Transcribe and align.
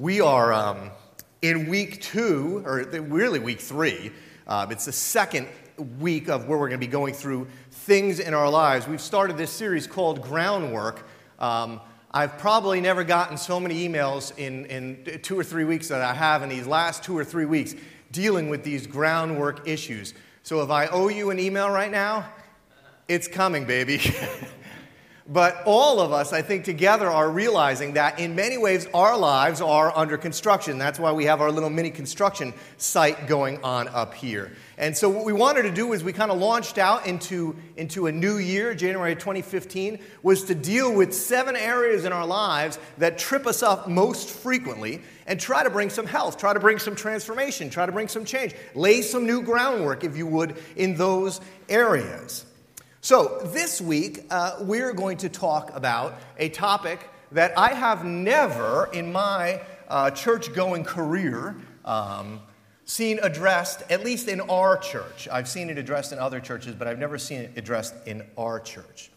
We 0.00 0.22
are 0.22 0.50
um, 0.50 0.92
in 1.42 1.68
week 1.68 2.00
two, 2.00 2.62
or 2.64 2.84
really 2.84 3.38
week 3.38 3.60
three. 3.60 4.12
Uh, 4.46 4.66
it's 4.70 4.86
the 4.86 4.92
second 4.92 5.46
week 5.98 6.30
of 6.30 6.48
where 6.48 6.58
we're 6.58 6.70
going 6.70 6.80
to 6.80 6.86
be 6.86 6.90
going 6.90 7.12
through 7.12 7.48
things 7.70 8.18
in 8.18 8.32
our 8.32 8.48
lives. 8.48 8.88
We've 8.88 8.98
started 8.98 9.36
this 9.36 9.50
series 9.50 9.86
called 9.86 10.22
Groundwork. 10.22 11.06
Um, 11.38 11.82
I've 12.12 12.38
probably 12.38 12.80
never 12.80 13.04
gotten 13.04 13.36
so 13.36 13.60
many 13.60 13.86
emails 13.86 14.32
in, 14.38 14.64
in 14.64 15.20
two 15.20 15.38
or 15.38 15.44
three 15.44 15.64
weeks 15.64 15.88
that 15.88 16.00
I 16.00 16.14
have 16.14 16.42
in 16.42 16.48
these 16.48 16.66
last 16.66 17.04
two 17.04 17.14
or 17.14 17.22
three 17.22 17.44
weeks 17.44 17.74
dealing 18.10 18.48
with 18.48 18.64
these 18.64 18.86
groundwork 18.86 19.68
issues. 19.68 20.14
So 20.44 20.62
if 20.62 20.70
I 20.70 20.86
owe 20.86 21.08
you 21.08 21.28
an 21.28 21.38
email 21.38 21.68
right 21.68 21.90
now, 21.90 22.24
it's 23.06 23.28
coming, 23.28 23.66
baby. 23.66 24.00
But 25.32 25.62
all 25.64 26.00
of 26.00 26.12
us, 26.12 26.32
I 26.32 26.42
think, 26.42 26.64
together 26.64 27.08
are 27.08 27.30
realizing 27.30 27.92
that 27.92 28.18
in 28.18 28.34
many 28.34 28.58
ways 28.58 28.88
our 28.92 29.16
lives 29.16 29.60
are 29.60 29.96
under 29.96 30.18
construction. 30.18 30.76
That's 30.76 30.98
why 30.98 31.12
we 31.12 31.24
have 31.26 31.40
our 31.40 31.52
little 31.52 31.70
mini 31.70 31.92
construction 31.92 32.52
site 32.78 33.28
going 33.28 33.62
on 33.62 33.86
up 33.86 34.12
here. 34.12 34.50
And 34.76 34.96
so, 34.96 35.08
what 35.08 35.24
we 35.24 35.32
wanted 35.32 35.62
to 35.62 35.70
do 35.70 35.92
is 35.92 36.02
we 36.02 36.12
kind 36.12 36.32
of 36.32 36.38
launched 36.38 36.78
out 36.78 37.06
into, 37.06 37.54
into 37.76 38.08
a 38.08 38.12
new 38.12 38.38
year, 38.38 38.74
January 38.74 39.14
2015, 39.14 40.00
was 40.24 40.42
to 40.44 40.54
deal 40.56 40.92
with 40.92 41.14
seven 41.14 41.54
areas 41.54 42.04
in 42.04 42.12
our 42.12 42.26
lives 42.26 42.80
that 42.98 43.16
trip 43.16 43.46
us 43.46 43.62
up 43.62 43.88
most 43.88 44.28
frequently 44.28 45.00
and 45.28 45.38
try 45.38 45.62
to 45.62 45.70
bring 45.70 45.90
some 45.90 46.06
health, 46.06 46.38
try 46.38 46.52
to 46.52 46.58
bring 46.58 46.80
some 46.80 46.96
transformation, 46.96 47.70
try 47.70 47.86
to 47.86 47.92
bring 47.92 48.08
some 48.08 48.24
change, 48.24 48.52
lay 48.74 49.00
some 49.00 49.26
new 49.26 49.42
groundwork, 49.42 50.02
if 50.02 50.16
you 50.16 50.26
would, 50.26 50.56
in 50.74 50.96
those 50.96 51.40
areas. 51.68 52.46
So, 53.02 53.40
this 53.46 53.80
week, 53.80 54.26
uh, 54.28 54.56
we're 54.60 54.92
going 54.92 55.16
to 55.18 55.30
talk 55.30 55.74
about 55.74 56.16
a 56.36 56.50
topic 56.50 57.00
that 57.32 57.58
I 57.58 57.72
have 57.72 58.04
never 58.04 58.90
in 58.92 59.10
my 59.10 59.62
uh, 59.88 60.10
church 60.10 60.52
going 60.52 60.84
career 60.84 61.56
um, 61.86 62.40
seen 62.84 63.18
addressed, 63.22 63.90
at 63.90 64.04
least 64.04 64.28
in 64.28 64.42
our 64.42 64.76
church. 64.76 65.28
I've 65.32 65.48
seen 65.48 65.70
it 65.70 65.78
addressed 65.78 66.12
in 66.12 66.18
other 66.18 66.40
churches, 66.40 66.74
but 66.74 66.86
I've 66.86 66.98
never 66.98 67.16
seen 67.16 67.40
it 67.40 67.52
addressed 67.56 67.94
in 68.06 68.22
our 68.36 68.60
church. 68.60 69.10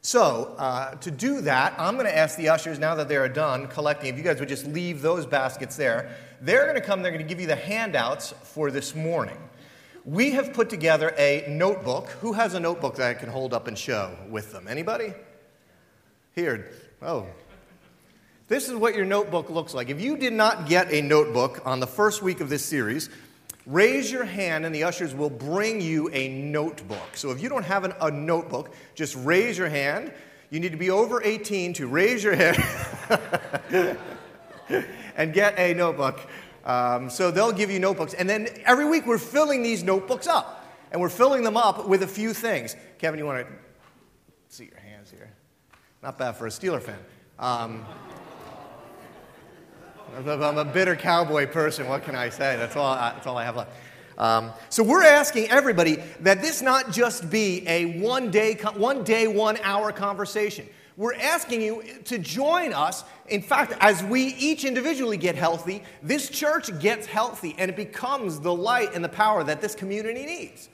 So, 0.00 0.56
uh, 0.58 0.96
to 0.96 1.12
do 1.12 1.42
that, 1.42 1.74
I'm 1.78 1.94
going 1.94 2.06
to 2.06 2.16
ask 2.16 2.36
the 2.36 2.48
ushers, 2.48 2.80
now 2.80 2.96
that 2.96 3.08
they're 3.08 3.28
done 3.28 3.68
collecting, 3.68 4.10
if 4.12 4.18
you 4.18 4.24
guys 4.24 4.40
would 4.40 4.48
just 4.48 4.66
leave 4.66 5.00
those 5.00 5.26
baskets 5.26 5.76
there, 5.76 6.16
they're 6.40 6.64
going 6.64 6.74
to 6.74 6.80
come, 6.80 7.02
they're 7.02 7.12
going 7.12 7.22
to 7.22 7.28
give 7.28 7.40
you 7.40 7.46
the 7.46 7.54
handouts 7.54 8.32
for 8.42 8.72
this 8.72 8.96
morning 8.96 9.38
we 10.04 10.32
have 10.32 10.52
put 10.52 10.68
together 10.68 11.14
a 11.16 11.44
notebook. 11.48 12.08
Who 12.20 12.32
has 12.32 12.54
a 12.54 12.60
notebook 12.60 12.96
that 12.96 13.10
I 13.10 13.14
can 13.14 13.28
hold 13.28 13.54
up 13.54 13.68
and 13.68 13.78
show 13.78 14.16
with 14.28 14.52
them? 14.52 14.66
Anybody? 14.68 15.12
Here. 16.34 16.70
Oh. 17.00 17.26
This 18.48 18.68
is 18.68 18.74
what 18.74 18.94
your 18.94 19.04
notebook 19.04 19.48
looks 19.48 19.74
like. 19.74 19.88
If 19.88 20.00
you 20.00 20.16
did 20.16 20.32
not 20.32 20.68
get 20.68 20.92
a 20.92 21.00
notebook 21.00 21.62
on 21.64 21.80
the 21.80 21.86
first 21.86 22.22
week 22.22 22.40
of 22.40 22.48
this 22.48 22.64
series, 22.64 23.08
raise 23.64 24.10
your 24.10 24.24
hand 24.24 24.66
and 24.66 24.74
the 24.74 24.84
ushers 24.84 25.14
will 25.14 25.30
bring 25.30 25.80
you 25.80 26.10
a 26.12 26.28
notebook. 26.28 27.16
So 27.16 27.30
if 27.30 27.40
you 27.40 27.48
don't 27.48 27.64
have 27.64 27.84
an, 27.84 27.94
a 28.00 28.10
notebook, 28.10 28.74
just 28.94 29.16
raise 29.16 29.56
your 29.56 29.68
hand. 29.68 30.12
You 30.50 30.60
need 30.60 30.72
to 30.72 30.78
be 30.78 30.90
over 30.90 31.22
18 31.22 31.74
to 31.74 31.86
raise 31.86 32.22
your 32.22 32.34
hand 32.34 32.62
and 35.16 35.32
get 35.32 35.58
a 35.58 35.72
notebook. 35.74 36.20
Um, 36.64 37.10
so 37.10 37.30
they'll 37.30 37.52
give 37.52 37.70
you 37.70 37.78
notebooks. 37.78 38.14
And 38.14 38.28
then 38.28 38.48
every 38.64 38.84
week 38.84 39.06
we're 39.06 39.18
filling 39.18 39.62
these 39.62 39.82
notebooks 39.82 40.26
up. 40.26 40.58
And 40.90 41.00
we're 41.00 41.08
filling 41.08 41.42
them 41.42 41.56
up 41.56 41.88
with 41.88 42.02
a 42.02 42.06
few 42.06 42.34
things. 42.34 42.76
Kevin, 42.98 43.18
you 43.18 43.24
want 43.24 43.46
to 43.46 43.52
see 44.48 44.64
your 44.66 44.78
hands 44.78 45.10
here? 45.10 45.32
Not 46.02 46.18
bad 46.18 46.32
for 46.32 46.46
a 46.46 46.50
Steeler 46.50 46.82
fan. 46.82 46.98
Um, 47.38 47.84
I'm 50.14 50.58
a 50.58 50.64
bitter 50.64 50.94
cowboy 50.94 51.46
person. 51.46 51.88
What 51.88 52.04
can 52.04 52.14
I 52.14 52.28
say? 52.28 52.56
That's 52.56 52.76
all, 52.76 52.94
that's 52.94 53.26
all 53.26 53.38
I 53.38 53.44
have 53.44 53.56
left. 53.56 53.70
Um, 54.18 54.52
so 54.68 54.82
we're 54.82 55.04
asking 55.04 55.48
everybody 55.50 55.96
that 56.20 56.42
this 56.42 56.60
not 56.60 56.92
just 56.92 57.30
be 57.30 57.66
a 57.66 57.98
one 57.98 58.30
day, 58.30 58.54
one 58.54 59.04
day, 59.04 59.26
one 59.26 59.56
hour 59.62 59.90
conversation. 59.90 60.68
We're 61.02 61.14
asking 61.14 61.62
you 61.62 61.82
to 62.04 62.16
join 62.16 62.72
us. 62.72 63.02
In 63.26 63.42
fact, 63.42 63.74
as 63.80 64.04
we 64.04 64.22
each 64.34 64.64
individually 64.64 65.16
get 65.16 65.34
healthy, 65.34 65.82
this 66.00 66.28
church 66.30 66.78
gets 66.78 67.08
healthy 67.08 67.56
and 67.58 67.68
it 67.68 67.76
becomes 67.76 68.38
the 68.38 68.54
light 68.54 68.94
and 68.94 69.02
the 69.02 69.08
power 69.08 69.42
that 69.42 69.60
this 69.60 69.74
community 69.74 70.24
needs. 70.24 70.68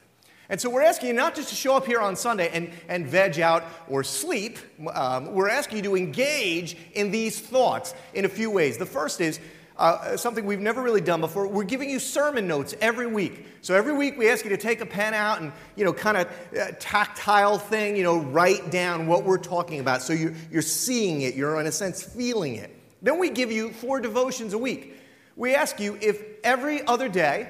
And 0.50 0.60
so 0.60 0.68
we're 0.68 0.82
asking 0.82 1.08
you 1.08 1.14
not 1.14 1.34
just 1.34 1.48
to 1.48 1.54
show 1.54 1.76
up 1.76 1.86
here 1.86 2.00
on 2.00 2.14
Sunday 2.14 2.50
and, 2.52 2.70
and 2.88 3.06
veg 3.06 3.40
out 3.40 3.64
or 3.88 4.04
sleep, 4.04 4.58
um, 4.92 5.32
we're 5.32 5.48
asking 5.48 5.78
you 5.78 5.84
to 5.84 5.96
engage 5.96 6.76
in 6.92 7.10
these 7.10 7.40
thoughts 7.40 7.94
in 8.12 8.26
a 8.26 8.28
few 8.28 8.50
ways. 8.50 8.76
The 8.76 8.84
first 8.84 9.22
is 9.22 9.40
uh, 9.78 10.16
something 10.16 10.44
we've 10.44 10.60
never 10.60 10.82
really 10.82 11.00
done 11.00 11.20
before. 11.20 11.46
We're 11.46 11.64
giving 11.64 11.88
you 11.88 11.98
sermon 11.98 12.46
notes 12.48 12.74
every 12.80 13.06
week. 13.06 13.46
So 13.62 13.74
every 13.74 13.92
week 13.92 14.18
we 14.18 14.28
ask 14.28 14.44
you 14.44 14.50
to 14.50 14.56
take 14.56 14.80
a 14.80 14.86
pen 14.86 15.14
out 15.14 15.40
and, 15.40 15.52
you 15.76 15.84
know, 15.84 15.92
kind 15.92 16.16
of 16.16 16.26
uh, 16.58 16.72
tactile 16.78 17.58
thing, 17.58 17.96
you 17.96 18.02
know, 18.02 18.18
write 18.18 18.70
down 18.70 19.06
what 19.06 19.24
we're 19.24 19.38
talking 19.38 19.80
about. 19.80 20.02
So 20.02 20.12
you're, 20.12 20.34
you're 20.50 20.62
seeing 20.62 21.22
it, 21.22 21.34
you're 21.34 21.60
in 21.60 21.66
a 21.66 21.72
sense 21.72 22.02
feeling 22.02 22.56
it. 22.56 22.74
Then 23.02 23.18
we 23.18 23.30
give 23.30 23.52
you 23.52 23.72
four 23.72 24.00
devotions 24.00 24.52
a 24.52 24.58
week. 24.58 24.96
We 25.36 25.54
ask 25.54 25.78
you 25.78 25.96
if 26.00 26.20
every 26.42 26.84
other 26.84 27.08
day 27.08 27.48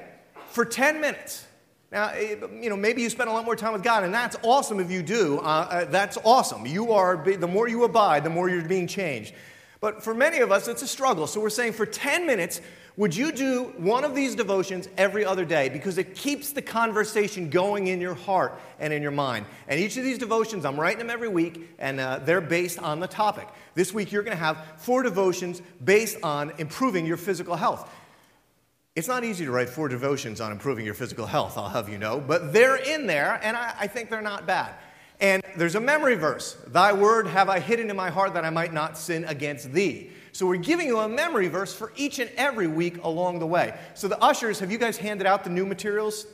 for 0.49 0.65
10 0.65 1.01
minutes, 1.01 1.47
now, 1.91 2.09
eh, 2.09 2.37
you 2.61 2.69
know, 2.69 2.77
maybe 2.77 3.01
you 3.01 3.09
spend 3.09 3.31
a 3.31 3.33
lot 3.33 3.47
more 3.47 3.57
time 3.57 3.73
with 3.73 3.83
God, 3.83 4.05
and 4.05 4.13
that's 4.13 4.37
awesome 4.43 4.79
if 4.79 4.91
you 4.91 5.03
do. 5.03 5.39
Uh, 5.39 5.43
uh, 5.43 5.85
that's 5.87 6.19
awesome. 6.23 6.67
You 6.67 6.93
are, 6.93 7.17
the 7.17 7.49
more 7.49 7.67
you 7.67 7.85
abide, 7.85 8.25
the 8.25 8.31
more 8.31 8.51
you're 8.51 8.63
being 8.63 8.87
changed. 8.87 9.33
But 9.81 10.03
for 10.03 10.15
many 10.15 10.39
of 10.39 10.51
us, 10.51 10.67
it's 10.69 10.83
a 10.83 10.89
struggle. 10.89 11.27
So 11.27 11.41
we're 11.41 11.51
saying 11.51 11.75
for 11.75 11.87
10 11.87 12.27
minutes, 12.27 12.61
would 12.97 13.15
you 13.15 13.31
do 13.31 13.73
one 13.77 14.03
of 14.03 14.13
these 14.13 14.35
devotions 14.35 14.89
every 14.99 15.25
other 15.25 15.45
day? 15.45 15.69
Because 15.69 15.99
it 15.99 16.17
keeps 16.17 16.51
the 16.51 16.61
conversation 16.61 17.49
going 17.49 17.87
in 17.87 18.01
your 18.01 18.15
heart 18.15 18.61
and 18.81 18.93
in 18.93 19.03
your 19.03 19.13
mind. 19.13 19.47
And 19.69 19.79
each 19.79 19.97
of 19.97 20.03
these 20.03 20.19
devotions, 20.19 20.65
I'm 20.65 20.81
writing 20.81 20.99
them 20.99 21.11
every 21.11 21.29
week, 21.29 21.71
and 21.79 22.01
uh, 22.01 22.19
they're 22.19 22.41
based 22.41 22.81
on 22.81 22.99
the 22.99 23.07
topic. 23.07 23.47
This 23.77 23.95
week, 23.95 24.11
you're 24.11 24.25
going 24.25 24.37
to 24.37 24.43
have 24.43 24.65
four 24.79 25.05
devotions 25.05 25.63
based 25.85 26.19
on 26.25 26.53
improving 26.59 27.07
your 27.07 27.17
physical 27.17 27.55
health. 27.55 27.89
It's 28.97 29.07
not 29.07 29.23
easy 29.23 29.45
to 29.45 29.53
write 29.53 29.69
four 29.69 29.87
devotions 29.87 30.41
on 30.41 30.51
improving 30.51 30.85
your 30.85 30.95
physical 30.95 31.27
health, 31.27 31.57
I'll 31.57 31.69
have 31.69 31.89
you 31.89 31.99
know, 31.99 32.19
but 32.19 32.53
they're 32.53 32.75
in 32.75 33.07
there, 33.07 33.39
and 33.45 33.57
I, 33.57 33.73
I 33.79 33.87
think 33.87 34.11
they're 34.11 34.21
not 34.21 34.45
bad. 34.45 34.75
And 35.21 35.43
there's 35.57 35.75
a 35.75 35.81
memory 35.81 36.15
verse 36.15 36.57
Thy 36.69 36.93
word 36.93 37.27
have 37.27 37.49
I 37.49 37.61
hidden 37.61 37.91
in 37.91 37.97
my 37.97 38.11
heart 38.11 38.35
that 38.35 38.45
I 38.45 38.51
might 38.51 38.73
not 38.73 38.97
sin 38.97 39.25
against 39.25 39.73
thee. 39.73 40.11
So 40.33 40.47
we're 40.47 40.57
giving 40.57 40.87
you 40.87 40.99
a 40.99 41.09
memory 41.09 41.49
verse 41.49 41.75
for 41.75 41.93
each 41.97 42.19
and 42.21 42.31
every 42.37 42.69
week 42.69 43.03
along 43.03 43.41
the 43.41 43.47
way. 43.47 43.77
So 43.95 44.07
the 44.07 44.23
ushers, 44.23 44.61
have 44.61 44.71
you 44.71 44.79
guys 44.79 44.97
handed 44.97 45.27
out 45.27 45.43
the 45.43 45.51
new 45.51 45.67
materials? 45.67 46.27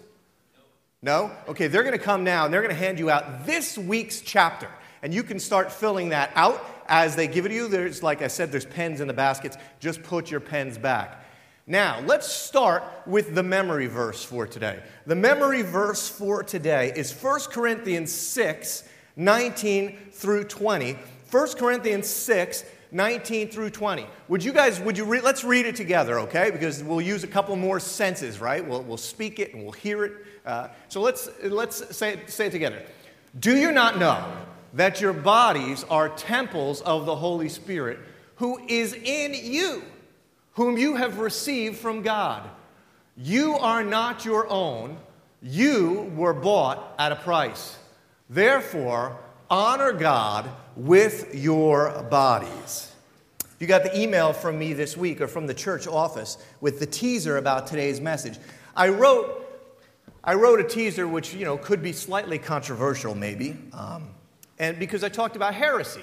No? 1.01 1.31
Okay, 1.49 1.69
they're 1.69 1.83
going 1.83 1.97
to 1.97 2.05
come 2.05 2.25
now 2.25 2.45
and 2.45 2.53
they're 2.53 2.63
going 2.63 2.75
to 2.75 2.79
hand 2.79 2.99
you 2.99 3.09
out 3.09 3.47
this 3.47 3.79
week's 3.79 4.21
chapter. 4.21 4.69
And 5.03 5.15
you 5.15 5.23
can 5.23 5.39
start 5.39 5.73
filling 5.73 6.11
that 6.11 6.33
out 6.35 6.65
as 6.87 7.17
they 7.17 7.27
give 7.27 7.47
it 7.47 7.51
to 7.51 7.55
you. 7.55 7.69
There's, 7.69 8.03
like 8.03 8.21
I 8.21 8.29
said, 8.29 8.53
there's 8.53 8.65
pens 8.67 9.01
in 9.01 9.09
the 9.09 9.15
baskets. 9.15 9.57
Just 9.81 10.03
put 10.03 10.31
your 10.31 10.41
pens 10.41 10.77
back. 10.77 11.24
Now, 11.67 12.01
let's 12.01 12.31
start 12.31 12.85
with 13.07 13.35
the 13.35 13.43
memory 13.43 13.87
verse 13.87 14.23
for 14.23 14.47
today. 14.47 14.83
The 15.07 15.15
memory 15.15 15.63
verse 15.63 16.07
for 16.07 16.43
today 16.43 16.93
is 16.95 17.11
1 17.11 17.41
Corinthians 17.51 18.13
6 18.13 18.85
19 19.17 19.99
through 20.13 20.45
20. 20.45 20.99
1 21.31 21.49
Corinthians 21.55 22.07
6 22.07 22.65
19 22.93 23.49
through 23.49 23.71
20. 23.71 24.07
Would 24.29 24.45
you 24.45 24.53
guys, 24.53 24.79
would 24.81 24.99
you, 24.99 25.07
re- 25.07 25.23
let's 25.23 25.43
read 25.43 25.65
it 25.65 25.75
together, 25.75 26.19
okay? 26.21 26.51
Because 26.51 26.83
we'll 26.83 27.01
use 27.01 27.25
a 27.25 27.27
couple 27.27 27.57
more 27.57 27.81
senses, 27.81 28.41
right? 28.41 28.67
We'll, 28.67 28.83
we'll 28.83 28.99
speak 28.99 29.39
it 29.39 29.55
and 29.55 29.63
we'll 29.63 29.73
hear 29.73 30.05
it. 30.05 30.13
Uh, 30.45 30.69
so 30.89 31.01
let's, 31.01 31.31
let's 31.43 31.97
say, 31.97 32.21
say 32.27 32.49
it 32.49 32.53
together. 32.53 32.83
Do 33.41 33.57
you 33.57 33.73
not 33.73 33.99
know 33.99 34.23
that 34.75 35.01
your 35.01 35.15
bodies 35.15 35.83
are 35.85 36.11
temples 36.11 36.83
of 36.83 37.07
the 37.07 37.17
Holy 37.17 37.49
Spirit 37.49 38.01
who 38.37 38.59
is 38.69 38.93
in 38.93 39.33
you? 39.33 39.83
Whom 40.55 40.79
you 40.79 40.97
have 40.97 41.19
received 41.19 41.77
from 41.77 42.03
God. 42.03 42.49
You 43.17 43.55
are 43.55 43.85
not 43.85 44.25
your 44.25 44.49
own, 44.49 44.97
you 45.43 46.13
were 46.17 46.35
bought 46.35 46.95
at 46.99 47.13
a 47.13 47.17
price. 47.17 47.77
Therefore, 48.31 49.19
honor 49.51 49.93
God 49.93 50.49
with 50.77 51.35
your 51.35 52.03
bodies. 52.11 52.93
If 53.41 53.57
you 53.61 53.67
got 53.67 53.85
the 53.85 53.97
email 53.99 54.33
from 54.33 54.59
me 54.59 54.73
this 54.73 54.97
week 54.97 55.21
or 55.21 55.29
from 55.29 55.47
the 55.47 55.55
church 55.55 55.87
office 55.87 56.39
with 56.61 56.81
the 56.81 56.87
teaser 56.87 57.37
about 57.37 57.67
today's 57.67 58.01
message. 58.01 58.39
I 58.75 58.89
wrote, 58.89 59.41
I 60.25 60.35
wrote 60.35 60.59
a 60.59 60.65
teaser 60.65 61.07
which 61.07 61.35
you 61.35 61.45
know 61.45 61.57
could 61.57 61.83
be 61.83 61.93
slightly 61.93 62.39
controversial, 62.39 63.15
maybe, 63.15 63.57
um, 63.73 64.09
and 64.59 64.79
because 64.79 65.05
I 65.05 65.09
talked 65.09 65.37
about 65.37 65.55
heresy. 65.55 66.03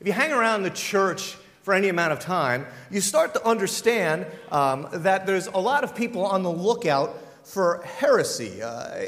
If 0.00 0.06
you 0.06 0.12
hang 0.12 0.32
around 0.32 0.62
the 0.62 0.70
church 0.70 1.36
for 1.62 1.74
any 1.74 1.88
amount 1.88 2.12
of 2.12 2.20
time, 2.20 2.66
you 2.90 3.00
start 3.00 3.34
to 3.34 3.46
understand 3.46 4.26
um, 4.50 4.88
that 4.92 5.26
there's 5.26 5.46
a 5.46 5.58
lot 5.58 5.84
of 5.84 5.94
people 5.94 6.24
on 6.24 6.42
the 6.42 6.50
lookout 6.50 7.16
for 7.44 7.82
heresy. 7.84 8.62
Uh, 8.62 9.06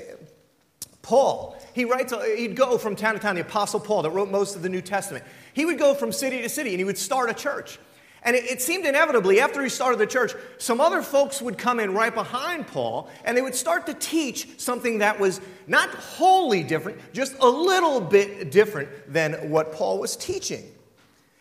Paul, 1.01 1.57
he 1.75 1.85
writes, 1.85 2.13
uh, 2.13 2.21
he'd 2.21 2.57
go 2.57 2.79
from 2.79 2.95
town 2.95 3.15
to 3.15 3.21
town, 3.21 3.35
the 3.35 3.41
Apostle 3.41 3.81
Paul 3.81 4.03
that 4.03 4.11
wrote 4.11 4.31
most 4.31 4.55
of 4.55 4.63
the 4.63 4.69
New 4.69 4.83
Testament. 4.83 5.25
He 5.53 5.65
would 5.65 5.79
go 5.79 5.95
from 5.95 6.13
city 6.13 6.43
to 6.43 6.49
city 6.49 6.71
and 6.71 6.79
he 6.79 6.85
would 6.85 6.99
start 6.99 7.31
a 7.31 7.35
church. 7.35 7.79
And 8.25 8.37
it, 8.37 8.45
it, 8.45 8.63
seemed 8.63 8.87
inevitably, 8.87 9.41
after 9.41 9.63
he 9.63 9.69
started 9.69 9.99
the 9.99 10.07
church, 10.07 10.33
some 10.59 10.81
other 10.81 11.03
folks 11.03 11.43
would 11.43 11.59
come 11.59 11.81
in 11.81 11.93
right 11.93 12.15
behind 12.15 12.69
Paul 12.69 13.11
and 13.25 13.37
they 13.37 13.43
would 13.43 13.57
start 13.57 13.87
to 13.87 13.95
teach 13.95 14.61
something 14.61 14.99
that 14.99 15.19
was 15.19 15.41
not 15.67 15.89
wholly 15.91 16.63
different, 16.63 16.99
just 17.13 17.35
a 17.41 17.49
little 17.49 18.01
bit 18.01 18.53
different 18.53 18.89
than 19.13 19.51
what 19.51 19.73
Paul 19.73 19.99
was 19.99 20.17
teaching. 20.17 20.63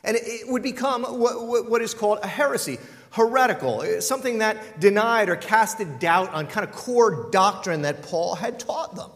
And 0.04 0.18
it, 0.18 0.48
would 0.48 0.64
become 0.64 1.04
what, 1.04 1.70
what 1.70 1.82
is 1.82 1.94
called 1.94 2.20
a 2.24 2.28
heresy, 2.28 2.80
heretical, 3.12 4.02
something 4.02 4.40
that 4.40 4.80
denied 4.80 5.30
or 5.30 5.36
casted 5.36 6.00
doubt 6.00 6.34
on 6.34 6.48
kind 6.48 6.68
of 6.68 6.74
core 6.74 7.30
doctrine 7.32 7.84
that 7.84 8.02
Paul 8.02 8.36
had 8.36 8.60
taught 8.60 8.96
them. 8.96 9.12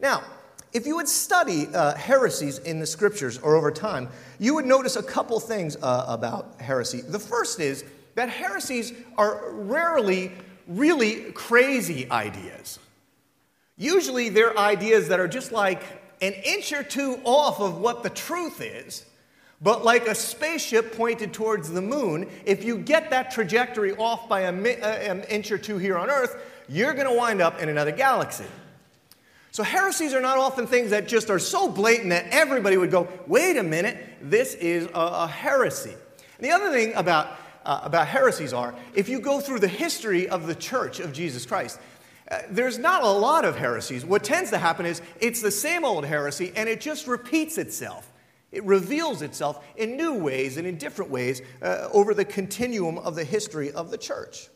Now, 0.00 0.24
if 0.72 0.86
you 0.86 0.96
would 0.96 1.08
study 1.08 1.66
uh, 1.72 1.94
heresies 1.94 2.58
in 2.58 2.78
the 2.78 2.86
scriptures 2.86 3.38
or 3.38 3.56
over 3.56 3.70
time, 3.70 4.08
you 4.38 4.54
would 4.54 4.66
notice 4.66 4.96
a 4.96 5.02
couple 5.02 5.38
things 5.40 5.76
uh, 5.80 6.06
about 6.08 6.60
heresy. 6.60 7.00
The 7.00 7.18
first 7.18 7.60
is 7.60 7.84
that 8.14 8.28
heresies 8.28 8.92
are 9.16 9.50
rarely 9.52 10.32
really 10.70 11.32
crazy 11.32 12.10
ideas. 12.10 12.78
Usually, 13.76 14.28
they're 14.28 14.56
ideas 14.56 15.08
that 15.08 15.20
are 15.20 15.28
just 15.28 15.52
like 15.52 15.82
an 16.22 16.32
inch 16.32 16.72
or 16.72 16.82
two 16.82 17.20
off 17.24 17.60
of 17.60 17.78
what 17.78 18.02
the 18.02 18.10
truth 18.10 18.60
is, 18.60 19.04
but 19.62 19.84
like 19.84 20.06
a 20.06 20.14
spaceship 20.14 20.96
pointed 20.96 21.32
towards 21.32 21.70
the 21.70 21.82
moon, 21.82 22.28
if 22.46 22.64
you 22.64 22.78
get 22.78 23.10
that 23.10 23.30
trajectory 23.30 23.94
off 23.96 24.28
by 24.28 24.40
a, 24.40 24.52
uh, 24.52 24.86
an 24.86 25.22
inch 25.24 25.50
or 25.50 25.58
two 25.58 25.76
here 25.76 25.98
on 25.98 26.08
Earth, 26.08 26.36
you're 26.68 26.94
going 26.94 27.06
to 27.06 27.14
wind 27.14 27.42
up 27.42 27.60
in 27.60 27.68
another 27.68 27.92
galaxy. 27.92 28.46
So 29.52 29.62
heresies 29.62 30.14
are 30.14 30.20
not 30.20 30.38
often 30.38 30.66
things 30.66 30.90
that 30.90 31.08
just 31.08 31.28
are 31.28 31.38
so 31.38 31.68
blatant 31.68 32.10
that 32.10 32.26
everybody 32.30 32.76
would 32.76 32.90
go, 32.90 33.08
wait 33.26 33.56
a 33.56 33.62
minute, 33.62 33.98
this 34.22 34.54
is 34.54 34.86
a, 34.86 35.00
a 35.00 35.26
heresy. 35.26 35.90
And 35.90 36.46
the 36.46 36.52
other 36.52 36.70
thing 36.70 36.94
about, 36.94 37.36
uh, 37.64 37.80
about 37.82 38.06
heresies 38.06 38.52
are, 38.52 38.74
if 38.94 39.08
you 39.08 39.20
go 39.20 39.40
through 39.40 39.58
the 39.58 39.68
history 39.68 40.28
of 40.28 40.46
the 40.46 40.54
church 40.54 41.00
of 41.00 41.12
Jesus 41.12 41.44
Christ, 41.44 41.80
uh, 42.30 42.38
there's 42.48 42.78
not 42.78 43.02
a 43.02 43.10
lot 43.10 43.44
of 43.44 43.56
heresies. 43.56 44.04
What 44.06 44.22
tends 44.22 44.50
to 44.50 44.58
happen 44.58 44.86
is 44.86 45.02
it's 45.20 45.42
the 45.42 45.50
same 45.50 45.84
old 45.84 46.06
heresy 46.06 46.52
and 46.54 46.68
it 46.68 46.80
just 46.80 47.08
repeats 47.08 47.58
itself. 47.58 48.09
It 48.52 48.64
reveals 48.64 49.22
itself 49.22 49.64
in 49.76 49.96
new 49.96 50.14
ways 50.14 50.56
and 50.56 50.66
in 50.66 50.76
different 50.76 51.10
ways 51.10 51.40
uh, 51.62 51.88
over 51.92 52.14
the 52.14 52.24
continuum 52.24 52.98
of 52.98 53.14
the 53.14 53.24
history 53.24 53.70
of 53.70 53.90
the 53.90 53.98
church. 53.98 54.48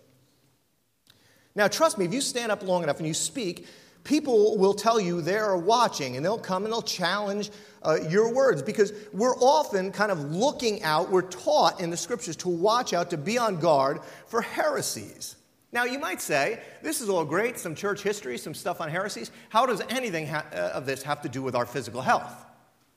Now, 1.54 1.68
trust 1.68 1.98
me, 1.98 2.04
if 2.04 2.12
you 2.12 2.20
stand 2.20 2.50
up 2.50 2.62
long 2.64 2.82
enough 2.82 2.98
and 2.98 3.06
you 3.06 3.14
speak, 3.14 3.68
people 4.02 4.58
will 4.58 4.74
tell 4.74 4.98
you 4.98 5.20
they're 5.20 5.56
watching 5.56 6.16
and 6.16 6.24
they'll 6.24 6.38
come 6.38 6.64
and 6.64 6.72
they'll 6.72 6.82
challenge 6.82 7.50
uh, 7.82 7.98
your 8.08 8.32
words 8.32 8.62
because 8.62 8.92
we're 9.12 9.36
often 9.36 9.92
kind 9.92 10.10
of 10.10 10.32
looking 10.32 10.82
out. 10.82 11.10
We're 11.10 11.22
taught 11.22 11.80
in 11.80 11.90
the 11.90 11.96
scriptures 11.96 12.36
to 12.36 12.48
watch 12.48 12.92
out, 12.92 13.10
to 13.10 13.16
be 13.16 13.38
on 13.38 13.58
guard 13.58 14.00
for 14.26 14.42
heresies. 14.42 15.36
Now, 15.70 15.84
you 15.84 15.98
might 15.98 16.20
say, 16.20 16.60
this 16.82 17.00
is 17.00 17.08
all 17.08 17.24
great, 17.24 17.58
some 17.58 17.74
church 17.74 18.02
history, 18.02 18.38
some 18.38 18.54
stuff 18.54 18.80
on 18.80 18.88
heresies. 18.88 19.30
How 19.48 19.66
does 19.66 19.82
anything 19.90 20.26
ha- 20.26 20.46
uh, 20.52 20.70
of 20.74 20.86
this 20.86 21.02
have 21.02 21.22
to 21.22 21.28
do 21.28 21.42
with 21.42 21.54
our 21.54 21.66
physical 21.66 22.00
health? 22.00 22.32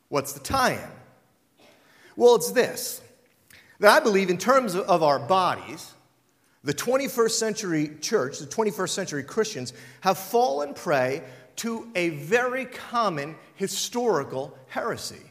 What's 0.09 0.33
the 0.33 0.39
tie 0.39 0.73
in? 0.73 1.65
Well, 2.15 2.35
it's 2.35 2.51
this 2.51 3.01
that 3.79 3.91
I 3.91 4.03
believe, 4.03 4.29
in 4.29 4.37
terms 4.37 4.75
of 4.75 5.03
our 5.03 5.19
bodies, 5.19 5.93
the 6.63 6.73
21st 6.73 7.31
century 7.31 7.91
church, 8.01 8.39
the 8.39 8.47
21st 8.47 8.89
century 8.89 9.23
Christians, 9.23 9.73
have 10.01 10.17
fallen 10.17 10.73
prey 10.73 11.21
to 11.57 11.87
a 11.95 12.09
very 12.09 12.65
common 12.65 13.35
historical 13.55 14.57
heresy. 14.67 15.21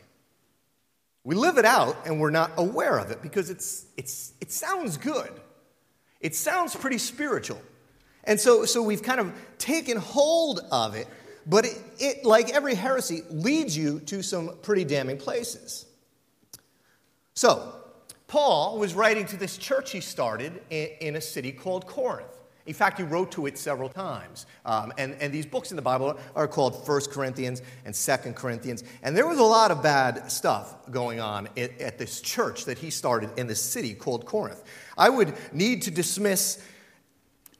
We 1.25 1.35
live 1.35 1.59
it 1.59 1.65
out 1.65 2.07
and 2.07 2.21
we're 2.21 2.31
not 2.31 2.53
aware 2.57 2.99
of 2.99 3.11
it 3.11 3.21
because 3.21 3.51
it's, 3.51 3.87
it's, 3.97 4.33
it 4.41 4.53
sounds 4.53 4.97
good. 4.97 5.31
It 6.21 6.35
sounds 6.35 6.75
pretty 6.75 6.99
spiritual. 6.99 7.61
And 8.25 8.41
so, 8.41 8.65
so 8.65 8.83
we've 8.83 9.03
kind 9.03 9.21
of 9.21 9.33
taken 9.59 9.97
hold 9.97 10.61
of 10.71 10.95
it, 10.95 11.07
but 11.47 11.65
it, 11.65 11.79
it, 11.99 12.25
like 12.25 12.51
every 12.51 12.75
heresy, 12.75 13.23
leads 13.31 13.77
you 13.77 14.01
to 14.01 14.23
some 14.23 14.57
pretty 14.63 14.85
damning 14.85 15.17
places. 15.17 15.87
So, 17.35 17.73
Paul 18.27 18.79
was 18.79 18.95
writing 18.95 19.27
to 19.27 19.37
this 19.37 19.57
church 19.57 19.93
he 19.93 20.01
started 20.01 20.61
in, 20.71 20.89
in 21.01 21.17
a 21.17 21.21
city 21.21 21.53
called 21.53 21.87
Corinth. 21.87 22.29
In 22.67 22.75
fact, 22.75 22.99
he 22.99 23.05
wrote 23.05 23.31
to 23.33 23.47
it 23.47 23.57
several 23.57 23.89
times. 23.89 24.47
Um, 24.65 24.93
and, 24.99 25.15
and 25.21 25.33
these 25.33 25.47
books 25.47 25.71
in 25.71 25.77
the 25.77 25.83
Bible 25.83 26.19
are 26.35 26.49
called 26.49 26.85
First 26.85 27.13
Corinthians 27.13 27.63
and 27.85 27.95
Second 27.95 28.35
Corinthians. 28.35 28.83
And 29.05 29.17
there 29.17 29.27
was 29.27 29.39
a 29.39 29.45
lot 29.45 29.71
of 29.71 29.85
bad 29.85 30.33
stuff 30.33 30.75
going 30.91 31.21
on 31.21 31.49
at, 31.57 31.81
at 31.81 31.99
this 31.99 32.21
church 32.21 32.65
that 32.65 32.79
he 32.79 32.91
started 32.91 33.31
in 33.39 33.47
this 33.47 33.63
city 33.63 33.95
called 33.95 34.27
Corinth. 34.27 34.65
I 34.99 35.09
would 35.11 35.35
need 35.53 35.83
to 35.83 35.93
dismiss 35.93 36.61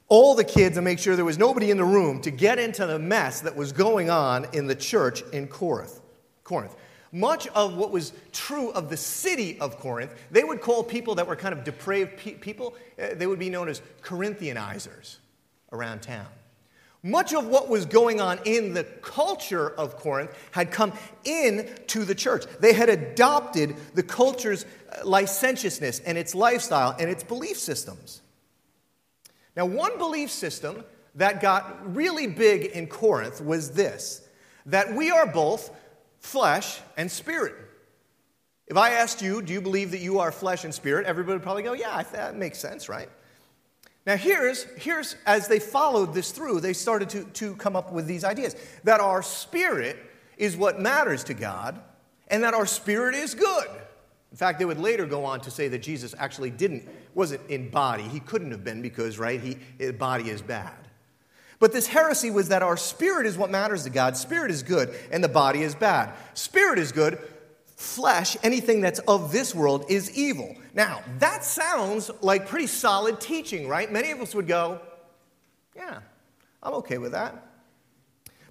all 0.09 0.35
the 0.35 0.43
kids 0.43 0.77
and 0.77 0.85
make 0.85 0.99
sure 0.99 1.15
there 1.15 1.25
was 1.25 1.37
nobody 1.37 1.71
in 1.71 1.77
the 1.77 1.85
room 1.85 2.21
to 2.21 2.31
get 2.31 2.59
into 2.59 2.85
the 2.85 2.99
mess 2.99 3.41
that 3.41 3.55
was 3.55 3.71
going 3.71 4.09
on 4.09 4.47
in 4.53 4.67
the 4.67 4.75
church 4.75 5.21
in 5.33 5.47
Corinth. 5.47 5.99
Corinth 6.43 6.75
much 7.11 7.47
of 7.47 7.75
what 7.75 7.91
was 7.91 8.13
true 8.31 8.69
of 8.71 8.89
the 8.89 8.97
city 8.97 9.59
of 9.59 9.79
Corinth, 9.79 10.13
they 10.31 10.43
would 10.43 10.61
call 10.61 10.83
people 10.83 11.15
that 11.15 11.27
were 11.27 11.35
kind 11.35 11.53
of 11.53 11.63
depraved 11.63 12.17
pe- 12.17 12.33
people, 12.33 12.75
uh, 13.01 13.07
they 13.13 13.27
would 13.27 13.39
be 13.39 13.49
known 13.49 13.69
as 13.69 13.81
Corinthianizers 14.01 15.17
around 15.71 16.01
town. 16.01 16.27
Much 17.03 17.33
of 17.33 17.47
what 17.47 17.69
was 17.69 17.85
going 17.85 18.19
on 18.19 18.39
in 18.43 18.73
the 18.73 18.83
culture 18.83 19.69
of 19.69 19.95
Corinth 19.97 20.31
had 20.51 20.71
come 20.71 20.91
into 21.23 22.03
the 22.03 22.15
church. 22.15 22.43
They 22.59 22.73
had 22.73 22.89
adopted 22.89 23.75
the 23.93 24.03
culture's 24.03 24.65
uh, 24.65 25.07
licentiousness 25.07 25.99
and 26.01 26.17
its 26.17 26.35
lifestyle 26.35 26.95
and 26.99 27.09
its 27.09 27.23
belief 27.23 27.57
systems. 27.57 28.21
Now, 29.57 29.65
one 29.65 29.97
belief 29.97 30.29
system 30.29 30.83
that 31.15 31.41
got 31.41 31.95
really 31.95 32.27
big 32.27 32.65
in 32.65 32.85
Corinth 32.85 33.41
was 33.43 33.71
this 33.71 34.21
that 34.67 34.93
we 34.93 35.09
are 35.09 35.25
both 35.25 35.71
flesh 36.19 36.79
and 36.95 37.09
spirit. 37.09 37.55
If 38.67 38.77
I 38.77 38.91
asked 38.91 39.21
you, 39.21 39.41
do 39.41 39.53
you 39.53 39.61
believe 39.61 39.91
that 39.91 40.01
you 40.01 40.19
are 40.19 40.31
flesh 40.31 40.63
and 40.63 40.75
spirit? 40.75 41.07
Everybody 41.07 41.37
would 41.37 41.43
probably 41.43 41.63
go, 41.63 41.73
yeah, 41.73 42.03
that 42.03 42.35
makes 42.35 42.59
sense, 42.59 42.89
right? 42.89 43.09
Now, 44.05 44.17
here's, 44.17 44.63
here's 44.77 45.15
as 45.25 45.47
they 45.47 45.59
followed 45.59 46.13
this 46.13 46.31
through, 46.31 46.59
they 46.59 46.73
started 46.73 47.09
to, 47.09 47.23
to 47.23 47.55
come 47.55 47.75
up 47.75 47.91
with 47.91 48.07
these 48.07 48.23
ideas 48.23 48.55
that 48.83 48.99
our 48.99 49.23
spirit 49.23 49.97
is 50.37 50.55
what 50.55 50.79
matters 50.79 51.23
to 51.25 51.33
God 51.33 51.81
and 52.27 52.43
that 52.43 52.53
our 52.53 52.65
spirit 52.65 53.15
is 53.15 53.33
good. 53.33 53.67
In 54.31 54.37
fact, 54.37 54.59
they 54.59 54.65
would 54.65 54.79
later 54.79 55.05
go 55.05 55.25
on 55.25 55.41
to 55.41 55.51
say 55.51 55.67
that 55.69 55.79
Jesus 55.79 56.13
actually 56.17 56.49
didn't, 56.49 56.87
wasn't 57.15 57.49
in 57.49 57.69
body. 57.69 58.03
He 58.03 58.19
couldn't 58.19 58.51
have 58.51 58.63
been 58.63 58.81
because, 58.81 59.17
right, 59.17 59.39
he, 59.39 59.57
his 59.77 59.93
body 59.93 60.29
is 60.29 60.41
bad. 60.41 60.73
But 61.59 61.73
this 61.73 61.87
heresy 61.87 62.29
was 62.29 62.49
that 62.49 62.61
our 62.61 62.77
spirit 62.77 63.25
is 63.25 63.37
what 63.37 63.49
matters 63.49 63.83
to 63.85 63.89
God. 63.89 64.15
Spirit 64.15 64.51
is 64.51 64.61
good, 64.63 64.93
and 65.11 65.23
the 65.23 65.29
body 65.29 65.63
is 65.63 65.73
bad. 65.73 66.13
Spirit 66.35 66.77
is 66.77 66.91
good, 66.91 67.17
flesh, 67.75 68.37
anything 68.43 68.81
that's 68.81 68.99
of 68.99 69.31
this 69.31 69.55
world, 69.55 69.85
is 69.89 70.15
evil. 70.15 70.55
Now, 70.73 71.01
that 71.19 71.43
sounds 71.43 72.11
like 72.21 72.47
pretty 72.47 72.67
solid 72.67 73.19
teaching, 73.19 73.67
right? 73.67 73.91
Many 73.91 74.11
of 74.11 74.21
us 74.21 74.35
would 74.35 74.47
go, 74.47 74.81
yeah, 75.75 75.99
I'm 76.61 76.73
okay 76.75 76.99
with 76.99 77.13
that. 77.13 77.43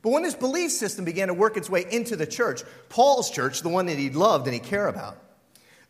But 0.03 0.11
when 0.11 0.23
this 0.23 0.35
belief 0.35 0.73
system 0.73 1.05
began 1.05 1.29
to 1.29 1.35
work 1.35 1.57
its 1.57 1.69
way 1.71 1.85
into 1.91 2.17
the 2.17 2.27
church, 2.27 2.63
Paul's 2.89 3.31
church, 3.31 3.63
the 3.63 3.69
one 3.69 3.87
that 3.87 3.99
he 3.99 4.11
loved 4.11 4.47
and 4.47 4.55
he 4.55 4.61
cared 4.61 4.95
about, 4.95 5.19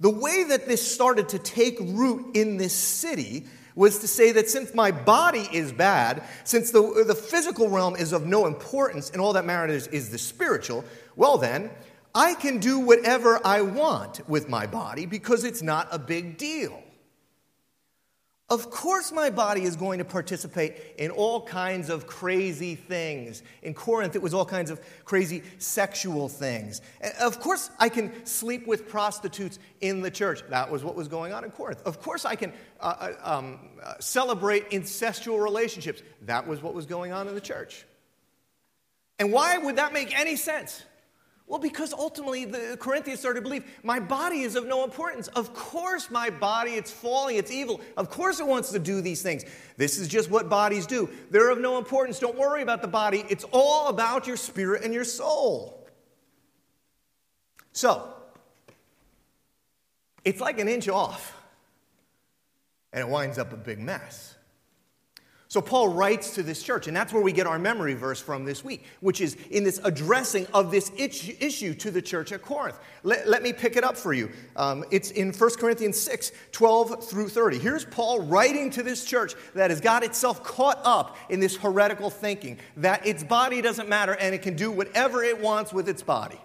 the 0.00 0.10
way 0.10 0.44
that 0.44 0.66
this 0.66 0.86
started 0.94 1.28
to 1.30 1.38
take 1.38 1.78
root 1.80 2.36
in 2.36 2.56
this 2.56 2.74
city 2.74 3.46
was 3.74 3.98
to 3.98 4.08
say 4.08 4.32
that 4.32 4.48
since 4.48 4.74
my 4.74 4.90
body 4.90 5.48
is 5.52 5.70
bad, 5.72 6.22
since 6.44 6.70
the, 6.70 7.04
the 7.06 7.14
physical 7.14 7.68
realm 7.68 7.94
is 7.94 8.12
of 8.12 8.26
no 8.26 8.46
importance 8.46 9.10
and 9.10 9.20
all 9.20 9.34
that 9.34 9.44
matters 9.44 9.86
is 9.88 10.10
the 10.10 10.18
spiritual, 10.18 10.84
well 11.14 11.38
then, 11.38 11.70
I 12.14 12.34
can 12.34 12.58
do 12.58 12.78
whatever 12.78 13.38
I 13.44 13.60
want 13.60 14.26
with 14.26 14.48
my 14.48 14.66
body 14.66 15.04
because 15.04 15.44
it's 15.44 15.60
not 15.60 15.88
a 15.90 15.98
big 15.98 16.38
deal. 16.38 16.82
Of 18.48 18.70
course, 18.70 19.10
my 19.10 19.30
body 19.30 19.64
is 19.64 19.74
going 19.74 19.98
to 19.98 20.04
participate 20.04 20.76
in 20.98 21.10
all 21.10 21.40
kinds 21.40 21.90
of 21.90 22.06
crazy 22.06 22.76
things. 22.76 23.42
In 23.62 23.74
Corinth, 23.74 24.14
it 24.14 24.22
was 24.22 24.34
all 24.34 24.44
kinds 24.44 24.70
of 24.70 24.80
crazy 25.04 25.42
sexual 25.58 26.28
things. 26.28 26.80
Of 27.20 27.40
course, 27.40 27.70
I 27.80 27.88
can 27.88 28.24
sleep 28.24 28.68
with 28.68 28.88
prostitutes 28.88 29.58
in 29.80 30.00
the 30.00 30.12
church. 30.12 30.42
That 30.48 30.70
was 30.70 30.84
what 30.84 30.94
was 30.94 31.08
going 31.08 31.32
on 31.32 31.42
in 31.42 31.50
Corinth. 31.50 31.82
Of 31.84 32.00
course, 32.00 32.24
I 32.24 32.36
can 32.36 32.52
uh, 32.80 33.12
uh 33.24 33.36
um, 33.36 33.58
uh, 33.82 33.94
celebrate 33.98 34.70
incestual 34.70 35.42
relationships. 35.42 36.02
That 36.22 36.46
was 36.46 36.62
what 36.62 36.72
was 36.72 36.86
going 36.86 37.10
on 37.10 37.26
in 37.26 37.34
the 37.34 37.40
church. 37.40 37.84
And 39.18 39.32
why 39.32 39.58
would 39.58 39.74
that 39.76 39.92
make 39.92 40.16
any 40.16 40.36
sense? 40.36 40.84
Well, 41.48 41.60
because 41.60 41.92
ultimately 41.92 42.44
the 42.44 42.76
Corinthians 42.80 43.20
started 43.20 43.40
to 43.40 43.42
believe 43.42 43.64
my 43.84 44.00
body 44.00 44.40
is 44.40 44.56
of 44.56 44.66
no 44.66 44.82
importance. 44.82 45.28
Of 45.28 45.54
course, 45.54 46.10
my 46.10 46.28
body, 46.28 46.72
it's 46.72 46.90
falling, 46.90 47.36
it's 47.36 47.52
evil. 47.52 47.80
Of 47.96 48.10
course, 48.10 48.40
it 48.40 48.46
wants 48.46 48.72
to 48.72 48.80
do 48.80 49.00
these 49.00 49.22
things. 49.22 49.44
This 49.76 49.96
is 49.98 50.08
just 50.08 50.28
what 50.28 50.48
bodies 50.48 50.86
do. 50.86 51.08
They're 51.30 51.50
of 51.50 51.60
no 51.60 51.78
importance. 51.78 52.18
Don't 52.18 52.36
worry 52.36 52.62
about 52.62 52.82
the 52.82 52.88
body. 52.88 53.24
It's 53.28 53.44
all 53.52 53.88
about 53.88 54.26
your 54.26 54.36
spirit 54.36 54.82
and 54.82 54.92
your 54.92 55.04
soul. 55.04 55.88
So, 57.72 58.12
it's 60.24 60.40
like 60.40 60.58
an 60.58 60.68
inch 60.68 60.88
off. 60.88 61.32
and 62.92 63.02
it 63.02 63.08
winds 63.08 63.38
up 63.38 63.52
a 63.52 63.56
big 63.56 63.78
mess. 63.78 64.35
So 65.56 65.62
Paul 65.62 65.88
writes 65.88 66.34
to 66.34 66.42
this 66.42 66.62
church, 66.62 66.86
and 66.86 66.94
that's 66.94 67.14
where 67.14 67.22
we 67.22 67.32
get 67.32 67.46
our 67.46 67.58
memory 67.58 67.94
verse 67.94 68.20
from 68.20 68.44
this 68.44 68.62
week, 68.62 68.84
which 69.00 69.22
is 69.22 69.38
in 69.50 69.64
this 69.64 69.80
addressing 69.84 70.46
of 70.52 70.70
this 70.70 70.92
issue 70.98 71.72
to 71.76 71.90
the 71.90 72.02
church 72.02 72.30
at 72.30 72.42
Corinth. 72.42 72.78
Let, 73.04 73.26
let 73.26 73.42
me 73.42 73.54
pick 73.54 73.74
it 73.74 73.82
up 73.82 73.96
for 73.96 74.12
you. 74.12 74.28
Um, 74.54 74.84
it's 74.90 75.12
in 75.12 75.32
1 75.32 75.50
Corinthians 75.58 75.98
6 75.98 76.32
12 76.52 77.08
through 77.08 77.30
30. 77.30 77.58
Here's 77.58 77.86
Paul 77.86 78.20
writing 78.20 78.68
to 78.72 78.82
this 78.82 79.06
church 79.06 79.32
that 79.54 79.70
has 79.70 79.80
got 79.80 80.04
itself 80.04 80.44
caught 80.44 80.78
up 80.84 81.16
in 81.30 81.40
this 81.40 81.56
heretical 81.56 82.10
thinking 82.10 82.58
that 82.76 83.06
its 83.06 83.24
body 83.24 83.62
doesn't 83.62 83.88
matter 83.88 84.12
and 84.12 84.34
it 84.34 84.42
can 84.42 84.56
do 84.56 84.70
whatever 84.70 85.22
it 85.24 85.40
wants 85.40 85.72
with 85.72 85.88
its 85.88 86.02
body. 86.02 86.38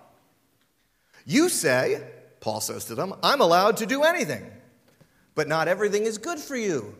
You 1.25 1.49
say, 1.49 2.01
Paul 2.39 2.61
says 2.61 2.85
to 2.85 2.95
them, 2.95 3.13
I'm 3.21 3.41
allowed 3.41 3.75
to 3.77 3.85
do 3.85 4.03
anything, 4.03 4.49
but 5.35 5.49
not 5.49 5.67
everything 5.67 6.03
is 6.03 6.17
good 6.17 6.39
for 6.39 6.55
you. 6.55 6.95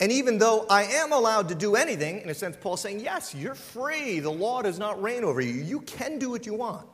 And 0.00 0.12
even 0.12 0.38
though 0.38 0.64
I 0.70 0.84
am 0.84 1.12
allowed 1.12 1.48
to 1.48 1.54
do 1.54 1.74
anything, 1.74 2.20
in 2.20 2.30
a 2.30 2.34
sense, 2.34 2.56
Paul's 2.60 2.80
saying, 2.80 3.00
yes, 3.00 3.34
you're 3.34 3.56
free. 3.56 4.20
The 4.20 4.30
law 4.30 4.62
does 4.62 4.78
not 4.78 5.02
reign 5.02 5.24
over 5.24 5.40
you. 5.40 5.52
You 5.52 5.80
can 5.80 6.18
do 6.18 6.30
what 6.30 6.46
you 6.46 6.54
want. 6.54 6.86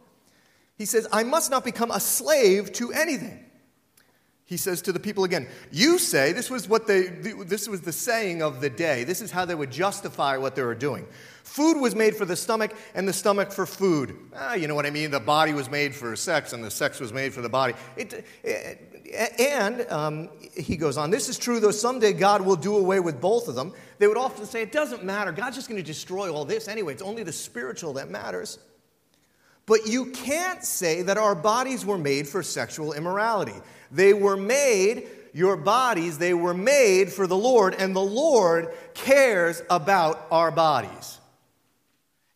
He 0.76 0.86
says, 0.86 1.06
I 1.12 1.22
must 1.22 1.50
not 1.50 1.64
become 1.64 1.90
a 1.90 2.00
slave 2.00 2.72
to 2.74 2.92
anything. 2.92 3.44
He 4.46 4.56
says 4.56 4.82
to 4.82 4.92
the 4.92 5.00
people 5.00 5.24
again, 5.24 5.48
You 5.70 5.98
say, 5.98 6.32
this 6.32 6.50
was, 6.50 6.68
what 6.68 6.86
they, 6.86 7.02
this 7.02 7.68
was 7.68 7.82
the 7.82 7.92
saying 7.92 8.42
of 8.42 8.60
the 8.60 8.70
day. 8.70 9.04
This 9.04 9.20
is 9.20 9.30
how 9.30 9.44
they 9.44 9.54
would 9.54 9.70
justify 9.70 10.36
what 10.36 10.54
they 10.54 10.62
were 10.62 10.74
doing. 10.74 11.06
Food 11.54 11.80
was 11.80 11.94
made 11.94 12.16
for 12.16 12.24
the 12.24 12.34
stomach, 12.34 12.74
and 12.96 13.06
the 13.06 13.12
stomach 13.12 13.52
for 13.52 13.64
food. 13.64 14.16
Ah, 14.34 14.54
you 14.54 14.66
know 14.66 14.74
what 14.74 14.86
I 14.86 14.90
mean? 14.90 15.12
The 15.12 15.20
body 15.20 15.52
was 15.52 15.70
made 15.70 15.94
for 15.94 16.16
sex, 16.16 16.52
and 16.52 16.64
the 16.64 16.70
sex 16.70 16.98
was 16.98 17.12
made 17.12 17.32
for 17.32 17.42
the 17.42 17.48
body. 17.48 17.74
It, 17.96 18.26
it, 18.42 19.38
and 19.38 19.88
um, 19.88 20.30
he 20.56 20.76
goes 20.76 20.96
on, 20.96 21.12
this 21.12 21.28
is 21.28 21.38
true, 21.38 21.60
though 21.60 21.70
someday 21.70 22.12
God 22.12 22.42
will 22.42 22.56
do 22.56 22.76
away 22.76 22.98
with 22.98 23.20
both 23.20 23.46
of 23.46 23.54
them. 23.54 23.72
They 24.00 24.08
would 24.08 24.16
often 24.16 24.46
say, 24.46 24.62
it 24.62 24.72
doesn't 24.72 25.04
matter. 25.04 25.30
God's 25.30 25.54
just 25.54 25.68
going 25.68 25.80
to 25.80 25.86
destroy 25.86 26.28
all 26.28 26.44
this 26.44 26.66
anyway. 26.66 26.92
It's 26.92 27.02
only 27.02 27.22
the 27.22 27.32
spiritual 27.32 27.92
that 27.92 28.10
matters. 28.10 28.58
But 29.64 29.86
you 29.86 30.06
can't 30.06 30.64
say 30.64 31.02
that 31.02 31.18
our 31.18 31.36
bodies 31.36 31.86
were 31.86 31.98
made 31.98 32.26
for 32.26 32.42
sexual 32.42 32.94
immorality. 32.94 33.54
They 33.92 34.12
were 34.12 34.36
made, 34.36 35.06
your 35.32 35.56
bodies, 35.56 36.18
they 36.18 36.34
were 36.34 36.52
made 36.52 37.12
for 37.12 37.28
the 37.28 37.36
Lord, 37.36 37.76
and 37.76 37.94
the 37.94 38.00
Lord 38.00 38.74
cares 38.94 39.62
about 39.70 40.26
our 40.32 40.50
bodies. 40.50 41.20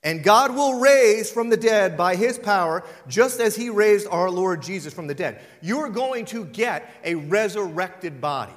And 0.09 0.25
God 0.25 0.55
will 0.55 0.81
raise 0.81 1.31
from 1.31 1.51
the 1.51 1.57
dead 1.59 1.95
by 1.95 2.17
his 2.17 2.39
power, 2.39 2.83
just 3.09 3.41
as 3.41 3.55
he 3.55 3.69
raised 3.69 4.09
our 4.09 4.31
Lord 4.31 4.63
Jesus 4.63 4.95
from 4.95 5.07
the 5.07 5.15
dead. 5.15 5.39
You're 5.61 5.91
going 5.91 6.25
to 6.27 6.47
get 6.47 6.91
a 7.05 7.15
resurrected 7.15 8.19
body. 8.19 8.55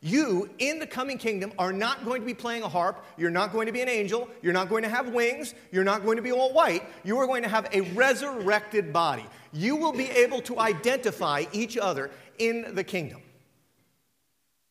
You, 0.00 0.50
in 0.58 0.80
the 0.80 0.88
coming 0.88 1.16
kingdom, 1.16 1.52
are 1.60 1.72
not 1.72 2.04
going 2.04 2.22
to 2.22 2.26
be 2.26 2.34
playing 2.34 2.64
a 2.64 2.68
harp. 2.68 3.06
You're 3.16 3.30
not 3.30 3.52
going 3.52 3.66
to 3.66 3.72
be 3.72 3.82
an 3.82 3.88
angel. 3.88 4.28
You're 4.42 4.52
not 4.52 4.68
going 4.68 4.82
to 4.82 4.88
have 4.88 5.10
wings. 5.10 5.54
You're 5.70 5.84
not 5.84 6.04
going 6.04 6.16
to 6.16 6.22
be 6.22 6.32
all 6.32 6.52
white. 6.52 6.82
You 7.04 7.18
are 7.18 7.26
going 7.28 7.44
to 7.44 7.48
have 7.48 7.68
a 7.72 7.82
resurrected 7.92 8.92
body. 8.92 9.26
You 9.52 9.76
will 9.76 9.92
be 9.92 10.10
able 10.10 10.42
to 10.42 10.58
identify 10.58 11.44
each 11.52 11.78
other 11.78 12.10
in 12.38 12.74
the 12.74 12.82
kingdom. 12.82 13.22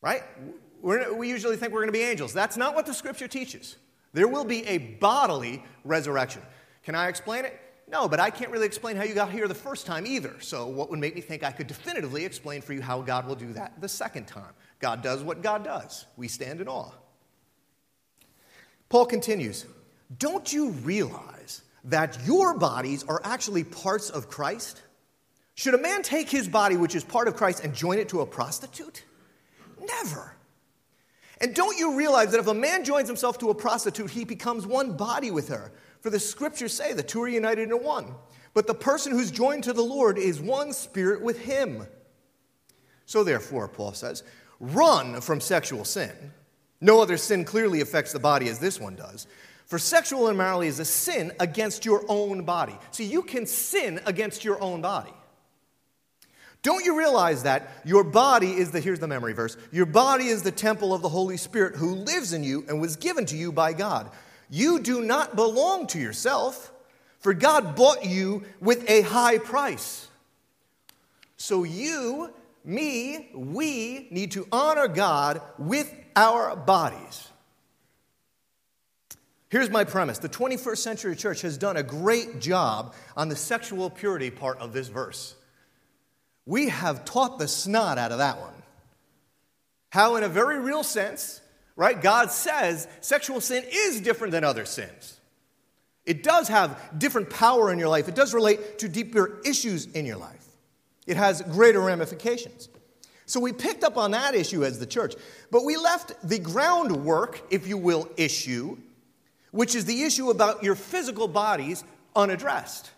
Right? 0.01 0.23
We're, 0.81 1.13
we 1.13 1.29
usually 1.29 1.55
think 1.55 1.71
we're 1.71 1.79
going 1.79 1.93
to 1.93 1.97
be 1.97 2.03
angels. 2.03 2.33
That's 2.33 2.57
not 2.57 2.75
what 2.75 2.85
the 2.85 2.93
scripture 2.93 3.29
teaches. 3.29 3.77
There 4.13 4.27
will 4.27 4.45
be 4.45 4.65
a 4.65 4.77
bodily 4.77 5.63
resurrection. 5.83 6.41
Can 6.83 6.95
I 6.95 7.07
explain 7.07 7.45
it? 7.45 7.59
No, 7.87 8.07
but 8.07 8.19
I 8.19 8.29
can't 8.29 8.51
really 8.51 8.67
explain 8.67 8.95
how 8.95 9.03
you 9.03 9.15
got 9.15 9.31
here 9.31 9.47
the 9.47 9.55
first 9.55 9.85
time 9.85 10.05
either. 10.05 10.35
So, 10.41 10.67
what 10.67 10.89
would 10.89 10.99
make 10.99 11.15
me 11.15 11.21
think 11.21 11.43
I 11.43 11.51
could 11.51 11.67
definitively 11.67 12.23
explain 12.23 12.61
for 12.61 12.73
you 12.73 12.81
how 12.81 13.01
God 13.01 13.27
will 13.27 13.35
do 13.35 13.51
that 13.53 13.81
the 13.81 13.89
second 13.89 14.27
time? 14.27 14.53
God 14.79 15.01
does 15.01 15.23
what 15.23 15.41
God 15.41 15.63
does. 15.63 16.05
We 16.15 16.27
stand 16.27 16.61
in 16.61 16.67
awe. 16.67 16.91
Paul 18.89 19.05
continues 19.05 19.65
Don't 20.17 20.51
you 20.51 20.69
realize 20.69 21.63
that 21.85 22.19
your 22.25 22.57
bodies 22.57 23.03
are 23.07 23.21
actually 23.23 23.63
parts 23.63 24.09
of 24.09 24.29
Christ? 24.29 24.81
Should 25.55 25.73
a 25.73 25.79
man 25.79 26.03
take 26.03 26.29
his 26.29 26.47
body, 26.47 26.77
which 26.77 26.95
is 26.95 27.03
part 27.03 27.27
of 27.27 27.35
Christ, 27.35 27.63
and 27.63 27.73
join 27.73 27.97
it 27.97 28.09
to 28.09 28.21
a 28.21 28.25
prostitute? 28.25 29.03
Never. 29.79 30.33
And 31.41 31.55
don't 31.55 31.77
you 31.77 31.95
realize 31.95 32.31
that 32.31 32.39
if 32.39 32.47
a 32.47 32.53
man 32.53 32.83
joins 32.83 33.07
himself 33.07 33.37
to 33.39 33.49
a 33.49 33.55
prostitute, 33.55 34.09
he 34.09 34.25
becomes 34.25 34.67
one 34.67 34.97
body 34.97 35.31
with 35.31 35.47
her? 35.49 35.71
For 36.01 36.09
the 36.09 36.19
scriptures 36.19 36.73
say 36.73 36.93
the 36.93 37.03
two 37.03 37.21
are 37.21 37.27
united 37.27 37.69
in 37.69 37.83
one. 37.83 38.15
But 38.53 38.67
the 38.67 38.73
person 38.73 39.11
who's 39.11 39.31
joined 39.31 39.63
to 39.65 39.73
the 39.73 39.81
Lord 39.81 40.17
is 40.17 40.41
one 40.41 40.73
spirit 40.73 41.21
with 41.21 41.39
him. 41.39 41.85
So 43.05 43.23
therefore, 43.23 43.67
Paul 43.67 43.93
says, 43.93 44.23
run 44.59 45.21
from 45.21 45.39
sexual 45.39 45.85
sin. 45.85 46.11
No 46.81 47.01
other 47.01 47.17
sin 47.17 47.45
clearly 47.45 47.81
affects 47.81 48.13
the 48.13 48.19
body 48.19 48.49
as 48.49 48.59
this 48.59 48.79
one 48.79 48.95
does. 48.95 49.27
For 49.65 49.77
sexual 49.77 50.29
immorality 50.29 50.67
is 50.67 50.79
a 50.79 50.85
sin 50.85 51.31
against 51.39 51.85
your 51.85 52.03
own 52.07 52.43
body. 52.43 52.75
See, 52.91 53.05
you 53.05 53.21
can 53.21 53.45
sin 53.45 53.99
against 54.05 54.43
your 54.43 54.61
own 54.61 54.81
body. 54.81 55.13
Don't 56.61 56.83
you 56.83 56.97
realize 56.97 57.43
that 57.43 57.69
your 57.85 58.03
body 58.03 58.51
is 58.51 58.71
the, 58.71 58.81
here's 58.81 58.99
the 58.99 59.07
memory 59.07 59.33
verse, 59.33 59.55
your 59.71 59.85
body 59.85 60.25
is 60.25 60.43
the 60.43 60.51
temple 60.51 60.93
of 60.93 61.01
the 61.01 61.09
Holy 61.09 61.37
Spirit 61.37 61.75
who 61.75 61.95
lives 61.95 62.33
in 62.33 62.43
you 62.43 62.65
and 62.67 62.81
was 62.81 62.97
given 62.97 63.25
to 63.27 63.37
you 63.37 63.51
by 63.51 63.73
God. 63.73 64.11
You 64.49 64.79
do 64.79 65.01
not 65.01 65.35
belong 65.35 65.87
to 65.87 65.99
yourself, 65.99 66.71
for 67.19 67.33
God 67.33 67.75
bought 67.75 68.05
you 68.05 68.43
with 68.59 68.89
a 68.89 69.01
high 69.01 69.37
price. 69.37 70.07
So 71.37 71.63
you, 71.63 72.33
me, 72.65 73.29
we 73.33 74.07
need 74.11 74.31
to 74.31 74.45
honor 74.51 74.89
God 74.89 75.41
with 75.57 75.93
our 76.15 76.55
bodies. 76.57 77.29
Here's 79.49 79.69
my 79.69 79.83
premise 79.85 80.19
the 80.19 80.29
21st 80.29 80.77
century 80.77 81.15
church 81.15 81.41
has 81.41 81.57
done 81.57 81.77
a 81.77 81.83
great 81.83 82.39
job 82.39 82.93
on 83.15 83.29
the 83.29 83.35
sexual 83.35 83.89
purity 83.89 84.29
part 84.29 84.59
of 84.59 84.73
this 84.73 84.89
verse. 84.89 85.35
We 86.49 86.69
have 86.69 87.05
taught 87.05 87.37
the 87.37 87.47
snot 87.47 87.99
out 87.99 88.11
of 88.11 88.17
that 88.17 88.39
one. 88.39 88.55
How, 89.91 90.15
in 90.15 90.23
a 90.23 90.27
very 90.27 90.59
real 90.59 90.81
sense, 90.81 91.41
right, 91.75 92.01
God 92.01 92.31
says 92.31 92.87
sexual 93.01 93.39
sin 93.39 93.63
is 93.71 94.01
different 94.01 94.31
than 94.31 94.43
other 94.43 94.65
sins. 94.65 95.19
It 96.07 96.23
does 96.23 96.47
have 96.47 96.81
different 96.97 97.29
power 97.29 97.71
in 97.71 97.77
your 97.77 97.87
life, 97.87 98.07
it 98.07 98.15
does 98.15 98.33
relate 98.33 98.79
to 98.79 98.89
deeper 98.89 99.39
issues 99.45 99.85
in 99.85 100.07
your 100.07 100.17
life, 100.17 100.43
it 101.05 101.17
has 101.17 101.43
greater 101.43 101.81
ramifications. 101.81 102.67
So 103.27 103.39
we 103.39 103.53
picked 103.53 103.83
up 103.83 103.95
on 103.95 104.09
that 104.11 104.33
issue 104.33 104.65
as 104.65 104.79
the 104.79 104.87
church, 104.87 105.13
but 105.51 105.65
we 105.65 105.77
left 105.77 106.13
the 106.27 106.39
groundwork, 106.39 107.43
if 107.51 107.67
you 107.67 107.77
will, 107.77 108.09
issue, 108.17 108.75
which 109.51 109.75
is 109.75 109.85
the 109.85 110.01
issue 110.01 110.31
about 110.31 110.63
your 110.63 110.73
physical 110.73 111.27
bodies, 111.27 111.83
unaddressed. 112.15 112.89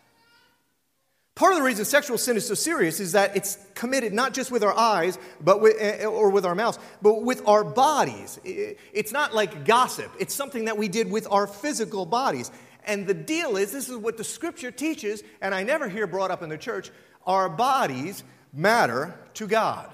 Part 1.36 1.54
of 1.54 1.60
the 1.60 1.64
reason 1.64 1.86
sexual 1.86 2.18
sin 2.18 2.36
is 2.36 2.48
so 2.48 2.54
serious 2.54 3.00
is 3.00 3.14
that 3.14 3.36
it's 3.36 3.58
committed 3.74 4.14
not 4.14 4.34
just 4.34 4.52
with 4.52 4.64
our 4.64 4.78
eyes 4.78 5.18
but 5.40 5.62
with, 5.62 5.76
eh, 5.80 6.06
or 6.06 6.30
with 6.30 6.46
our 6.46 6.56
mouths, 6.56 6.78
but 7.02 7.24
with 7.24 7.48
our 7.48 7.64
bodies. 7.64 8.40
It's 8.44 9.12
not 9.12 9.34
like 9.34 9.66
gossip, 9.66 10.12
it's 10.20 10.36
something 10.36 10.66
that 10.66 10.78
we 10.78 10.88
did 10.88 11.10
with 11.10 11.28
our 11.32 11.48
physical 11.48 12.06
bodies. 12.06 12.52
And 12.84 13.06
the 13.06 13.14
deal 13.14 13.58
is 13.58 13.72
this 13.72 13.90
is 13.90 13.96
what 13.96 14.18
the 14.18 14.24
scripture 14.24 14.72
teaches, 14.72 15.24
and 15.40 15.54
I 15.54 15.64
never 15.64 15.88
hear 15.88 16.08
brought 16.08 16.32
up 16.32 16.42
in 16.42 16.50
the 16.50 16.58
church 16.58 16.92
our 17.26 17.48
bodies 17.48 18.24
matter 18.52 19.14
to 19.36 19.48
God. 19.48 19.90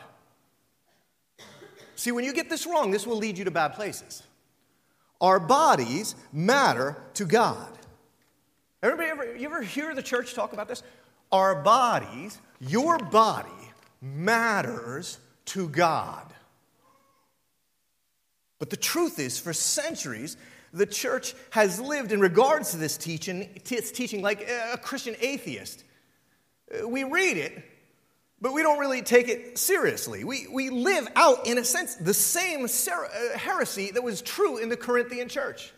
See, 1.95 2.11
when 2.11 2.23
you 2.23 2.33
get 2.33 2.49
this 2.49 2.65
wrong, 2.65 2.91
this 2.91 3.05
will 3.05 3.17
lead 3.17 3.37
you 3.37 3.43
to 3.45 3.51
bad 3.51 3.73
places. 3.73 4.23
Our 5.19 5.39
bodies 5.39 6.15
matter 6.31 6.95
to 7.15 7.25
God. 7.25 7.77
Everybody 8.83 9.09
ever, 9.09 9.35
you 9.35 9.47
ever 9.47 9.61
hear 9.61 9.93
the 9.95 10.03
church 10.03 10.33
talk 10.33 10.53
about 10.53 10.67
this? 10.67 10.83
Our 11.31 11.61
bodies, 11.61 12.39
your 12.59 12.97
body, 12.97 13.49
matters 14.01 15.19
to 15.45 15.69
God. 15.69 16.33
But 18.59 18.69
the 18.69 18.77
truth 18.77 19.19
is, 19.19 19.37
for 19.37 19.53
centuries, 19.53 20.37
the 20.73 20.85
church 20.85 21.33
has 21.51 21.79
lived 21.79 22.11
in 22.11 22.19
regards 22.19 22.71
to 22.71 22.77
this 22.77 22.97
teaching, 22.97 23.49
its 23.69 23.91
teaching 23.91 24.21
like 24.21 24.49
a 24.73 24.77
Christian 24.77 25.15
atheist. 25.19 25.83
Uh, 26.71 26.87
we 26.87 27.03
read 27.03 27.37
it, 27.37 27.63
but 28.41 28.53
we 28.53 28.63
don't 28.63 28.79
really 28.79 29.01
take 29.01 29.27
it 29.27 29.57
seriously. 29.57 30.23
We, 30.23 30.47
we 30.47 30.69
live 30.69 31.07
out, 31.15 31.47
in 31.47 31.57
a 31.57 31.63
sense, 31.63 31.95
the 31.95 32.13
same 32.13 32.65
uh, 32.65 33.37
heresy 33.37 33.91
that 33.91 34.03
was 34.03 34.21
true 34.21 34.57
in 34.57 34.69
the 34.69 34.77
Corinthian 34.77 35.29
church. 35.29 35.71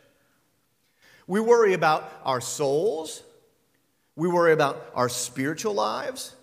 We 1.27 1.39
worry 1.39 1.73
about 1.73 2.11
our 2.23 2.41
souls, 2.41 3.23
we 4.19 4.27
worry 4.27 4.51
about 4.51 4.85
our 4.93 5.07
spiritual 5.07 5.73
lives. 5.73 6.35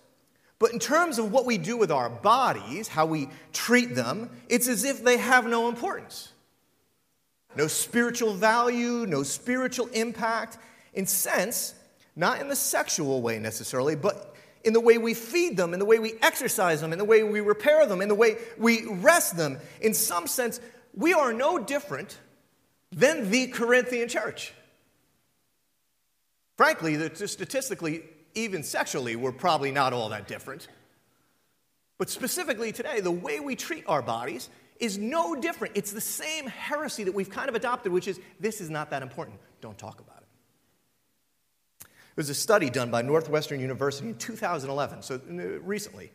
But 0.59 0.73
in 0.73 0.79
terms 0.79 1.19
of 1.19 1.31
what 1.31 1.45
we 1.45 1.59
do 1.59 1.77
with 1.77 1.91
our 1.91 2.09
bodies, 2.09 2.89
how 2.89 3.05
we 3.05 3.29
treat 3.53 3.95
them, 3.95 4.31
it's 4.49 4.67
as 4.67 4.85
if 4.85 5.05
they 5.05 5.19
have 5.19 5.47
no 5.47 5.69
importance. 5.69 6.33
No 7.55 7.67
spiritual 7.67 8.33
value, 8.33 9.05
no 9.07 9.23
spiritual 9.23 9.89
impact. 9.89 10.57
In 10.95 11.07
sense, 11.07 11.75
not 12.17 12.41
in 12.41 12.49
the 12.49 12.57
sexual 12.57 13.21
way 13.21 13.39
necessarily, 13.39 13.95
but 13.95 14.35
in 14.65 14.73
the 14.73 14.81
way 14.81 14.97
we 14.97 15.13
feed 15.13 15.59
them, 15.59 15.75
in 15.75 15.79
the 15.79 15.85
way 15.85 15.99
we 15.99 16.15
exercise 16.23 16.81
them, 16.81 16.95
in 16.95 16.99
the 16.99 17.05
way 17.05 17.23
we 17.23 17.43
repair 17.43 17.85
them, 17.85 18.01
in 18.01 18.09
the 18.09 18.15
way 18.15 18.37
we 18.57 18.87
rest 18.87 19.37
them. 19.37 19.59
In 19.83 19.93
some 19.93 20.27
sense, 20.27 20.61
we 20.95 21.13
are 21.13 21.35
no 21.35 21.59
different 21.59 22.17
than 22.91 23.31
the 23.31 23.49
Corinthian 23.49 24.09
church. 24.09 24.55
Frankly, 26.57 26.99
statistically, 27.15 28.03
even 28.35 28.63
sexually, 28.63 29.17
we're 29.17 29.33
probably 29.33 29.71
not 29.71 29.93
all 29.93 30.09
that 30.11 30.27
different. 30.27 30.69
But 31.99 32.11
specifically 32.11 32.73
today, 32.73 33.01
the 33.01 33.11
way 33.11 33.41
we 33.41 33.57
treat 33.57 33.85
our 33.87 34.03
bodies 34.03 34.49
is 34.79 34.99
no 34.99 35.35
different. 35.35 35.77
It's 35.77 35.93
the 35.93 36.01
same 36.01 36.47
heresy 36.47 37.05
that 37.05 37.15
we've 37.15 37.31
kind 37.31 37.49
of 37.49 37.55
adopted, 37.55 37.93
which 37.93 38.09
is 38.09 38.21
this 38.41 38.61
is 38.61 38.69
not 38.69 38.91
that 38.91 39.03
important. 39.03 39.39
Don't 39.61 39.79
talk 39.79 40.01
about 40.01 40.19
it. 40.19 40.27
There 41.83 42.23
was 42.23 42.31
a 42.31 42.35
study 42.35 42.71
done 42.71 42.91
by 42.91 43.03
Northwestern 43.03 43.61
University 43.61 44.09
in 44.09 44.17
2011, 44.17 45.03
so 45.03 45.21
recently. 45.63 46.11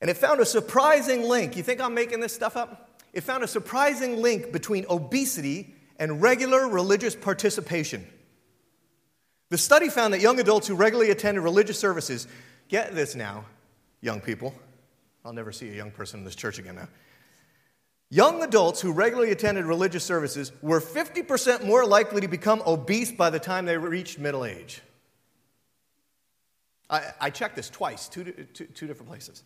And 0.00 0.10
it 0.10 0.16
found 0.16 0.40
a 0.40 0.46
surprising 0.46 1.22
link. 1.22 1.56
You 1.56 1.62
think 1.62 1.80
I'm 1.80 1.94
making 1.94 2.20
this 2.20 2.34
stuff 2.34 2.56
up? 2.56 3.00
It 3.12 3.22
found 3.22 3.42
a 3.42 3.48
surprising 3.48 4.20
link 4.20 4.52
between 4.52 4.84
obesity 4.88 5.74
and 5.98 6.22
regular 6.22 6.68
religious 6.68 7.16
participation. 7.16 8.06
The 9.50 9.58
study 9.58 9.88
found 9.88 10.12
that 10.12 10.20
young 10.20 10.38
adults 10.40 10.66
who 10.66 10.74
regularly 10.74 11.10
attended 11.10 11.42
religious 11.42 11.78
services, 11.78 12.26
get 12.68 12.94
this 12.94 13.14
now, 13.14 13.44
young 14.00 14.20
people, 14.20 14.54
I'll 15.24 15.32
never 15.32 15.52
see 15.52 15.70
a 15.70 15.74
young 15.74 15.90
person 15.90 16.20
in 16.20 16.24
this 16.24 16.34
church 16.34 16.58
again 16.58 16.76
now. 16.76 16.88
Young 18.10 18.42
adults 18.42 18.80
who 18.80 18.92
regularly 18.92 19.32
attended 19.32 19.66
religious 19.66 20.04
services 20.04 20.52
were 20.62 20.80
50% 20.80 21.64
more 21.64 21.84
likely 21.84 22.22
to 22.22 22.28
become 22.28 22.62
obese 22.66 23.12
by 23.12 23.28
the 23.28 23.38
time 23.38 23.66
they 23.66 23.76
reached 23.76 24.18
middle 24.18 24.44
age. 24.44 24.80
I, 26.88 27.12
I 27.20 27.30
checked 27.30 27.56
this 27.56 27.68
twice, 27.68 28.08
two, 28.08 28.24
two, 28.54 28.64
two 28.64 28.86
different 28.86 29.10
places. 29.10 29.42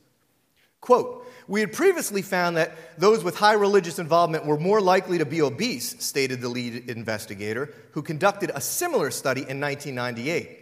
Quote, 0.83 1.25
we 1.47 1.61
had 1.61 1.73
previously 1.73 2.23
found 2.23 2.57
that 2.57 2.77
those 2.99 3.23
with 3.23 3.37
high 3.37 3.53
religious 3.53 4.01
involvement 4.01 4.45
were 4.45 4.59
more 4.59 4.81
likely 4.81 5.19
to 5.19 5.25
be 5.25 5.41
obese, 5.41 6.05
stated 6.05 6.41
the 6.41 6.49
lead 6.49 6.91
investigator, 6.91 7.73
who 7.93 8.03
conducted 8.03 8.51
a 8.53 8.61
similar 8.61 9.13
study 9.13 9.43
in 9.43 9.61
1998. 9.61 10.59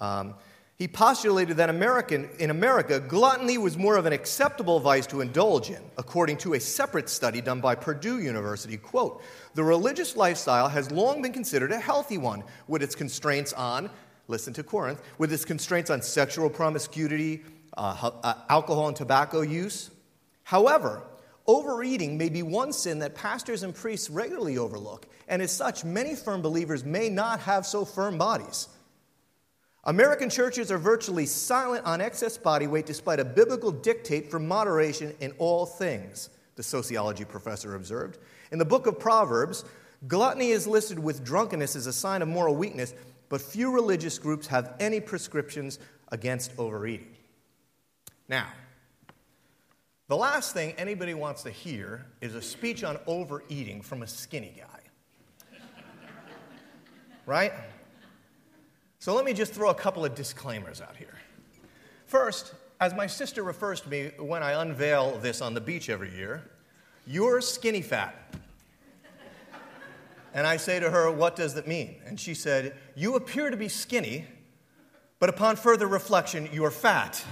Um, 0.00 0.34
he 0.76 0.86
postulated 0.86 1.56
that 1.56 1.70
American, 1.70 2.28
in 2.38 2.50
America, 2.50 3.00
gluttony 3.00 3.58
was 3.58 3.76
more 3.76 3.96
of 3.96 4.06
an 4.06 4.12
acceptable 4.12 4.78
vice 4.78 5.08
to 5.08 5.20
indulge 5.20 5.70
in, 5.70 5.82
according 5.98 6.36
to 6.38 6.54
a 6.54 6.60
separate 6.60 7.08
study 7.08 7.40
done 7.40 7.60
by 7.60 7.74
Purdue 7.74 8.20
University. 8.20 8.76
Quote, 8.76 9.22
the 9.54 9.64
religious 9.64 10.16
lifestyle 10.16 10.68
has 10.68 10.92
long 10.92 11.20
been 11.20 11.32
considered 11.32 11.72
a 11.72 11.80
healthy 11.80 12.16
one, 12.16 12.44
with 12.68 12.80
its 12.80 12.94
constraints 12.94 13.52
on, 13.52 13.90
listen 14.28 14.52
to 14.54 14.62
Corinth, 14.62 15.02
with 15.18 15.32
its 15.32 15.44
constraints 15.44 15.90
on 15.90 16.00
sexual 16.00 16.48
promiscuity, 16.48 17.42
uh, 17.76 18.10
uh, 18.22 18.34
alcohol 18.48 18.88
and 18.88 18.96
tobacco 18.96 19.40
use. 19.40 19.90
However, 20.44 21.02
overeating 21.46 22.18
may 22.18 22.28
be 22.28 22.42
one 22.42 22.72
sin 22.72 22.98
that 23.00 23.14
pastors 23.14 23.62
and 23.62 23.74
priests 23.74 24.10
regularly 24.10 24.58
overlook, 24.58 25.06
and 25.28 25.40
as 25.42 25.52
such, 25.52 25.84
many 25.84 26.14
firm 26.14 26.42
believers 26.42 26.84
may 26.84 27.08
not 27.08 27.40
have 27.40 27.66
so 27.66 27.84
firm 27.84 28.18
bodies. 28.18 28.68
American 29.84 30.30
churches 30.30 30.70
are 30.70 30.78
virtually 30.78 31.26
silent 31.26 31.84
on 31.84 32.00
excess 32.00 32.38
body 32.38 32.68
weight 32.68 32.86
despite 32.86 33.18
a 33.18 33.24
biblical 33.24 33.72
dictate 33.72 34.30
for 34.30 34.38
moderation 34.38 35.12
in 35.20 35.32
all 35.38 35.66
things, 35.66 36.30
the 36.54 36.62
sociology 36.62 37.24
professor 37.24 37.74
observed. 37.74 38.18
In 38.52 38.58
the 38.58 38.64
book 38.64 38.86
of 38.86 39.00
Proverbs, 39.00 39.64
gluttony 40.06 40.50
is 40.50 40.68
listed 40.68 40.98
with 40.98 41.24
drunkenness 41.24 41.74
as 41.74 41.88
a 41.88 41.92
sign 41.92 42.22
of 42.22 42.28
moral 42.28 42.54
weakness, 42.54 42.94
but 43.28 43.40
few 43.40 43.72
religious 43.72 44.18
groups 44.18 44.46
have 44.46 44.74
any 44.78 45.00
prescriptions 45.00 45.80
against 46.12 46.52
overeating. 46.58 47.11
Now, 48.28 48.46
the 50.08 50.16
last 50.16 50.52
thing 50.52 50.74
anybody 50.76 51.14
wants 51.14 51.42
to 51.44 51.50
hear 51.50 52.06
is 52.20 52.34
a 52.34 52.42
speech 52.42 52.84
on 52.84 52.98
overeating 53.06 53.82
from 53.82 54.02
a 54.02 54.06
skinny 54.06 54.54
guy. 54.56 55.58
right? 57.26 57.52
So 58.98 59.14
let 59.14 59.24
me 59.24 59.32
just 59.32 59.52
throw 59.52 59.70
a 59.70 59.74
couple 59.74 60.04
of 60.04 60.14
disclaimers 60.14 60.80
out 60.80 60.96
here. 60.96 61.14
First, 62.06 62.54
as 62.80 62.94
my 62.94 63.06
sister 63.06 63.42
refers 63.42 63.80
to 63.80 63.88
me 63.88 64.10
when 64.18 64.42
I 64.42 64.60
unveil 64.60 65.18
this 65.18 65.40
on 65.40 65.54
the 65.54 65.60
beach 65.60 65.88
every 65.88 66.14
year, 66.14 66.42
you're 67.06 67.40
skinny 67.40 67.80
fat. 67.80 68.14
And 70.34 70.46
I 70.46 70.56
say 70.56 70.80
to 70.80 70.90
her, 70.90 71.10
What 71.10 71.36
does 71.36 71.54
that 71.54 71.66
mean? 71.66 71.96
And 72.06 72.18
she 72.18 72.34
said, 72.34 72.76
You 72.94 73.16
appear 73.16 73.50
to 73.50 73.56
be 73.56 73.68
skinny, 73.68 74.26
but 75.18 75.28
upon 75.28 75.56
further 75.56 75.86
reflection, 75.86 76.48
you're 76.52 76.70
fat. 76.70 77.24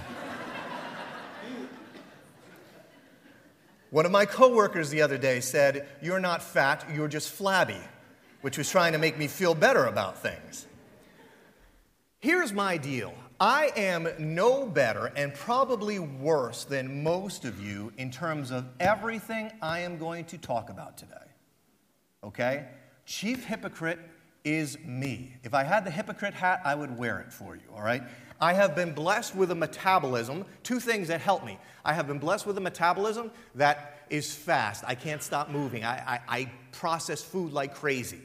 One 3.91 4.05
of 4.05 4.11
my 4.11 4.25
coworkers 4.25 4.89
the 4.89 5.01
other 5.01 5.17
day 5.17 5.41
said, 5.41 5.87
You're 6.01 6.19
not 6.19 6.41
fat, 6.41 6.85
you're 6.93 7.09
just 7.09 7.29
flabby, 7.29 7.79
which 8.39 8.57
was 8.57 8.69
trying 8.69 8.93
to 8.93 8.97
make 8.97 9.17
me 9.17 9.27
feel 9.27 9.53
better 9.53 9.85
about 9.85 10.17
things. 10.17 10.65
Here's 12.19 12.53
my 12.53 12.77
deal 12.77 13.13
I 13.39 13.71
am 13.75 14.07
no 14.17 14.65
better 14.65 15.11
and 15.15 15.33
probably 15.33 15.99
worse 15.99 16.63
than 16.63 17.03
most 17.03 17.43
of 17.43 17.59
you 17.59 17.91
in 17.97 18.11
terms 18.11 18.49
of 18.49 18.65
everything 18.79 19.51
I 19.61 19.79
am 19.79 19.97
going 19.97 20.23
to 20.25 20.37
talk 20.37 20.69
about 20.69 20.97
today. 20.97 21.15
Okay? 22.23 22.67
Chief 23.05 23.43
hypocrite 23.43 23.99
is 24.45 24.77
me. 24.85 25.33
If 25.43 25.53
I 25.53 25.63
had 25.63 25.83
the 25.83 25.91
hypocrite 25.91 26.33
hat, 26.33 26.61
I 26.63 26.75
would 26.75 26.97
wear 26.97 27.19
it 27.19 27.33
for 27.33 27.55
you, 27.55 27.63
all 27.75 27.81
right? 27.81 28.03
I 28.41 28.53
have 28.53 28.75
been 28.75 28.93
blessed 28.93 29.35
with 29.35 29.51
a 29.51 29.55
metabolism, 29.55 30.45
two 30.63 30.79
things 30.79 31.09
that 31.09 31.21
help 31.21 31.45
me. 31.45 31.59
I 31.85 31.93
have 31.93 32.07
been 32.07 32.17
blessed 32.17 32.47
with 32.47 32.57
a 32.57 32.61
metabolism 32.61 33.29
that 33.53 33.99
is 34.09 34.33
fast. 34.33 34.83
I 34.87 34.95
can't 34.95 35.21
stop 35.21 35.49
moving. 35.49 35.85
I, 35.85 35.97
I, 35.97 36.19
I 36.27 36.51
process 36.71 37.23
food 37.23 37.53
like 37.53 37.75
crazy. 37.75 38.21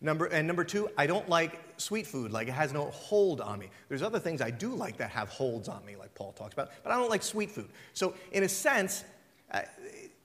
Number, 0.00 0.26
and 0.26 0.46
number 0.46 0.64
two, 0.64 0.88
I 0.96 1.06
don't 1.06 1.28
like 1.28 1.60
sweet 1.76 2.06
food, 2.06 2.32
like 2.32 2.48
it 2.48 2.52
has 2.52 2.72
no 2.72 2.86
hold 2.86 3.42
on 3.42 3.58
me. 3.58 3.68
There's 3.90 4.02
other 4.02 4.18
things 4.18 4.40
I 4.40 4.50
do 4.50 4.74
like 4.74 4.96
that 4.96 5.10
have 5.10 5.28
holds 5.28 5.68
on 5.68 5.84
me, 5.84 5.94
like 5.94 6.14
Paul 6.14 6.32
talks 6.32 6.54
about, 6.54 6.70
but 6.82 6.90
I 6.90 6.96
don't 6.96 7.10
like 7.10 7.22
sweet 7.22 7.50
food. 7.50 7.68
So, 7.92 8.14
in 8.32 8.44
a 8.44 8.48
sense, 8.48 9.04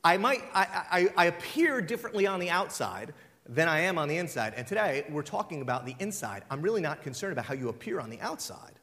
I 0.05 0.17
might, 0.17 0.43
I, 0.53 0.85
I, 0.91 1.09
I 1.17 1.25
appear 1.25 1.81
differently 1.81 2.25
on 2.25 2.39
the 2.39 2.49
outside 2.49 3.13
than 3.49 3.67
I 3.67 3.81
am 3.81 3.97
on 3.97 4.07
the 4.07 4.17
inside. 4.17 4.53
And 4.55 4.65
today, 4.65 5.03
we're 5.09 5.23
talking 5.23 5.61
about 5.61 5.85
the 5.85 5.95
inside. 5.99 6.43
I'm 6.49 6.61
really 6.61 6.81
not 6.81 7.01
concerned 7.01 7.33
about 7.33 7.45
how 7.45 7.53
you 7.53 7.67
appear 7.67 7.99
on 7.99 8.09
the 8.09 8.21
outside. 8.21 8.74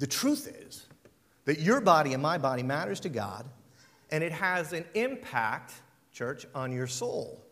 The 0.00 0.06
truth 0.06 0.48
is 0.66 0.86
that 1.44 1.60
your 1.60 1.82
body 1.82 2.14
and 2.14 2.22
my 2.22 2.38
body 2.38 2.62
matters 2.62 3.00
to 3.00 3.10
God, 3.10 3.46
and 4.10 4.24
it 4.24 4.32
has 4.32 4.72
an 4.72 4.86
impact, 4.94 5.74
church, 6.10 6.46
on 6.54 6.72
your 6.72 6.86
soul. 6.86 7.44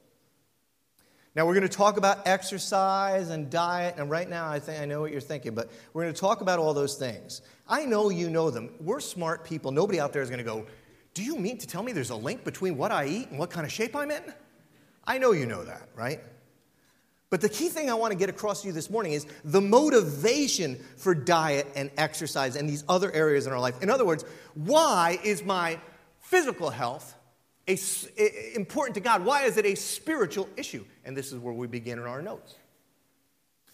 Now, 1.34 1.44
we're 1.44 1.52
going 1.52 1.68
to 1.68 1.76
talk 1.76 1.98
about 1.98 2.26
exercise 2.26 3.28
and 3.28 3.50
diet, 3.50 3.96
and 3.98 4.10
right 4.10 4.28
now 4.28 4.48
I 4.48 4.60
think 4.60 4.80
I 4.80 4.86
know 4.86 5.02
what 5.02 5.12
you're 5.12 5.20
thinking, 5.20 5.54
but 5.54 5.70
we're 5.92 6.04
going 6.04 6.14
to 6.14 6.20
talk 6.20 6.40
about 6.40 6.58
all 6.58 6.72
those 6.72 6.96
things. 6.96 7.42
I 7.68 7.84
know 7.84 8.08
you 8.08 8.30
know 8.30 8.50
them. 8.50 8.70
We're 8.80 9.00
smart 9.00 9.44
people. 9.44 9.70
Nobody 9.70 10.00
out 10.00 10.14
there 10.14 10.22
is 10.22 10.30
going 10.30 10.38
to 10.38 10.44
go, 10.44 10.64
Do 11.12 11.22
you 11.22 11.36
mean 11.36 11.58
to 11.58 11.66
tell 11.66 11.82
me 11.82 11.92
there's 11.92 12.10
a 12.10 12.16
link 12.16 12.44
between 12.44 12.78
what 12.78 12.90
I 12.90 13.04
eat 13.06 13.28
and 13.28 13.38
what 13.38 13.50
kind 13.50 13.66
of 13.66 13.72
shape 13.72 13.94
I'm 13.94 14.10
in? 14.10 14.22
I 15.04 15.18
know 15.18 15.32
you 15.32 15.44
know 15.44 15.64
that, 15.64 15.90
right? 15.94 16.20
But 17.30 17.42
the 17.42 17.48
key 17.48 17.68
thing 17.68 17.90
I 17.90 17.94
want 17.94 18.12
to 18.12 18.18
get 18.18 18.30
across 18.30 18.62
to 18.62 18.68
you 18.68 18.72
this 18.72 18.88
morning 18.88 19.12
is 19.12 19.26
the 19.44 19.60
motivation 19.60 20.76
for 20.96 21.14
diet 21.14 21.66
and 21.76 21.90
exercise 21.98 22.56
and 22.56 22.68
these 22.68 22.84
other 22.88 23.12
areas 23.12 23.46
in 23.46 23.52
our 23.52 23.60
life. 23.60 23.82
In 23.82 23.90
other 23.90 24.06
words, 24.06 24.24
why 24.54 25.18
is 25.22 25.44
my 25.44 25.78
physical 26.20 26.70
health 26.70 27.14
a, 27.66 27.78
a, 28.18 28.56
important 28.56 28.94
to 28.94 29.00
God? 29.00 29.26
Why 29.26 29.42
is 29.42 29.58
it 29.58 29.66
a 29.66 29.74
spiritual 29.74 30.48
issue? 30.56 30.86
And 31.04 31.14
this 31.14 31.32
is 31.32 31.38
where 31.38 31.52
we 31.52 31.66
begin 31.66 31.98
in 31.98 32.06
our 32.06 32.22
notes. 32.22 32.54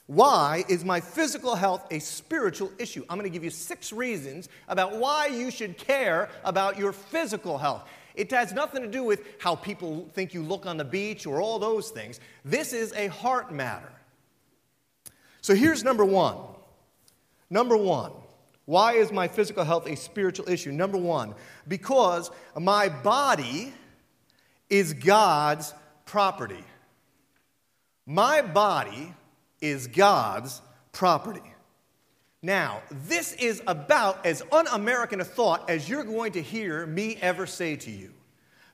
Why 0.06 0.64
is 0.68 0.84
my 0.84 1.00
physical 1.00 1.54
health 1.54 1.86
a 1.90 1.98
spiritual 1.98 2.72
issue? 2.78 3.04
I'm 3.08 3.16
going 3.16 3.30
to 3.30 3.32
give 3.32 3.44
you 3.44 3.50
six 3.50 3.92
reasons 3.92 4.48
about 4.68 4.96
why 4.96 5.28
you 5.28 5.50
should 5.50 5.78
care 5.78 6.28
about 6.44 6.76
your 6.76 6.92
physical 6.92 7.56
health. 7.56 7.88
It 8.14 8.30
has 8.30 8.52
nothing 8.52 8.82
to 8.82 8.88
do 8.88 9.02
with 9.02 9.22
how 9.38 9.56
people 9.56 10.08
think 10.14 10.34
you 10.34 10.42
look 10.42 10.66
on 10.66 10.76
the 10.76 10.84
beach 10.84 11.26
or 11.26 11.40
all 11.40 11.58
those 11.58 11.90
things. 11.90 12.20
This 12.44 12.72
is 12.72 12.92
a 12.92 13.08
heart 13.08 13.52
matter. 13.52 13.90
So 15.40 15.54
here's 15.54 15.82
number 15.82 16.04
one. 16.04 16.36
Number 17.50 17.76
one, 17.76 18.12
why 18.64 18.94
is 18.94 19.12
my 19.12 19.28
physical 19.28 19.64
health 19.64 19.86
a 19.86 19.96
spiritual 19.96 20.48
issue? 20.48 20.72
Number 20.72 20.96
one, 20.96 21.34
because 21.68 22.30
my 22.58 22.88
body 22.88 23.72
is 24.70 24.94
God's 24.94 25.74
property. 26.06 26.64
My 28.06 28.42
body 28.42 29.14
is 29.60 29.86
God's 29.86 30.60
property. 30.92 31.53
Now, 32.44 32.82
this 32.90 33.32
is 33.32 33.62
about 33.66 34.26
as 34.26 34.42
un 34.52 34.66
American 34.70 35.22
a 35.22 35.24
thought 35.24 35.70
as 35.70 35.88
you're 35.88 36.04
going 36.04 36.32
to 36.32 36.42
hear 36.42 36.84
me 36.84 37.16
ever 37.22 37.46
say 37.46 37.74
to 37.76 37.90
you. 37.90 38.12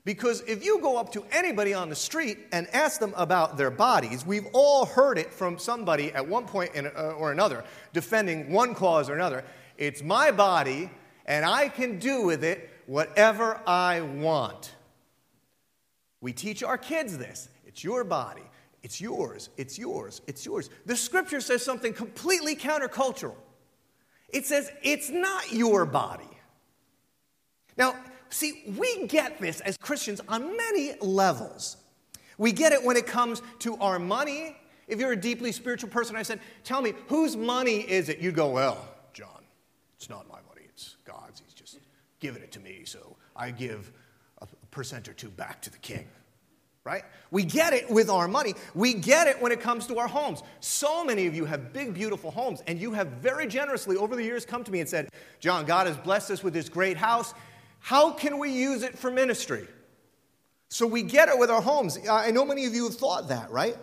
Because 0.04 0.40
if 0.48 0.64
you 0.64 0.80
go 0.80 0.96
up 0.96 1.12
to 1.12 1.24
anybody 1.30 1.72
on 1.72 1.88
the 1.88 1.94
street 1.94 2.38
and 2.50 2.66
ask 2.74 2.98
them 2.98 3.14
about 3.16 3.56
their 3.56 3.70
bodies, 3.70 4.26
we've 4.26 4.48
all 4.54 4.86
heard 4.86 5.18
it 5.18 5.32
from 5.32 5.56
somebody 5.56 6.12
at 6.12 6.26
one 6.26 6.46
point 6.46 6.72
uh, 6.74 7.12
or 7.12 7.30
another 7.30 7.62
defending 7.92 8.50
one 8.50 8.74
cause 8.74 9.08
or 9.08 9.14
another. 9.14 9.44
It's 9.78 10.02
my 10.02 10.32
body, 10.32 10.90
and 11.26 11.44
I 11.44 11.68
can 11.68 12.00
do 12.00 12.24
with 12.24 12.42
it 12.42 12.70
whatever 12.86 13.60
I 13.68 14.00
want. 14.00 14.74
We 16.20 16.32
teach 16.32 16.64
our 16.64 16.76
kids 16.76 17.16
this 17.16 17.48
it's 17.64 17.84
your 17.84 18.02
body, 18.02 18.42
it's 18.82 19.00
yours, 19.00 19.48
it's 19.56 19.78
yours, 19.78 20.22
it's 20.26 20.44
yours. 20.44 20.70
The 20.86 20.96
scripture 20.96 21.40
says 21.40 21.64
something 21.64 21.92
completely 21.92 22.56
countercultural. 22.56 23.36
It 24.32 24.46
says 24.46 24.70
it's 24.82 25.10
not 25.10 25.52
your 25.52 25.84
body. 25.84 26.24
Now, 27.76 27.96
see, 28.28 28.62
we 28.76 29.06
get 29.06 29.40
this 29.40 29.60
as 29.60 29.76
Christians 29.76 30.20
on 30.28 30.56
many 30.56 30.94
levels. 31.00 31.76
We 32.38 32.52
get 32.52 32.72
it 32.72 32.82
when 32.82 32.96
it 32.96 33.06
comes 33.06 33.42
to 33.60 33.76
our 33.76 33.98
money. 33.98 34.56
If 34.88 34.98
you're 34.98 35.12
a 35.12 35.20
deeply 35.20 35.52
spiritual 35.52 35.90
person, 35.90 36.16
I 36.16 36.22
said, 36.22 36.40
Tell 36.64 36.82
me, 36.82 36.94
whose 37.08 37.36
money 37.36 37.80
is 37.80 38.08
it? 38.08 38.18
You'd 38.18 38.34
go, 38.34 38.50
Well, 38.50 38.88
John, 39.12 39.44
it's 39.96 40.08
not 40.08 40.28
my 40.28 40.38
money, 40.48 40.62
it's 40.68 40.96
God's. 41.04 41.40
He's 41.44 41.54
just 41.54 41.78
given 42.18 42.42
it 42.42 42.52
to 42.52 42.60
me, 42.60 42.82
so 42.84 43.16
I 43.36 43.50
give 43.50 43.92
a 44.40 44.46
percent 44.70 45.08
or 45.08 45.12
two 45.12 45.28
back 45.28 45.60
to 45.62 45.70
the 45.70 45.78
king 45.78 46.06
right? 46.84 47.02
We 47.30 47.44
get 47.44 47.74
it 47.74 47.90
with 47.90 48.08
our 48.08 48.26
money. 48.26 48.54
We 48.74 48.94
get 48.94 49.26
it 49.26 49.40
when 49.40 49.52
it 49.52 49.60
comes 49.60 49.86
to 49.88 49.98
our 49.98 50.08
homes. 50.08 50.42
So 50.60 51.04
many 51.04 51.26
of 51.26 51.34
you 51.34 51.44
have 51.44 51.72
big, 51.72 51.92
beautiful 51.92 52.30
homes, 52.30 52.62
and 52.66 52.80
you 52.80 52.92
have 52.92 53.08
very 53.08 53.46
generously 53.46 53.96
over 53.96 54.16
the 54.16 54.22
years 54.22 54.46
come 54.46 54.64
to 54.64 54.72
me 54.72 54.80
and 54.80 54.88
said, 54.88 55.10
John, 55.40 55.66
God 55.66 55.86
has 55.86 55.96
blessed 55.98 56.30
us 56.30 56.42
with 56.42 56.54
this 56.54 56.68
great 56.68 56.96
house. 56.96 57.34
How 57.80 58.12
can 58.12 58.38
we 58.38 58.50
use 58.50 58.82
it 58.82 58.98
for 58.98 59.10
ministry? 59.10 59.66
So 60.70 60.86
we 60.86 61.02
get 61.02 61.28
it 61.28 61.38
with 61.38 61.50
our 61.50 61.60
homes. 61.60 61.98
I 62.08 62.30
know 62.30 62.44
many 62.44 62.64
of 62.64 62.74
you 62.74 62.84
have 62.84 62.96
thought 62.96 63.28
that, 63.28 63.50
right? 63.50 63.76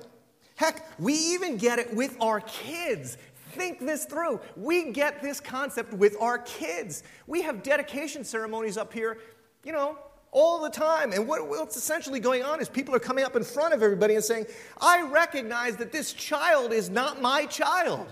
Heck, 0.55 0.87
we 0.99 1.13
even 1.13 1.57
get 1.57 1.77
it 1.77 1.93
with 1.93 2.17
our 2.19 2.39
kids. 2.41 3.17
Think 3.51 3.79
this 3.79 4.05
through. 4.05 4.39
We 4.55 4.91
get 4.91 5.21
this 5.21 5.39
concept 5.39 5.93
with 5.93 6.15
our 6.19 6.39
kids. 6.39 7.03
We 7.27 7.43
have 7.43 7.61
dedication 7.61 8.23
ceremonies 8.23 8.77
up 8.77 8.91
here, 8.91 9.19
you 9.63 9.71
know, 9.71 9.99
all 10.37 10.61
the 10.61 10.69
time. 10.69 11.13
And 11.13 11.27
what, 11.27 11.49
what's 11.49 11.75
essentially 11.75 12.19
going 12.19 12.43
on 12.43 12.61
is 12.61 12.69
people 12.69 12.93
are 12.93 12.99
coming 12.99 13.25
up 13.25 13.35
in 13.35 13.43
front 13.43 13.73
of 13.73 13.81
everybody 13.81 14.13
and 14.13 14.23
saying, 14.23 14.45
I 14.79 15.01
recognize 15.01 15.77
that 15.77 15.91
this 15.91 16.13
child 16.13 16.71
is 16.71 16.91
not 16.91 17.19
my 17.19 17.47
child. 17.47 18.05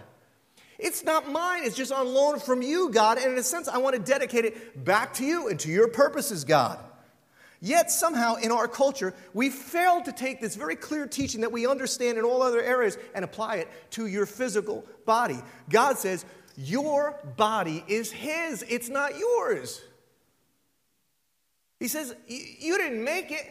It's 0.79 1.03
not 1.03 1.31
mine, 1.31 1.63
it's 1.63 1.75
just 1.75 1.91
on 1.91 2.07
loan 2.07 2.39
from 2.39 2.63
you, 2.63 2.89
God. 2.89 3.19
And 3.19 3.31
in 3.31 3.37
a 3.37 3.43
sense, 3.43 3.67
I 3.67 3.77
want 3.77 3.95
to 3.95 4.01
dedicate 4.01 4.43
it 4.43 4.83
back 4.83 5.13
to 5.15 5.25
you 5.25 5.49
and 5.49 5.59
to 5.59 5.69
your 5.69 5.87
purposes, 5.87 6.43
God. 6.43 6.79
Yet 7.61 7.91
somehow 7.91 8.35
in 8.35 8.51
our 8.51 8.67
culture, 8.67 9.13
we 9.33 9.51
fail 9.51 10.01
to 10.01 10.11
take 10.11 10.41
this 10.41 10.55
very 10.55 10.75
clear 10.75 11.05
teaching 11.05 11.41
that 11.41 11.51
we 11.51 11.67
understand 11.67 12.17
in 12.17 12.25
all 12.25 12.41
other 12.41 12.61
areas 12.61 12.97
and 13.13 13.23
apply 13.23 13.57
it 13.57 13.69
to 13.91 14.07
your 14.07 14.25
physical 14.25 14.83
body. 15.05 15.37
God 15.69 15.97
says, 15.99 16.25
Your 16.57 17.19
body 17.37 17.83
is 17.87 18.11
His, 18.11 18.63
it's 18.67 18.89
not 18.89 19.17
yours. 19.17 19.81
He 21.85 21.89
says, 21.89 22.15
You 22.25 22.79
didn't 22.79 23.03
make 23.03 23.29
it. 23.29 23.45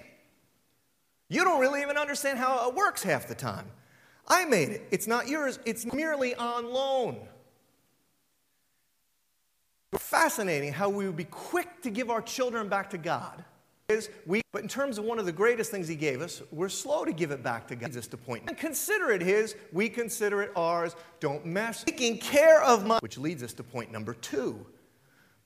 You 1.29 1.45
don't 1.45 1.61
really 1.61 1.83
even 1.83 1.97
understand 1.97 2.37
how 2.37 2.69
it 2.69 2.75
works 2.75 3.01
half 3.01 3.29
the 3.29 3.35
time. 3.37 3.71
I 4.27 4.45
made 4.45 4.71
it. 4.71 4.89
It's 4.91 5.07
not 5.07 5.29
yours, 5.29 5.61
it's 5.65 5.93
merely 5.93 6.35
on 6.35 6.69
loan. 6.69 7.29
Fascinating 9.97 10.73
how 10.73 10.89
we 10.89 11.07
would 11.07 11.17
be 11.17 11.27
quick 11.31 11.81
to 11.83 11.91
give 11.91 12.11
our 12.11 12.21
children 12.21 12.69
back 12.69 12.91
to 12.91 12.99
God. 12.99 13.45
Is 13.89 14.11
we, 14.27 14.41
but 14.51 14.63
in 14.63 14.69
terms 14.69 14.99
of 14.99 15.05
one 15.05 15.21
of 15.21 15.27
the 15.27 15.33
greatest 15.33 15.71
things 15.71 15.87
He 15.87 15.95
gave 15.95 16.21
us, 16.21 16.43
we're 16.51 16.69
slow 16.69 17.05
to 17.05 17.13
give 17.13 17.31
it 17.31 17.45
back 17.45 17.69
to 17.69 17.77
God. 17.77 17.93
To 17.93 18.17
point 18.17 18.49
and 18.49 18.59
consider 18.59 19.13
it 19.13 19.23
His, 19.23 19.55
we 19.73 19.89
consider 19.89 20.43
it 20.43 20.51
ours. 20.57 20.97
Don't 21.21 21.47
mess. 21.47 21.85
Taking 21.85 22.19
care 22.19 22.65
of 22.65 22.85
my, 22.85 22.99
which 22.99 23.17
leads 23.17 23.45
us 23.45 23.53
to 23.53 23.63
point 23.63 23.93
number 23.93 24.13
two 24.13 24.67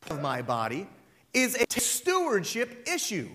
of 0.09 0.22
my 0.22 0.40
body 0.40 0.88
is 1.32 1.56
a 1.56 1.80
stewardship 1.80 2.88
issue. 2.88 3.28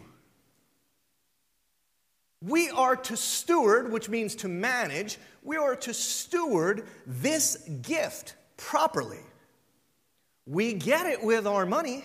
We 2.42 2.70
are 2.72 2.96
to 2.96 3.16
steward, 3.16 3.92
which 3.92 4.10
means 4.10 4.36
to 4.38 4.48
manage, 4.48 5.18
we 5.44 5.56
are 5.56 5.76
to 5.78 5.94
steward 5.94 6.86
this 7.06 7.58
gift 7.82 8.36
properly. 8.58 9.20
We 10.46 10.74
get 10.74 11.06
it 11.06 11.24
with 11.24 11.48
our 11.48 11.66
money. 11.66 12.04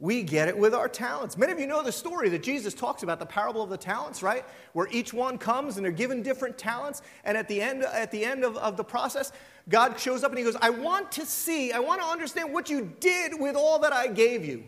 We 0.00 0.22
get 0.22 0.48
it 0.48 0.58
with 0.58 0.74
our 0.74 0.88
talents. 0.88 1.38
Many 1.38 1.52
of 1.52 1.58
you 1.58 1.66
know 1.66 1.82
the 1.82 1.92
story 1.92 2.28
that 2.28 2.42
Jesus 2.42 2.74
talks 2.74 3.02
about, 3.02 3.20
the 3.20 3.26
parable 3.26 3.62
of 3.62 3.70
the 3.70 3.78
talents, 3.78 4.22
right? 4.22 4.44
Where 4.74 4.88
each 4.90 5.14
one 5.14 5.38
comes 5.38 5.76
and 5.76 5.84
they're 5.84 5.92
given 5.92 6.22
different 6.22 6.58
talents, 6.58 7.00
and 7.24 7.38
at 7.38 7.48
the 7.48 7.62
end, 7.62 7.84
at 7.84 8.10
the 8.10 8.22
end 8.22 8.44
of, 8.44 8.58
of 8.58 8.76
the 8.76 8.84
process, 8.84 9.32
God 9.68 9.98
shows 9.98 10.22
up 10.22 10.30
and 10.30 10.38
he 10.38 10.44
goes, 10.44 10.56
I 10.60 10.68
want 10.68 11.10
to 11.12 11.24
see, 11.24 11.72
I 11.72 11.78
want 11.78 12.02
to 12.02 12.06
understand 12.06 12.52
what 12.52 12.68
you 12.68 12.92
did 13.00 13.40
with 13.40 13.56
all 13.56 13.78
that 13.78 13.94
I 13.94 14.08
gave 14.08 14.44
you. 14.44 14.64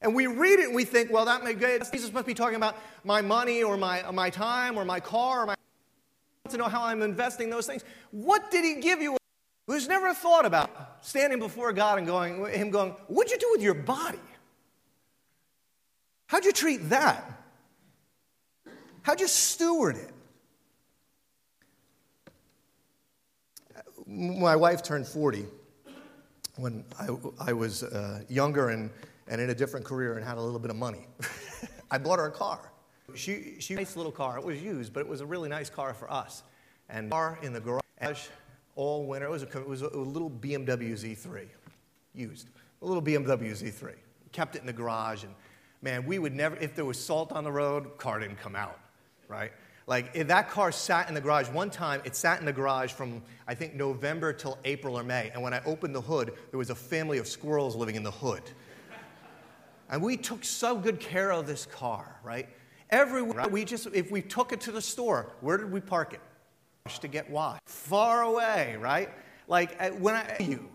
And 0.00 0.14
we 0.14 0.26
read 0.26 0.60
it 0.60 0.66
and 0.66 0.74
we 0.74 0.84
think, 0.84 1.10
well, 1.10 1.24
that 1.24 1.42
may 1.42 1.54
good. 1.54 1.82
Jesus 1.92 2.12
must 2.12 2.26
be 2.26 2.34
talking 2.34 2.56
about 2.56 2.76
my 3.04 3.20
money 3.20 3.62
or 3.62 3.76
my, 3.76 4.08
my 4.12 4.30
time 4.30 4.78
or 4.78 4.84
my 4.84 5.00
car 5.00 5.42
or 5.42 5.46
my 5.46 5.54
to 6.50 6.56
know 6.56 6.64
how 6.64 6.84
I'm 6.84 7.02
investing 7.02 7.50
those 7.50 7.66
things. 7.66 7.84
What 8.10 8.50
did 8.50 8.64
he 8.64 8.80
give 8.80 9.02
you? 9.02 9.16
Who's 9.66 9.86
never 9.86 10.14
thought 10.14 10.46
about 10.46 10.98
standing 11.02 11.38
before 11.38 11.72
God 11.74 11.98
and 11.98 12.06
going, 12.06 12.46
him 12.46 12.70
going, 12.70 12.92
what'd 13.08 13.30
you 13.30 13.38
do 13.38 13.48
with 13.52 13.60
your 13.60 13.74
body? 13.74 14.18
How'd 16.26 16.44
you 16.44 16.52
treat 16.52 16.88
that? 16.88 17.30
How'd 19.02 19.20
you 19.20 19.28
steward 19.28 19.96
it? 19.96 20.10
My 24.06 24.56
wife 24.56 24.82
turned 24.82 25.06
40 25.06 25.44
when 26.56 26.84
I, 26.98 27.08
I 27.38 27.52
was 27.52 27.82
uh, 27.82 28.22
younger 28.28 28.70
and 28.70 28.90
and 29.28 29.40
in 29.40 29.50
a 29.50 29.54
different 29.54 29.86
career 29.86 30.14
and 30.14 30.24
had 30.24 30.38
a 30.38 30.40
little 30.40 30.58
bit 30.58 30.70
of 30.70 30.76
money. 30.76 31.06
I 31.90 31.98
bought 31.98 32.18
her 32.18 32.26
a 32.26 32.30
car. 32.30 32.72
She, 33.14 33.56
she 33.58 33.74
nice 33.74 33.96
little 33.96 34.12
car. 34.12 34.38
It 34.38 34.44
was 34.44 34.60
used, 34.62 34.92
but 34.92 35.00
it 35.00 35.08
was 35.08 35.20
a 35.20 35.26
really 35.26 35.48
nice 35.48 35.70
car 35.70 35.94
for 35.94 36.10
us. 36.10 36.42
And 36.90 37.10
car 37.10 37.38
in 37.42 37.52
the 37.52 37.60
garage 37.60 38.28
all 38.74 39.06
winter. 39.06 39.26
It 39.26 39.30
was 39.30 39.42
a, 39.42 39.46
it 39.46 39.68
was 39.68 39.82
a 39.82 39.88
little 39.88 40.30
BMW 40.30 40.92
Z3, 40.92 41.46
used. 42.14 42.48
A 42.82 42.86
little 42.86 43.02
BMW 43.02 43.50
Z3. 43.50 43.94
Kept 44.32 44.56
it 44.56 44.60
in 44.60 44.66
the 44.66 44.72
garage, 44.72 45.24
and 45.24 45.34
man, 45.82 46.06
we 46.06 46.18
would 46.18 46.34
never. 46.34 46.56
If 46.56 46.74
there 46.74 46.84
was 46.84 47.02
salt 47.02 47.32
on 47.32 47.44
the 47.44 47.50
road, 47.50 47.96
car 47.98 48.20
didn't 48.20 48.38
come 48.38 48.54
out, 48.54 48.78
right? 49.26 49.52
Like 49.86 50.10
if 50.12 50.28
that 50.28 50.50
car 50.50 50.70
sat 50.70 51.08
in 51.08 51.14
the 51.14 51.20
garage 51.20 51.48
one 51.48 51.70
time, 51.70 52.02
it 52.04 52.14
sat 52.14 52.40
in 52.40 52.46
the 52.46 52.52
garage 52.52 52.92
from 52.92 53.22
I 53.46 53.54
think 53.54 53.74
November 53.74 54.34
till 54.34 54.58
April 54.64 54.98
or 54.98 55.02
May. 55.02 55.30
And 55.32 55.42
when 55.42 55.54
I 55.54 55.62
opened 55.64 55.94
the 55.94 56.00
hood, 56.00 56.34
there 56.50 56.58
was 56.58 56.68
a 56.68 56.74
family 56.74 57.16
of 57.16 57.26
squirrels 57.26 57.74
living 57.74 57.94
in 57.94 58.02
the 58.02 58.10
hood. 58.10 58.42
And 59.88 60.02
we 60.02 60.16
took 60.16 60.44
so 60.44 60.76
good 60.76 61.00
care 61.00 61.32
of 61.32 61.46
this 61.46 61.66
car, 61.66 62.20
right? 62.22 62.48
Everywhere 62.90 63.48
we 63.48 63.64
just, 63.64 63.86
if 63.94 64.10
we 64.10 64.22
took 64.22 64.52
it 64.52 64.62
to 64.62 64.72
the 64.72 64.82
store, 64.82 65.32
where 65.40 65.56
did 65.56 65.72
we 65.72 65.80
park 65.80 66.14
it? 66.14 66.20
To 67.00 67.08
get 67.08 67.28
why? 67.28 67.58
Far 67.66 68.22
away, 68.22 68.76
right? 68.80 69.10
Like 69.46 69.76
uh, 69.78 69.90
when 69.90 70.14
I, 70.14 70.36
you, 70.40 70.68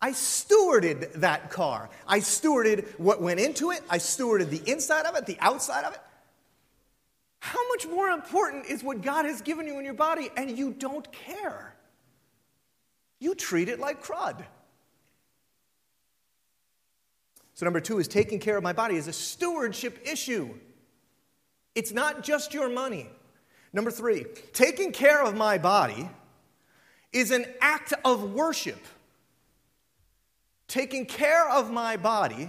I 0.00 0.12
stewarded 0.12 1.12
that 1.14 1.50
car. 1.50 1.90
I 2.06 2.20
stewarded 2.20 2.86
what 2.98 3.20
went 3.20 3.38
into 3.38 3.70
it. 3.70 3.82
I 3.90 3.98
stewarded 3.98 4.48
the 4.48 4.62
inside 4.70 5.04
of 5.04 5.14
it, 5.16 5.26
the 5.26 5.36
outside 5.40 5.84
of 5.84 5.92
it. 5.92 6.00
How 7.40 7.68
much 7.68 7.86
more 7.86 8.08
important 8.08 8.66
is 8.66 8.82
what 8.82 9.02
God 9.02 9.24
has 9.24 9.42
given 9.42 9.66
you 9.66 9.78
in 9.78 9.84
your 9.84 9.94
body 9.94 10.30
and 10.36 10.56
you 10.56 10.72
don't 10.72 11.10
care? 11.12 11.74
You 13.20 13.34
treat 13.34 13.68
it 13.68 13.78
like 13.78 14.02
crud. 14.02 14.44
So, 17.58 17.66
number 17.66 17.80
two 17.80 17.98
is 17.98 18.06
taking 18.06 18.38
care 18.38 18.56
of 18.56 18.62
my 18.62 18.72
body 18.72 18.94
is 18.94 19.08
a 19.08 19.12
stewardship 19.12 19.98
issue. 20.08 20.54
It's 21.74 21.90
not 21.90 22.22
just 22.22 22.54
your 22.54 22.68
money. 22.68 23.10
Number 23.72 23.90
three, 23.90 24.26
taking 24.52 24.92
care 24.92 25.24
of 25.24 25.34
my 25.34 25.58
body 25.58 26.08
is 27.12 27.32
an 27.32 27.46
act 27.60 27.94
of 28.04 28.32
worship. 28.32 28.78
Taking 30.68 31.04
care 31.04 31.50
of 31.50 31.72
my 31.72 31.96
body 31.96 32.48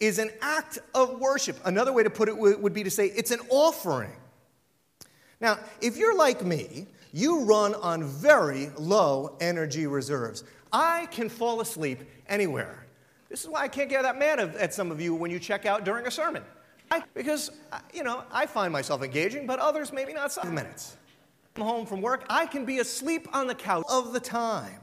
is 0.00 0.18
an 0.18 0.32
act 0.42 0.80
of 0.96 1.20
worship. 1.20 1.56
Another 1.64 1.92
way 1.92 2.02
to 2.02 2.10
put 2.10 2.28
it 2.28 2.36
would 2.36 2.74
be 2.74 2.82
to 2.82 2.90
say 2.90 3.06
it's 3.06 3.30
an 3.30 3.40
offering. 3.50 4.16
Now, 5.40 5.60
if 5.80 5.96
you're 5.96 6.16
like 6.16 6.44
me, 6.44 6.88
you 7.12 7.44
run 7.44 7.76
on 7.76 8.02
very 8.02 8.70
low 8.78 9.36
energy 9.40 9.86
reserves. 9.86 10.42
I 10.72 11.06
can 11.12 11.28
fall 11.28 11.60
asleep 11.60 12.00
anywhere. 12.26 12.83
This 13.34 13.42
is 13.42 13.48
why 13.48 13.62
I 13.62 13.68
can't 13.68 13.90
get 13.90 14.02
that 14.02 14.16
mad 14.16 14.38
at 14.38 14.72
some 14.72 14.92
of 14.92 15.00
you 15.00 15.12
when 15.12 15.28
you 15.28 15.40
check 15.40 15.66
out 15.66 15.84
during 15.84 16.06
a 16.06 16.10
sermon. 16.12 16.44
I, 16.88 17.02
because, 17.14 17.50
you 17.92 18.04
know, 18.04 18.22
I 18.30 18.46
find 18.46 18.72
myself 18.72 19.02
engaging, 19.02 19.44
but 19.44 19.58
others 19.58 19.92
maybe 19.92 20.12
not 20.12 20.32
Five 20.32 20.52
minutes. 20.52 20.96
I'm 21.56 21.62
home 21.62 21.84
from 21.84 22.00
work, 22.00 22.24
I 22.30 22.46
can 22.46 22.64
be 22.64 22.78
asleep 22.78 23.26
on 23.32 23.48
the 23.48 23.54
couch 23.56 23.86
of 23.90 24.12
the 24.12 24.20
time. 24.20 24.78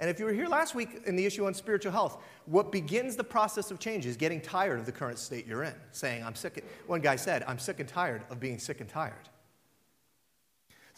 And 0.00 0.08
if 0.08 0.18
you 0.18 0.24
were 0.24 0.32
here 0.32 0.48
last 0.48 0.74
week 0.74 1.02
in 1.04 1.14
the 1.14 1.26
issue 1.26 1.44
on 1.44 1.52
spiritual 1.52 1.92
health, 1.92 2.22
what 2.46 2.72
begins 2.72 3.16
the 3.16 3.24
process 3.24 3.70
of 3.70 3.78
change 3.78 4.06
is 4.06 4.16
getting 4.16 4.40
tired 4.40 4.78
of 4.78 4.86
the 4.86 4.92
current 4.92 5.18
state 5.18 5.46
you're 5.46 5.64
in, 5.64 5.74
saying, 5.92 6.24
I'm 6.24 6.36
sick. 6.36 6.64
One 6.86 7.02
guy 7.02 7.16
said, 7.16 7.44
I'm 7.46 7.58
sick 7.58 7.80
and 7.80 7.88
tired 7.88 8.22
of 8.30 8.40
being 8.40 8.58
sick 8.58 8.80
and 8.80 8.88
tired. 8.88 9.28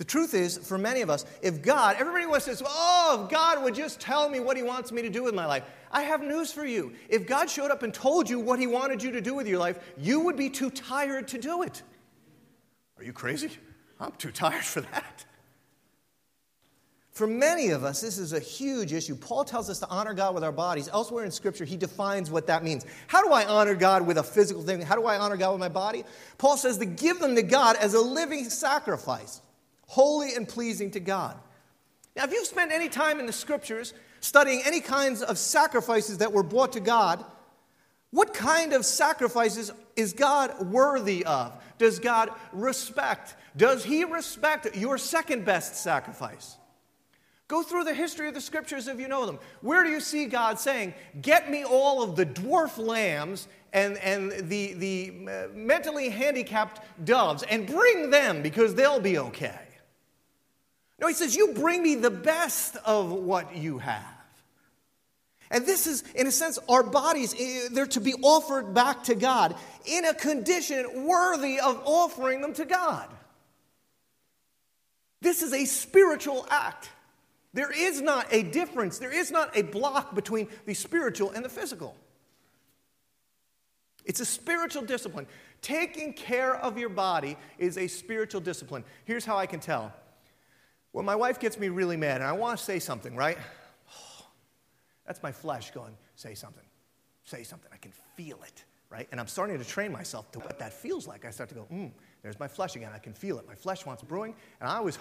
The 0.01 0.07
truth 0.07 0.33
is, 0.33 0.57
for 0.57 0.79
many 0.79 1.03
of 1.03 1.11
us, 1.11 1.27
if 1.43 1.61
God, 1.61 1.97
everybody 1.99 2.25
wants 2.25 2.47
to 2.47 2.57
say, 2.57 2.65
oh, 2.67 3.21
if 3.23 3.31
God 3.31 3.63
would 3.63 3.75
just 3.75 4.01
tell 4.01 4.31
me 4.31 4.41
what 4.41 4.57
He 4.57 4.63
wants 4.63 4.91
me 4.91 5.03
to 5.03 5.11
do 5.11 5.23
with 5.23 5.35
my 5.35 5.45
life. 5.45 5.63
I 5.93 6.05
have 6.05 6.23
news 6.23 6.51
for 6.51 6.65
you. 6.65 6.95
If 7.11 7.27
God 7.27 7.51
showed 7.51 7.71
up 7.71 7.83
and 7.83 7.93
told 7.93 8.31
you 8.31 8.41
what 8.41 8.59
He 8.59 8.67
wanted 8.67 9.03
you 9.03 9.11
to 9.11 9.21
do 9.21 9.35
with 9.35 9.47
your 9.47 9.59
life, 9.59 9.79
you 9.99 10.21
would 10.21 10.37
be 10.37 10.49
too 10.49 10.71
tired 10.71 11.29
to 11.29 11.39
do 11.39 11.65
it. 11.65 11.83
Are 12.97 13.05
you 13.05 13.13
crazy? 13.13 13.51
I'm 14.01 14.13
too 14.13 14.31
tired 14.31 14.65
for 14.65 14.81
that. 14.81 15.27
For 17.13 17.27
many 17.27 17.69
of 17.69 17.85
us, 17.85 18.01
this 18.01 18.17
is 18.17 18.33
a 18.33 18.41
huge 18.41 18.95
issue. 18.95 19.15
Paul 19.17 19.45
tells 19.45 19.69
us 19.69 19.81
to 19.81 19.89
honor 19.89 20.15
God 20.15 20.35
with 20.35 20.45
our 20.45 20.51
bodies. 20.51 20.89
Elsewhere 20.89 21.27
in 21.27 21.31
Scripture, 21.31 21.67
he 21.67 21.77
defines 21.77 22.31
what 22.31 22.47
that 22.47 22.65
means. 22.65 22.87
How 23.07 23.23
do 23.23 23.35
I 23.35 23.45
honor 23.45 23.75
God 23.75 24.07
with 24.07 24.17
a 24.17 24.23
physical 24.23 24.63
thing? 24.63 24.81
How 24.81 24.97
do 24.97 25.05
I 25.05 25.19
honor 25.19 25.37
God 25.37 25.51
with 25.51 25.61
my 25.61 25.69
body? 25.69 26.05
Paul 26.39 26.57
says 26.57 26.79
to 26.79 26.87
give 26.87 27.19
them 27.19 27.35
to 27.35 27.43
God 27.43 27.77
as 27.77 27.93
a 27.93 28.01
living 28.01 28.49
sacrifice 28.49 29.43
holy 29.91 30.37
and 30.37 30.47
pleasing 30.47 30.89
to 30.93 31.01
God. 31.01 31.37
Now, 32.15 32.23
if 32.23 32.31
you've 32.31 32.47
spent 32.47 32.71
any 32.71 32.89
time 32.89 33.19
in 33.19 33.27
the 33.27 33.33
scriptures 33.33 33.93
studying 34.21 34.63
any 34.65 34.81
kinds 34.81 35.21
of 35.21 35.37
sacrifices 35.37 36.19
that 36.19 36.33
were 36.33 36.45
brought 36.45 36.75
to 36.75 36.81
God, 36.81 37.25
what 38.13 38.33
kind 38.33 38.73
of 38.73 38.85
sacrifices 38.85 39.73
is 39.97 40.13
God 40.13 40.71
worthy 40.71 41.25
of? 41.25 41.61
Does 41.79 41.99
God 41.99 42.31
respect? 42.53 43.35
Does 43.57 43.83
He 43.85 44.05
respect 44.05 44.77
your 44.77 44.97
second 44.97 45.45
best 45.45 45.75
sacrifice? 45.75 46.57
Go 47.49 47.65
through 47.65 47.83
the 47.83 47.95
history 47.95 48.29
of 48.29 48.35
the 48.35 48.41
scriptures 48.41 48.87
if 48.87 49.01
you 49.01 49.09
know 49.09 49.27
them. 49.27 49.41
Where 49.61 49.83
do 49.83 49.91
you 49.91 49.99
see 49.99 50.27
God 50.27 50.61
saying, 50.61 50.95
Get 51.21 51.51
me 51.51 51.65
all 51.65 52.01
of 52.01 52.15
the 52.15 52.27
dwarf 52.27 52.79
lambs 52.79 53.49
and, 53.73 53.99
and 53.99 54.31
the, 54.49 54.75
the 54.75 55.13
uh, 55.29 55.49
mentally 55.53 56.11
handicapped 56.11 56.81
doves 57.05 57.43
and 57.43 57.67
bring 57.67 58.11
them 58.11 58.41
because 58.41 58.77
they'll 58.77 59.01
be 59.01 59.19
okay? 59.19 59.59
No, 61.01 61.07
he 61.07 61.15
says, 61.15 61.35
You 61.35 61.53
bring 61.55 61.83
me 61.83 61.95
the 61.95 62.11
best 62.11 62.77
of 62.85 63.11
what 63.11 63.57
you 63.57 63.79
have. 63.79 64.05
And 65.51 65.67
this 65.67 65.87
is, 65.87 66.05
in 66.15 66.27
a 66.27 66.31
sense, 66.31 66.59
our 66.69 66.83
bodies, 66.83 67.35
eh, 67.39 67.69
they're 67.73 67.87
to 67.87 68.01
be 68.01 68.15
offered 68.23 68.73
back 68.73 69.05
to 69.05 69.17
God 69.17 69.57
in 69.85 70.05
a 70.05 70.15
condition 70.15 71.07
worthy 71.07 71.59
of 71.59 71.83
offering 71.85 72.41
them 72.41 72.53
to 72.55 72.65
God. 72.65 73.09
This 75.21 75.43
is 75.43 75.53
a 75.53 75.65
spiritual 75.65 76.47
act. 76.51 76.91
There 77.53 77.73
is 77.73 78.01
not 78.01 78.27
a 78.31 78.45
difference, 78.45 78.99
there 78.99 79.13
is 79.13 79.33
not 79.33 79.57
a 79.57 79.63
block 79.63 80.15
between 80.15 80.47
the 80.67 80.75
spiritual 80.75 81.31
and 81.33 81.45
the 81.45 81.49
physical. 81.49 81.97
It's 84.05 84.21
a 84.21 84.25
spiritual 84.25 84.83
discipline. 84.83 85.27
Taking 85.63 86.13
care 86.13 86.55
of 86.55 86.79
your 86.79 86.89
body 86.89 87.37
is 87.59 87.77
a 87.77 87.89
spiritual 87.89 88.41
discipline. 88.41 88.85
Here's 89.05 89.25
how 89.25 89.37
I 89.37 89.47
can 89.47 89.61
tell 89.61 89.93
when 90.93 91.05
my 91.05 91.17
wife 91.17 91.39
gets 91.39 91.59
me 91.59 91.69
really 91.69 91.97
mad 91.97 92.17
and 92.17 92.25
I 92.25 92.33
want 92.33 92.59
to 92.59 92.65
say 92.65 92.79
something, 92.79 93.15
right? 93.15 93.39
that's 95.07 95.23
my 95.23 95.33
flesh 95.33 95.71
going, 95.71 95.97
say 96.17 96.35
something, 96.35 96.65
say 97.25 97.43
something. 97.43 97.71
I 97.73 97.77
can 97.77 97.93
feel 98.17 98.39
it, 98.47 98.65
right? 98.91 99.09
And 99.13 99.21
I'm 99.21 99.29
starting 99.29 99.59
to 99.59 99.65
train 99.65 99.93
myself 99.93 100.31
to 100.33 100.41
what 100.41 100.59
that 100.59 100.73
feels 100.73 101.07
like. 101.07 101.25
I 101.25 101.31
start 101.31 101.49
to 101.51 101.55
go, 101.55 101.67
mm, 101.73 101.91
there's 102.23 102.39
my 102.39 102.49
flesh 102.49 102.77
again. 102.77 102.91
I 102.95 102.99
can 102.99 103.13
feel 103.13 103.39
it. 103.39 103.47
My 103.47 103.55
flesh 103.55 103.87
wants 103.87 104.03
brewing. 104.03 104.35
And 104.61 104.69
I 104.69 104.81
was, 104.81 104.99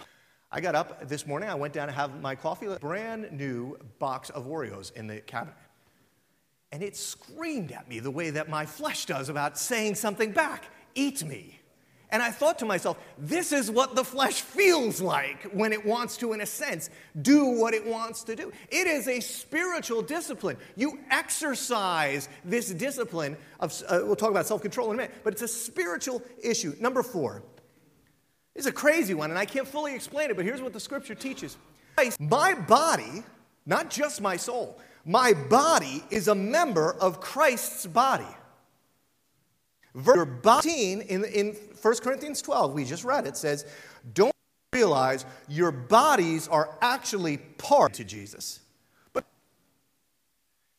I 0.52 0.62
got 0.62 0.76
up 0.76 1.08
this 1.08 1.28
morning. 1.28 1.50
I 1.50 1.56
went 1.56 1.74
down 1.74 1.88
to 1.88 1.94
have 1.94 2.22
my 2.22 2.36
coffee. 2.36 2.68
A 2.68 2.78
brand 2.80 3.32
new 3.32 3.78
box 4.00 4.30
of 4.30 4.46
Oreos 4.46 4.94
in 4.94 5.08
the 5.08 5.20
cabinet. 5.20 5.56
And 6.72 6.84
it 6.84 6.96
screamed 6.96 7.72
at 7.72 7.90
me 7.90 8.00
the 8.00 8.12
way 8.12 8.30
that 8.30 8.48
my 8.48 8.66
flesh 8.66 9.06
does 9.06 9.30
about 9.30 9.58
saying 9.58 9.96
something 9.96 10.32
back. 10.32 10.66
Eat 10.94 11.24
me. 11.24 11.59
And 12.12 12.24
I 12.24 12.32
thought 12.32 12.58
to 12.60 12.66
myself, 12.66 12.98
this 13.20 13.52
is 13.52 13.70
what 13.70 13.96
the 13.96 14.04
flesh 14.04 14.42
feels 14.42 15.00
like 15.00 15.44
when 15.54 15.72
it 15.72 15.86
wants 15.86 16.18
to, 16.18 16.34
in 16.34 16.42
a 16.42 16.46
sense, 16.46 16.90
do 17.22 17.46
what 17.46 17.76
it 17.76 17.86
wants 17.86 18.24
to 18.24 18.36
do. 18.36 18.52
It 18.70 18.88
is 18.88 19.08
a 19.08 19.20
spiritual 19.20 20.02
discipline. 20.02 20.58
You 20.76 21.00
exercise 21.12 22.28
this 22.44 22.72
discipline 22.72 23.38
of, 23.60 23.80
uh, 23.88 24.02
we'll 24.04 24.16
talk 24.16 24.32
about 24.32 24.48
self 24.48 24.62
control 24.62 24.88
in 24.90 24.96
a 24.96 24.98
minute, 24.98 25.16
but 25.24 25.34
it's 25.34 25.44
a 25.44 25.48
spiritual 25.48 26.24
issue. 26.42 26.76
Number 26.80 27.04
four 27.04 27.44
is 28.56 28.66
a 28.66 28.72
crazy 28.72 29.14
one, 29.14 29.30
and 29.30 29.38
I 29.38 29.46
can't 29.46 29.68
fully 29.68 29.94
explain 29.94 30.32
it, 30.32 30.36
but 30.36 30.46
here's 30.46 30.62
what 30.62 30.74
the 30.74 30.80
scripture 30.80 31.16
teaches 31.16 31.58
My 32.20 32.56
body, 32.56 33.24
not 33.68 33.92
just 33.92 34.20
my 34.20 34.36
soul, 34.36 34.80
my 35.06 35.34
body 35.34 36.04
is 36.10 36.28
a 36.28 36.36
member 36.36 36.94
of 36.94 37.22
Christ's 37.22 37.86
body. 37.86 38.26
Verse 39.96 40.28
14 40.44 41.02
in, 41.02 41.24
in 41.26 41.56
1 41.82 41.96
Corinthians 41.98 42.42
12, 42.42 42.74
we 42.74 42.86
just 42.86 43.04
read 43.04 43.26
it, 43.26 43.36
says, 43.36 43.66
Don't 44.14 44.34
realize 44.74 45.26
your 45.48 45.72
bodies 45.72 46.48
are 46.48 46.78
actually 46.82 47.38
part 47.38 47.94
to 47.96 48.04
Jesus. 48.04 48.60
But 49.14 49.26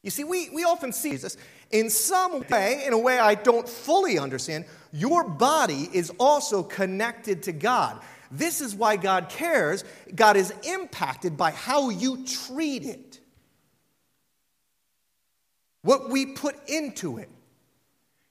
you 0.02 0.10
see, 0.10 0.24
we, 0.24 0.50
we 0.50 0.64
often 0.64 0.92
see 0.92 1.10
Jesus 1.10 1.36
in 1.70 1.90
some 1.90 2.44
way, 2.48 2.84
in 2.86 2.92
a 2.92 2.98
way 2.98 3.18
I 3.18 3.34
don't 3.34 3.68
fully 3.68 4.18
understand, 4.18 4.64
your 4.92 5.24
body 5.24 5.88
is 5.92 6.12
also 6.18 6.62
connected 6.62 7.42
to 7.44 7.52
God. 7.52 8.00
This 8.30 8.60
is 8.60 8.74
why 8.74 8.96
God 8.96 9.28
cares. 9.28 9.84
God 10.14 10.36
is 10.36 10.52
impacted 10.62 11.36
by 11.36 11.50
how 11.50 11.90
you 11.90 12.24
treat 12.24 12.84
it, 12.84 13.18
what 15.82 16.10
we 16.10 16.26
put 16.26 16.56
into 16.68 17.18
it 17.18 17.28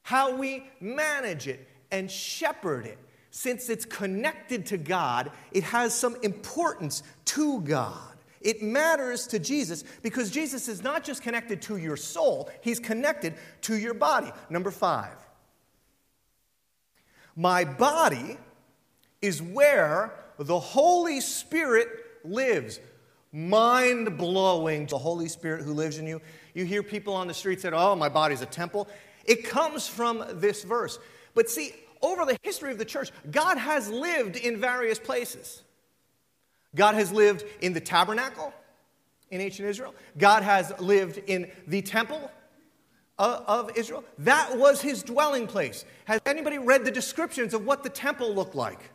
how 0.09 0.35
we 0.35 0.63
manage 0.79 1.47
it 1.47 1.67
and 1.91 2.09
shepherd 2.09 2.87
it. 2.87 2.97
Since 3.29 3.69
it's 3.69 3.85
connected 3.85 4.65
to 4.65 4.77
God, 4.79 5.29
it 5.51 5.63
has 5.65 5.93
some 5.93 6.15
importance 6.23 7.03
to 7.25 7.61
God. 7.61 8.17
It 8.41 8.63
matters 8.63 9.27
to 9.27 9.37
Jesus 9.37 9.83
because 10.01 10.31
Jesus 10.31 10.67
is 10.67 10.81
not 10.81 11.03
just 11.03 11.21
connected 11.21 11.61
to 11.63 11.77
your 11.77 11.95
soul, 11.95 12.49
he's 12.61 12.79
connected 12.79 13.35
to 13.61 13.77
your 13.77 13.93
body. 13.93 14.31
Number 14.49 14.71
five, 14.71 15.15
my 17.35 17.63
body 17.63 18.39
is 19.21 19.43
where 19.43 20.15
the 20.39 20.59
Holy 20.59 21.21
Spirit 21.21 21.87
lives. 22.23 22.79
Mind 23.31 24.17
blowing. 24.17 24.87
The 24.87 24.97
Holy 24.97 25.27
Spirit 25.27 25.63
who 25.63 25.73
lives 25.73 25.99
in 25.99 26.07
you. 26.07 26.19
You 26.55 26.65
hear 26.65 26.81
people 26.81 27.13
on 27.13 27.27
the 27.27 27.33
street 27.35 27.61
say, 27.61 27.69
Oh, 27.71 27.95
my 27.95 28.09
body's 28.09 28.41
a 28.41 28.47
temple. 28.47 28.87
It 29.29 29.45
comes 29.45 29.87
from 29.87 30.25
this 30.33 30.63
verse. 30.63 30.97
But 31.35 31.51
see, 31.51 31.71
over 32.01 32.25
the 32.25 32.37
history 32.41 32.71
of 32.71 32.79
the 32.79 32.85
church, 32.85 33.11
God 33.29 33.59
has 33.59 33.87
lived 33.87 34.35
in 34.35 34.59
various 34.59 34.97
places. 34.97 35.61
God 36.75 36.95
has 36.95 37.11
lived 37.11 37.45
in 37.61 37.73
the 37.73 37.79
tabernacle 37.79 38.51
in 39.29 39.39
ancient 39.39 39.69
Israel, 39.69 39.93
God 40.17 40.41
has 40.41 40.73
lived 40.79 41.21
in 41.27 41.51
the 41.67 41.83
temple 41.83 42.31
of 43.19 43.77
Israel. 43.77 44.03
That 44.17 44.57
was 44.57 44.81
his 44.81 45.03
dwelling 45.03 45.45
place. 45.45 45.85
Has 46.05 46.19
anybody 46.25 46.57
read 46.57 46.83
the 46.83 46.89
descriptions 46.89 47.53
of 47.53 47.63
what 47.63 47.83
the 47.83 47.89
temple 47.89 48.33
looked 48.33 48.55
like? 48.55 48.89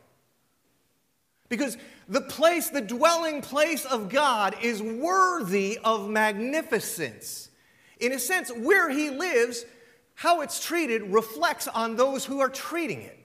Because 1.48 1.76
the 2.08 2.22
place, 2.22 2.70
the 2.70 2.80
dwelling 2.80 3.42
place 3.42 3.84
of 3.84 4.08
God, 4.08 4.56
is 4.60 4.82
worthy 4.82 5.78
of 5.84 6.08
magnificence. 6.08 7.50
In 8.00 8.10
a 8.10 8.18
sense, 8.18 8.50
where 8.50 8.90
he 8.90 9.10
lives 9.10 9.64
how 10.14 10.40
it's 10.40 10.64
treated 10.64 11.02
reflects 11.02 11.68
on 11.68 11.96
those 11.96 12.24
who 12.24 12.40
are 12.40 12.48
treating 12.48 13.02
it. 13.02 13.18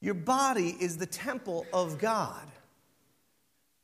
Your 0.00 0.14
body 0.14 0.76
is 0.80 0.96
the 0.98 1.06
temple 1.06 1.66
of 1.72 1.98
God. 1.98 2.46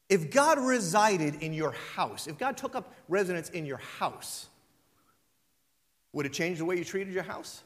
If 0.08 0.30
God 0.30 0.58
resided 0.58 1.36
in 1.36 1.52
your 1.52 1.72
house, 1.94 2.26
if 2.26 2.36
God 2.36 2.56
took 2.56 2.74
up 2.74 2.92
residence 3.08 3.48
in 3.50 3.64
your 3.64 3.78
house, 3.78 4.48
would 6.12 6.26
it 6.26 6.32
change 6.32 6.58
the 6.58 6.64
way 6.64 6.76
you 6.76 6.84
treated 6.84 7.14
your 7.14 7.22
house? 7.22 7.62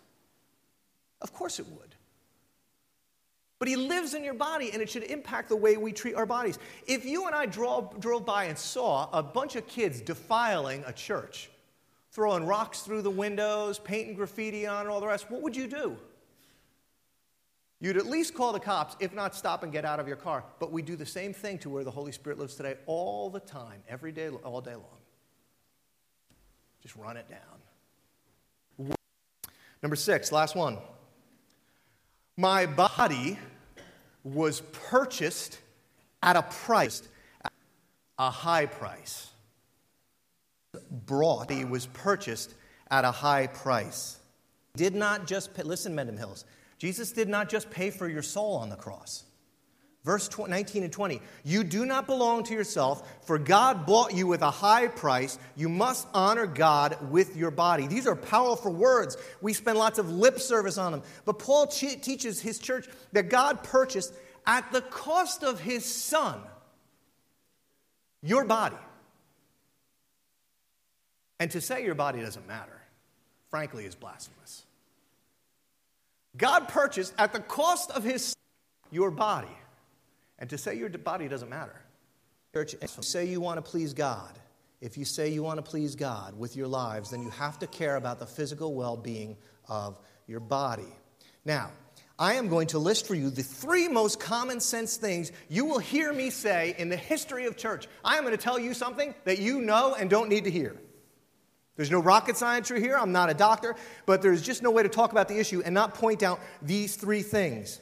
Of 1.20 1.32
course 1.32 1.58
it 1.58 1.66
would. 1.66 1.94
But 3.58 3.68
he 3.68 3.76
lives 3.76 4.12
in 4.12 4.22
your 4.22 4.34
body, 4.34 4.70
and 4.72 4.82
it 4.82 4.90
should 4.90 5.04
impact 5.04 5.48
the 5.48 5.56
way 5.56 5.78
we 5.78 5.92
treat 5.92 6.14
our 6.14 6.26
bodies. 6.26 6.58
If 6.86 7.06
you 7.06 7.26
and 7.26 7.34
I 7.34 7.46
drove, 7.46 7.98
by 8.26 8.44
and 8.44 8.58
saw 8.58 9.08
a 9.10 9.22
bunch 9.22 9.56
of 9.56 9.66
kids 9.66 10.02
defiling 10.02 10.84
a 10.86 10.92
church, 10.92 11.48
throwing 12.14 12.46
rocks 12.46 12.82
through 12.82 13.02
the 13.02 13.10
windows, 13.10 13.80
painting 13.80 14.14
graffiti 14.14 14.66
on 14.66 14.86
it, 14.86 14.88
all 14.88 15.00
the 15.00 15.06
rest, 15.06 15.28
what 15.30 15.42
would 15.42 15.56
you 15.56 15.66
do? 15.66 15.98
You'd 17.80 17.96
at 17.96 18.06
least 18.06 18.34
call 18.34 18.52
the 18.52 18.60
cops, 18.60 18.96
if 19.00 19.12
not 19.12 19.34
stop 19.34 19.64
and 19.64 19.72
get 19.72 19.84
out 19.84 19.98
of 19.98 20.06
your 20.06 20.16
car. 20.16 20.44
But 20.60 20.70
we 20.70 20.80
do 20.80 20.94
the 20.94 21.04
same 21.04 21.34
thing 21.34 21.58
to 21.58 21.68
where 21.68 21.82
the 21.82 21.90
Holy 21.90 22.12
Spirit 22.12 22.38
lives 22.38 22.54
today 22.54 22.76
all 22.86 23.30
the 23.30 23.40
time, 23.40 23.82
every 23.88 24.12
day, 24.12 24.28
all 24.28 24.60
day 24.60 24.76
long. 24.76 25.00
Just 26.82 26.94
run 26.94 27.16
it 27.16 27.26
down. 27.28 28.94
Number 29.82 29.96
six, 29.96 30.30
last 30.30 30.54
one. 30.54 30.78
My 32.36 32.64
body 32.64 33.38
was 34.22 34.60
purchased 34.60 35.58
at 36.22 36.36
a 36.36 36.42
price. 36.42 37.02
a 38.18 38.30
high 38.30 38.66
price. 38.66 39.33
Brought, 40.90 41.50
he 41.50 41.64
was 41.64 41.86
purchased 41.86 42.54
at 42.90 43.04
a 43.04 43.10
high 43.10 43.46
price. 43.46 44.18
Did 44.76 44.94
not 44.94 45.26
just 45.26 45.54
pay, 45.54 45.62
listen, 45.62 45.94
Mendham 45.94 46.18
Hills. 46.18 46.44
Jesus 46.78 47.12
did 47.12 47.28
not 47.28 47.48
just 47.48 47.70
pay 47.70 47.90
for 47.90 48.08
your 48.08 48.22
soul 48.22 48.56
on 48.56 48.68
the 48.68 48.76
cross. 48.76 49.24
Verse 50.04 50.28
19 50.36 50.82
and 50.82 50.92
20 50.92 51.22
You 51.44 51.64
do 51.64 51.86
not 51.86 52.06
belong 52.06 52.44
to 52.44 52.54
yourself, 52.54 53.24
for 53.26 53.38
God 53.38 53.86
bought 53.86 54.12
you 54.12 54.26
with 54.26 54.42
a 54.42 54.50
high 54.50 54.88
price. 54.88 55.38
You 55.56 55.68
must 55.68 56.06
honor 56.12 56.46
God 56.46 57.10
with 57.10 57.36
your 57.36 57.50
body. 57.50 57.86
These 57.86 58.06
are 58.06 58.14
powerful 58.14 58.72
words. 58.72 59.16
We 59.40 59.54
spend 59.54 59.78
lots 59.78 59.98
of 59.98 60.10
lip 60.10 60.38
service 60.40 60.76
on 60.76 60.92
them. 60.92 61.02
But 61.24 61.38
Paul 61.38 61.66
teaches 61.68 62.40
his 62.40 62.58
church 62.58 62.86
that 63.12 63.30
God 63.30 63.62
purchased 63.62 64.12
at 64.46 64.70
the 64.72 64.82
cost 64.82 65.42
of 65.42 65.58
his 65.58 65.86
son 65.86 66.40
your 68.22 68.44
body. 68.44 68.76
And 71.44 71.50
to 71.50 71.60
say 71.60 71.84
your 71.84 71.94
body 71.94 72.22
doesn't 72.22 72.48
matter, 72.48 72.80
frankly, 73.50 73.84
is 73.84 73.94
blasphemous. 73.94 74.64
God 76.38 76.68
purchased 76.68 77.12
at 77.18 77.34
the 77.34 77.38
cost 77.38 77.90
of 77.90 78.02
his 78.02 78.34
your 78.90 79.10
body. 79.10 79.54
And 80.38 80.48
to 80.48 80.56
say 80.56 80.74
your 80.74 80.88
body 80.88 81.28
doesn't 81.28 81.50
matter. 81.50 81.78
Church, 82.54 82.74
if 82.80 82.96
you 82.96 83.02
say 83.02 83.26
you 83.26 83.42
want 83.42 83.58
to 83.58 83.62
please 83.62 83.92
God, 83.92 84.38
if 84.80 84.96
you 84.96 85.04
say 85.04 85.28
you 85.28 85.42
want 85.42 85.58
to 85.58 85.62
please 85.62 85.96
God 85.96 86.32
with 86.38 86.56
your 86.56 86.66
lives, 86.66 87.10
then 87.10 87.22
you 87.22 87.28
have 87.28 87.58
to 87.58 87.66
care 87.66 87.96
about 87.96 88.18
the 88.18 88.26
physical 88.26 88.72
well 88.72 88.96
being 88.96 89.36
of 89.68 90.00
your 90.26 90.40
body. 90.40 90.94
Now, 91.44 91.72
I 92.18 92.36
am 92.36 92.48
going 92.48 92.68
to 92.68 92.78
list 92.78 93.06
for 93.06 93.14
you 93.14 93.28
the 93.28 93.42
three 93.42 93.86
most 93.86 94.18
common 94.18 94.60
sense 94.60 94.96
things 94.96 95.30
you 95.50 95.66
will 95.66 95.78
hear 95.78 96.10
me 96.10 96.30
say 96.30 96.74
in 96.78 96.88
the 96.88 96.96
history 96.96 97.44
of 97.44 97.58
church. 97.58 97.86
I 98.02 98.16
am 98.16 98.24
going 98.24 98.34
to 98.34 98.42
tell 98.42 98.58
you 98.58 98.72
something 98.72 99.14
that 99.24 99.40
you 99.40 99.60
know 99.60 99.94
and 99.94 100.08
don't 100.08 100.30
need 100.30 100.44
to 100.44 100.50
hear. 100.50 100.80
There's 101.76 101.90
no 101.90 102.00
rocket 102.00 102.36
science 102.36 102.68
here. 102.68 102.96
I'm 102.96 103.12
not 103.12 103.30
a 103.30 103.34
doctor, 103.34 103.74
but 104.06 104.22
there's 104.22 104.42
just 104.42 104.62
no 104.62 104.70
way 104.70 104.82
to 104.82 104.88
talk 104.88 105.12
about 105.12 105.28
the 105.28 105.38
issue 105.38 105.62
and 105.64 105.74
not 105.74 105.94
point 105.94 106.22
out 106.22 106.40
these 106.62 106.96
three 106.96 107.22
things. 107.22 107.80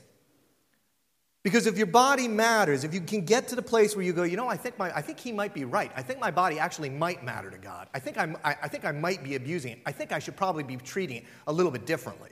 Because 1.43 1.67
if 1.67 1.77
your 1.77 1.89
body 1.89 2.29
matters, 2.29 2.85
if 2.85 2.95
you 2.95 3.01
can 3.01 3.25
get 3.25 3.49
to 3.49 3.57
the 3.57 3.63
place 3.63 3.97
where 3.97 4.05
you 4.05 4.13
go, 4.13 4.23
you 4.23 4.37
know, 4.37 4.49
I 4.49 4.57
think, 4.57 4.79
my, 4.79 4.97
I 4.97 5.03
think 5.03 5.19
he 5.19 5.33
might 5.33 5.53
be 5.53 5.65
right. 5.65 5.91
I 5.97 6.03
think 6.03 6.21
my 6.21 6.31
body 6.31 6.59
actually 6.59 6.89
might 6.89 7.25
matter 7.25 7.51
to 7.51 7.59
God. 7.59 7.89
I 7.93 7.99
think, 7.99 8.17
I'm, 8.17 8.37
I, 8.45 8.57
I 8.63 8.69
think 8.69 8.85
I 8.85 8.93
might 8.93 9.25
be 9.25 9.35
abusing 9.35 9.73
it. 9.73 9.81
I 9.85 9.93
think 9.93 10.13
I 10.13 10.21
should 10.21 10.37
probably 10.37 10.63
be 10.63 10.77
treating 10.77 11.19
it 11.19 11.25
a 11.49 11.53
little 11.53 11.73
bit 11.73 11.85
differently. 11.85 12.31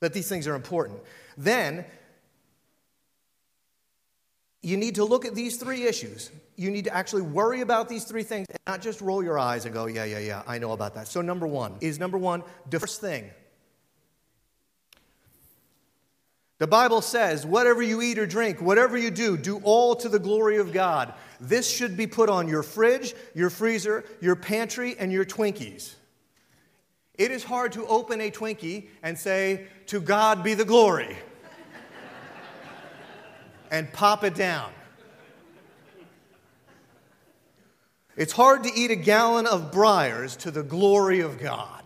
That 0.00 0.12
these 0.12 0.28
things 0.28 0.46
are 0.46 0.54
important. 0.54 1.00
Then, 1.36 1.84
you 4.62 4.76
need 4.76 4.96
to 4.96 5.04
look 5.04 5.24
at 5.24 5.34
these 5.34 5.56
three 5.56 5.82
issues. 5.82 6.30
You 6.56 6.70
need 6.70 6.84
to 6.84 6.94
actually 6.94 7.22
worry 7.22 7.60
about 7.60 7.88
these 7.88 8.04
three 8.04 8.22
things 8.22 8.46
and 8.48 8.58
not 8.66 8.80
just 8.80 9.00
roll 9.00 9.22
your 9.22 9.38
eyes 9.38 9.66
and 9.66 9.74
go, 9.74 9.86
yeah, 9.86 10.04
yeah, 10.04 10.18
yeah, 10.18 10.42
I 10.46 10.58
know 10.58 10.72
about 10.72 10.94
that. 10.94 11.06
So, 11.06 11.20
number 11.20 11.46
one 11.46 11.76
is 11.80 11.98
number 11.98 12.18
one, 12.18 12.42
the 12.70 12.80
first 12.80 13.00
thing 13.00 13.30
The 16.58 16.66
Bible 16.66 17.02
says, 17.02 17.44
whatever 17.44 17.82
you 17.82 18.00
eat 18.00 18.18
or 18.18 18.26
drink, 18.26 18.62
whatever 18.62 18.96
you 18.96 19.10
do, 19.10 19.36
do 19.36 19.60
all 19.62 19.94
to 19.96 20.08
the 20.08 20.18
glory 20.18 20.56
of 20.56 20.72
God. 20.72 21.12
This 21.38 21.70
should 21.70 21.98
be 21.98 22.06
put 22.06 22.30
on 22.30 22.48
your 22.48 22.62
fridge, 22.62 23.14
your 23.34 23.50
freezer, 23.50 24.04
your 24.22 24.36
pantry, 24.36 24.96
and 24.98 25.12
your 25.12 25.26
Twinkies. 25.26 25.94
It 27.14 27.30
is 27.30 27.44
hard 27.44 27.72
to 27.72 27.86
open 27.86 28.22
a 28.22 28.30
Twinkie 28.30 28.88
and 29.02 29.18
say, 29.18 29.66
To 29.86 30.00
God 30.00 30.42
be 30.42 30.54
the 30.54 30.64
glory, 30.64 31.16
and 33.70 33.92
pop 33.92 34.24
it 34.24 34.34
down. 34.34 34.70
It's 38.16 38.32
hard 38.32 38.64
to 38.64 38.72
eat 38.72 38.90
a 38.90 38.96
gallon 38.96 39.46
of 39.46 39.70
Breyers 39.70 40.38
to 40.38 40.50
the 40.50 40.62
glory 40.62 41.20
of 41.20 41.38
God. 41.38 41.82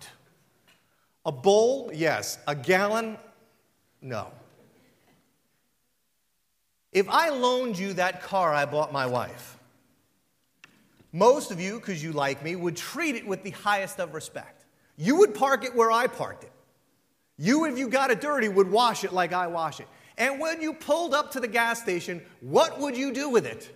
A 1.26 1.32
bowl, 1.32 1.90
yes. 1.92 2.38
A 2.46 2.54
gallon, 2.54 3.18
no. 4.00 4.30
If 6.92 7.08
I 7.08 7.30
loaned 7.30 7.78
you 7.78 7.94
that 7.94 8.22
car 8.22 8.54
I 8.54 8.64
bought 8.64 8.92
my 8.92 9.06
wife, 9.06 9.58
most 11.12 11.50
of 11.50 11.60
you, 11.60 11.80
because 11.80 12.02
you 12.02 12.12
like 12.12 12.44
me, 12.44 12.54
would 12.54 12.76
treat 12.76 13.16
it 13.16 13.26
with 13.26 13.42
the 13.42 13.50
highest 13.50 13.98
of 13.98 14.14
respect. 14.14 14.64
You 14.96 15.16
would 15.16 15.34
park 15.34 15.64
it 15.64 15.74
where 15.74 15.90
I 15.90 16.06
parked 16.06 16.44
it. 16.44 16.52
You, 17.36 17.64
if 17.64 17.76
you 17.78 17.88
got 17.88 18.10
it 18.10 18.20
dirty, 18.20 18.48
would 18.48 18.70
wash 18.70 19.02
it 19.02 19.12
like 19.12 19.32
I 19.32 19.48
wash 19.48 19.80
it. 19.80 19.88
And 20.16 20.38
when 20.38 20.60
you 20.60 20.74
pulled 20.74 21.14
up 21.14 21.32
to 21.32 21.40
the 21.40 21.48
gas 21.48 21.82
station, 21.82 22.22
what 22.40 22.78
would 22.78 22.96
you 22.96 23.12
do 23.12 23.30
with 23.30 23.46
it? 23.46 23.70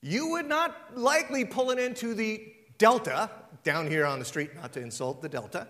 You 0.00 0.28
would 0.30 0.46
not 0.46 0.96
likely 0.96 1.44
pull 1.44 1.70
it 1.70 1.78
into 1.78 2.14
the 2.14 2.52
Delta, 2.78 3.30
down 3.64 3.88
here 3.88 4.06
on 4.06 4.18
the 4.18 4.24
street, 4.24 4.54
not 4.54 4.72
to 4.72 4.80
insult 4.80 5.20
the 5.20 5.28
Delta, 5.28 5.66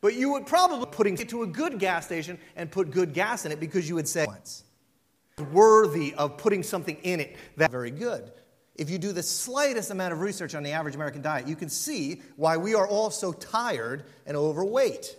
but 0.00 0.14
you 0.14 0.32
would 0.32 0.46
probably 0.46 0.86
putting 0.90 1.18
it 1.18 1.28
to 1.28 1.42
a 1.42 1.46
good 1.46 1.78
gas 1.78 2.06
station 2.06 2.38
and 2.56 2.70
put 2.70 2.90
good 2.90 3.12
gas 3.12 3.44
in 3.44 3.52
it 3.52 3.60
because 3.60 3.88
you 3.88 3.94
would 3.94 4.08
say, 4.08 4.24
once 4.26 4.64
worthy 5.52 6.14
of 6.14 6.36
putting 6.36 6.62
something 6.62 6.96
in 7.02 7.20
it 7.20 7.36
that's 7.56 7.70
very 7.70 7.90
good. 7.90 8.32
If 8.76 8.88
you 8.88 8.98
do 8.98 9.12
the 9.12 9.22
slightest 9.22 9.90
amount 9.90 10.12
of 10.12 10.20
research 10.20 10.54
on 10.54 10.62
the 10.62 10.72
average 10.72 10.94
American 10.94 11.22
diet, 11.22 11.46
you 11.46 11.56
can 11.56 11.68
see 11.68 12.22
why 12.36 12.56
we 12.56 12.74
are 12.74 12.86
all 12.86 13.10
so 13.10 13.32
tired 13.32 14.04
and 14.26 14.36
overweight. 14.36 15.16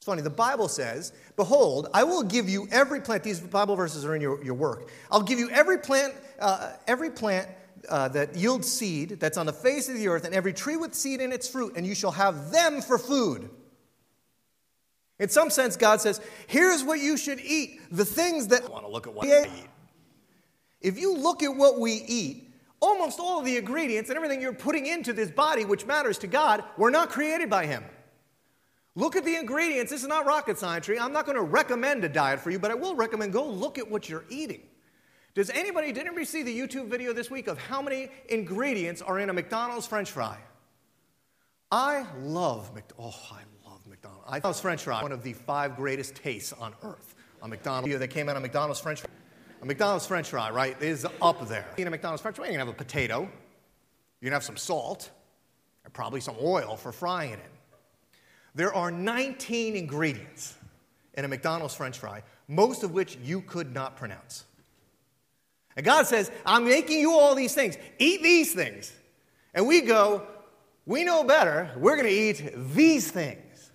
It's 0.00 0.06
funny, 0.06 0.22
the 0.22 0.30
Bible 0.30 0.66
says, 0.68 1.12
Behold, 1.36 1.88
I 1.92 2.04
will 2.04 2.22
give 2.22 2.48
you 2.48 2.66
every 2.70 3.02
plant, 3.02 3.22
these 3.22 3.38
Bible 3.38 3.76
verses 3.76 4.02
are 4.06 4.14
in 4.14 4.22
your, 4.22 4.42
your 4.42 4.54
work. 4.54 4.88
I'll 5.10 5.20
give 5.20 5.38
you 5.38 5.50
every 5.50 5.76
plant, 5.76 6.14
uh, 6.38 6.72
every 6.86 7.10
plant 7.10 7.46
uh, 7.86 8.08
that 8.08 8.34
yields 8.34 8.72
seed 8.72 9.20
that's 9.20 9.36
on 9.36 9.44
the 9.44 9.52
face 9.52 9.90
of 9.90 9.96
the 9.96 10.08
earth, 10.08 10.24
and 10.24 10.34
every 10.34 10.54
tree 10.54 10.78
with 10.78 10.94
seed 10.94 11.20
in 11.20 11.32
its 11.32 11.46
fruit, 11.46 11.74
and 11.76 11.86
you 11.86 11.94
shall 11.94 12.12
have 12.12 12.50
them 12.50 12.80
for 12.80 12.96
food. 12.96 13.50
In 15.18 15.28
some 15.28 15.50
sense, 15.50 15.76
God 15.76 16.00
says, 16.00 16.18
here's 16.46 16.82
what 16.82 16.98
you 16.98 17.18
should 17.18 17.38
eat 17.38 17.78
the 17.90 18.06
things 18.06 18.46
that 18.46 18.64
I 18.64 18.68
want 18.68 18.86
to 18.86 18.90
look 18.90 19.06
at 19.06 19.12
what 19.12 19.26
we 19.26 19.34
eat. 19.34 19.68
If 20.80 20.98
you 20.98 21.14
look 21.14 21.42
at 21.42 21.54
what 21.54 21.78
we 21.78 21.92
eat, 21.92 22.50
almost 22.80 23.20
all 23.20 23.40
of 23.40 23.44
the 23.44 23.58
ingredients 23.58 24.08
and 24.08 24.16
everything 24.16 24.40
you're 24.40 24.54
putting 24.54 24.86
into 24.86 25.12
this 25.12 25.30
body, 25.30 25.66
which 25.66 25.84
matters 25.84 26.16
to 26.20 26.26
God, 26.26 26.64
were 26.78 26.90
not 26.90 27.10
created 27.10 27.50
by 27.50 27.66
Him. 27.66 27.84
Look 28.96 29.16
at 29.16 29.24
the 29.24 29.36
ingredients. 29.36 29.90
This 29.90 30.02
is 30.02 30.08
not 30.08 30.26
rocket 30.26 30.58
science. 30.58 30.88
I'm 30.88 31.12
not 31.12 31.24
going 31.24 31.36
to 31.36 31.42
recommend 31.42 32.04
a 32.04 32.08
diet 32.08 32.40
for 32.40 32.50
you, 32.50 32.58
but 32.58 32.70
I 32.70 32.74
will 32.74 32.94
recommend 32.94 33.32
go 33.32 33.46
look 33.46 33.78
at 33.78 33.88
what 33.88 34.08
you're 34.08 34.24
eating. 34.28 34.62
Does 35.34 35.48
anybody, 35.50 35.92
did 35.92 36.06
anybody 36.06 36.24
see 36.24 36.42
the 36.42 36.58
YouTube 36.58 36.88
video 36.88 37.12
this 37.12 37.30
week 37.30 37.46
of 37.46 37.56
how 37.56 37.80
many 37.80 38.08
ingredients 38.28 39.00
are 39.00 39.20
in 39.20 39.30
a 39.30 39.32
McDonald's 39.32 39.86
french 39.86 40.10
fry? 40.10 40.38
I 41.70 42.04
love 42.18 42.74
McDonald's. 42.74 43.16
Oh, 43.30 43.36
I 43.36 43.70
love 43.70 43.86
McDonald's. 43.86 44.24
I 44.28 44.40
thought 44.40 44.56
French 44.56 44.82
fry 44.82 45.02
one 45.02 45.12
of 45.12 45.22
the 45.22 45.34
five 45.34 45.76
greatest 45.76 46.16
tastes 46.16 46.52
on 46.52 46.74
earth. 46.82 47.14
A 47.42 47.48
McDonald's 47.48 47.86
video 47.86 47.98
that 48.00 48.08
came 48.08 48.28
out 48.28 48.34
of 48.34 48.42
McDonald's 48.42 48.80
French 48.80 49.02
fry. 49.02 49.10
A 49.62 49.66
McDonald's 49.66 50.06
French 50.06 50.28
fry, 50.28 50.50
right, 50.50 50.80
is 50.82 51.06
up 51.22 51.46
there. 51.46 51.66
In 51.76 51.86
a 51.86 51.90
McDonald's 51.90 52.22
French 52.22 52.36
fry, 52.36 52.46
you're 52.46 52.54
gonna 52.54 52.64
have 52.64 52.74
a 52.74 52.76
potato, 52.76 53.20
you're 53.20 54.30
gonna 54.30 54.34
have 54.34 54.42
some 54.42 54.56
salt, 54.56 55.10
and 55.84 55.92
probably 55.92 56.20
some 56.20 56.34
oil 56.42 56.76
for 56.76 56.90
frying 56.90 57.34
it. 57.34 57.50
There 58.54 58.74
are 58.74 58.90
19 58.90 59.76
ingredients 59.76 60.54
in 61.14 61.24
a 61.24 61.28
McDonald's 61.28 61.74
French 61.74 61.98
fry, 61.98 62.22
most 62.48 62.82
of 62.82 62.92
which 62.92 63.16
you 63.22 63.40
could 63.42 63.72
not 63.72 63.96
pronounce. 63.96 64.44
And 65.76 65.86
God 65.86 66.06
says, 66.06 66.30
I'm 66.44 66.64
making 66.64 66.98
you 66.98 67.12
all 67.12 67.34
these 67.34 67.54
things. 67.54 67.76
Eat 67.98 68.22
these 68.22 68.52
things. 68.52 68.92
And 69.54 69.66
we 69.66 69.82
go, 69.82 70.26
we 70.86 71.04
know 71.04 71.24
better. 71.24 71.70
We're 71.76 71.96
going 71.96 72.08
to 72.08 72.12
eat 72.12 72.52
these 72.74 73.10
things. 73.10 73.70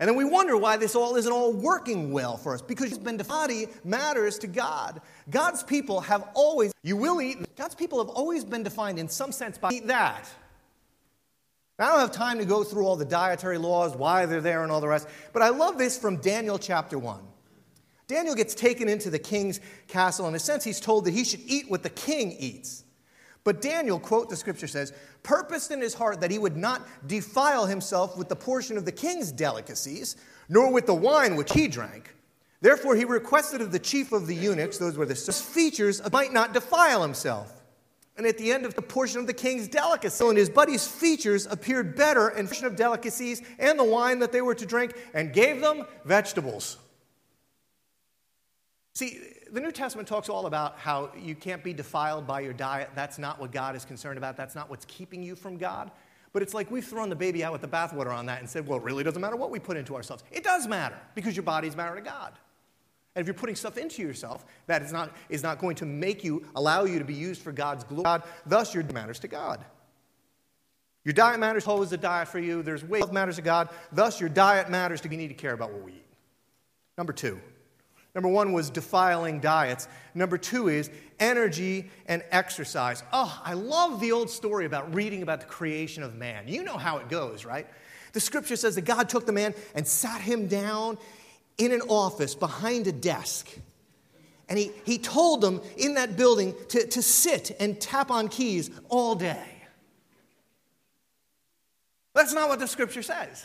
And 0.00 0.08
then 0.08 0.16
we 0.16 0.24
wonder 0.24 0.56
why 0.56 0.76
this 0.76 0.94
all 0.94 1.16
isn't 1.16 1.32
all 1.32 1.52
working 1.52 2.12
well 2.12 2.36
for 2.36 2.54
us 2.54 2.62
because 2.62 2.96
been 2.96 3.16
body 3.16 3.66
matters 3.84 4.38
to 4.38 4.46
God. 4.46 5.00
God's 5.28 5.64
people 5.64 6.00
have 6.00 6.28
always, 6.34 6.72
you 6.84 6.96
will 6.96 7.20
eat, 7.20 7.56
God's 7.56 7.74
people 7.74 7.98
have 7.98 8.08
always 8.08 8.44
been 8.44 8.62
defined 8.62 8.98
in 8.98 9.08
some 9.08 9.32
sense 9.32 9.58
by 9.58 9.70
eat 9.72 9.88
that. 9.88 10.28
I 11.78 11.88
don't 11.90 12.00
have 12.00 12.12
time 12.12 12.38
to 12.38 12.44
go 12.44 12.64
through 12.64 12.84
all 12.84 12.96
the 12.96 13.04
dietary 13.04 13.58
laws, 13.58 13.96
why 13.96 14.26
they're 14.26 14.40
there, 14.40 14.62
and 14.62 14.72
all 14.72 14.80
the 14.80 14.88
rest, 14.88 15.06
but 15.32 15.42
I 15.42 15.50
love 15.50 15.78
this 15.78 15.96
from 15.96 16.16
Daniel 16.16 16.58
chapter 16.58 16.98
1. 16.98 17.20
Daniel 18.08 18.34
gets 18.34 18.54
taken 18.54 18.88
into 18.88 19.10
the 19.10 19.18
king's 19.18 19.60
castle. 19.86 20.26
In 20.26 20.34
a 20.34 20.38
sense, 20.38 20.64
he's 20.64 20.80
told 20.80 21.04
that 21.04 21.12
he 21.12 21.24
should 21.24 21.42
eat 21.46 21.70
what 21.70 21.82
the 21.82 21.90
king 21.90 22.32
eats. 22.38 22.84
But 23.44 23.60
Daniel, 23.60 24.00
quote 24.00 24.28
the 24.28 24.36
scripture 24.36 24.66
says, 24.66 24.92
purposed 25.22 25.70
in 25.70 25.80
his 25.80 25.94
heart 25.94 26.20
that 26.22 26.30
he 26.30 26.38
would 26.38 26.56
not 26.56 26.82
defile 27.06 27.66
himself 27.66 28.16
with 28.16 28.28
the 28.28 28.36
portion 28.36 28.76
of 28.76 28.84
the 28.84 28.92
king's 28.92 29.30
delicacies, 29.30 30.16
nor 30.48 30.72
with 30.72 30.86
the 30.86 30.94
wine 30.94 31.36
which 31.36 31.52
he 31.52 31.68
drank. 31.68 32.14
Therefore, 32.60 32.96
he 32.96 33.04
requested 33.04 33.60
of 33.60 33.70
the 33.70 33.78
chief 33.78 34.10
of 34.10 34.26
the 34.26 34.34
eunuchs, 34.34 34.78
those 34.78 34.96
were 34.96 35.06
the 35.06 35.14
features, 35.14 36.00
might 36.10 36.32
not 36.32 36.52
defile 36.52 37.02
himself. 37.02 37.57
And 38.18 38.26
at 38.26 38.36
the 38.36 38.52
end 38.52 38.66
of 38.66 38.74
the 38.74 38.82
portion 38.82 39.20
of 39.20 39.28
the 39.28 39.32
king's 39.32 39.68
delicacy, 39.68 40.26
and 40.26 40.36
his 40.36 40.50
buddy's 40.50 40.86
features 40.86 41.46
appeared 41.46 41.94
better 41.94 42.30
in 42.30 42.46
portion 42.46 42.66
of 42.66 42.74
delicacies 42.74 43.40
and 43.60 43.78
the 43.78 43.84
wine 43.84 44.18
that 44.18 44.32
they 44.32 44.42
were 44.42 44.56
to 44.56 44.66
drink, 44.66 44.94
and 45.14 45.32
gave 45.32 45.60
them 45.60 45.86
vegetables. 46.04 46.78
See, 48.96 49.20
the 49.52 49.60
New 49.60 49.70
Testament 49.70 50.08
talks 50.08 50.28
all 50.28 50.46
about 50.46 50.78
how 50.78 51.12
you 51.16 51.36
can't 51.36 51.62
be 51.62 51.72
defiled 51.72 52.26
by 52.26 52.40
your 52.40 52.52
diet. 52.52 52.90
That's 52.96 53.20
not 53.20 53.40
what 53.40 53.52
God 53.52 53.76
is 53.76 53.84
concerned 53.84 54.18
about. 54.18 54.36
That's 54.36 54.56
not 54.56 54.68
what's 54.68 54.84
keeping 54.86 55.22
you 55.22 55.36
from 55.36 55.56
God. 55.56 55.92
But 56.32 56.42
it's 56.42 56.52
like 56.52 56.72
we've 56.72 56.84
thrown 56.84 57.08
the 57.08 57.16
baby 57.16 57.44
out 57.44 57.52
with 57.52 57.60
the 57.60 57.68
bathwater 57.68 58.12
on 58.12 58.26
that 58.26 58.40
and 58.40 58.50
said, 58.50 58.66
well, 58.66 58.78
it 58.78 58.84
really 58.84 59.04
doesn't 59.04 59.22
matter 59.22 59.36
what 59.36 59.52
we 59.52 59.60
put 59.60 59.76
into 59.76 59.94
ourselves. 59.94 60.24
It 60.32 60.42
does 60.42 60.66
matter 60.66 60.98
because 61.14 61.36
your 61.36 61.44
body's 61.44 61.76
married 61.76 62.04
to 62.04 62.10
God. 62.10 62.32
And 63.18 63.24
if 63.24 63.26
you're 63.26 63.34
putting 63.34 63.56
stuff 63.56 63.76
into 63.78 64.00
yourself 64.00 64.44
that 64.68 64.80
is 64.80 64.92
not, 64.92 65.10
is 65.28 65.42
not 65.42 65.58
going 65.58 65.74
to 65.74 65.84
make 65.84 66.22
you, 66.22 66.46
allow 66.54 66.84
you 66.84 67.00
to 67.00 67.04
be 67.04 67.14
used 67.14 67.42
for 67.42 67.50
God's 67.50 67.82
glory, 67.82 68.04
God, 68.04 68.22
thus 68.46 68.72
your 68.72 68.84
diet 68.84 68.94
matters 68.94 69.18
to 69.18 69.26
God. 69.26 69.64
Your 71.04 71.14
diet 71.14 71.40
matters. 71.40 71.66
Is 71.66 71.90
the 71.90 71.96
diet 71.96 72.28
for 72.28 72.38
you? 72.38 72.62
There's 72.62 72.84
weight 72.84 73.10
matters 73.10 73.34
to 73.34 73.42
God. 73.42 73.70
Thus, 73.90 74.20
your 74.20 74.28
diet 74.28 74.70
matters 74.70 75.00
to 75.00 75.08
you 75.10 75.16
need 75.16 75.28
to 75.28 75.34
care 75.34 75.52
about 75.52 75.72
what 75.72 75.82
we 75.82 75.94
eat. 75.94 76.06
Number 76.96 77.12
two. 77.12 77.40
Number 78.14 78.28
one 78.28 78.52
was 78.52 78.70
defiling 78.70 79.40
diets. 79.40 79.88
Number 80.14 80.38
two 80.38 80.68
is 80.68 80.88
energy 81.18 81.90
and 82.06 82.22
exercise. 82.30 83.02
Oh, 83.12 83.40
I 83.44 83.54
love 83.54 83.98
the 83.98 84.12
old 84.12 84.30
story 84.30 84.64
about 84.64 84.94
reading 84.94 85.22
about 85.22 85.40
the 85.40 85.46
creation 85.46 86.04
of 86.04 86.14
man. 86.14 86.46
You 86.46 86.62
know 86.62 86.76
how 86.76 86.98
it 86.98 87.08
goes, 87.08 87.44
right? 87.44 87.66
The 88.12 88.20
scripture 88.20 88.56
says 88.56 88.76
that 88.76 88.84
God 88.84 89.08
took 89.08 89.26
the 89.26 89.32
man 89.32 89.54
and 89.74 89.86
sat 89.86 90.20
him 90.20 90.46
down 90.46 90.98
in 91.58 91.72
an 91.72 91.82
office 91.82 92.34
behind 92.34 92.86
a 92.86 92.92
desk. 92.92 93.48
And 94.48 94.58
he, 94.58 94.70
he 94.84 94.96
told 94.96 95.42
them 95.42 95.60
in 95.76 95.94
that 95.94 96.16
building 96.16 96.54
to, 96.70 96.86
to 96.86 97.02
sit 97.02 97.54
and 97.60 97.78
tap 97.78 98.10
on 98.10 98.28
keys 98.28 98.70
all 98.88 99.14
day. 99.14 99.44
That's 102.14 102.32
not 102.32 102.48
what 102.48 102.58
the 102.58 102.66
scripture 102.66 103.02
says. 103.02 103.44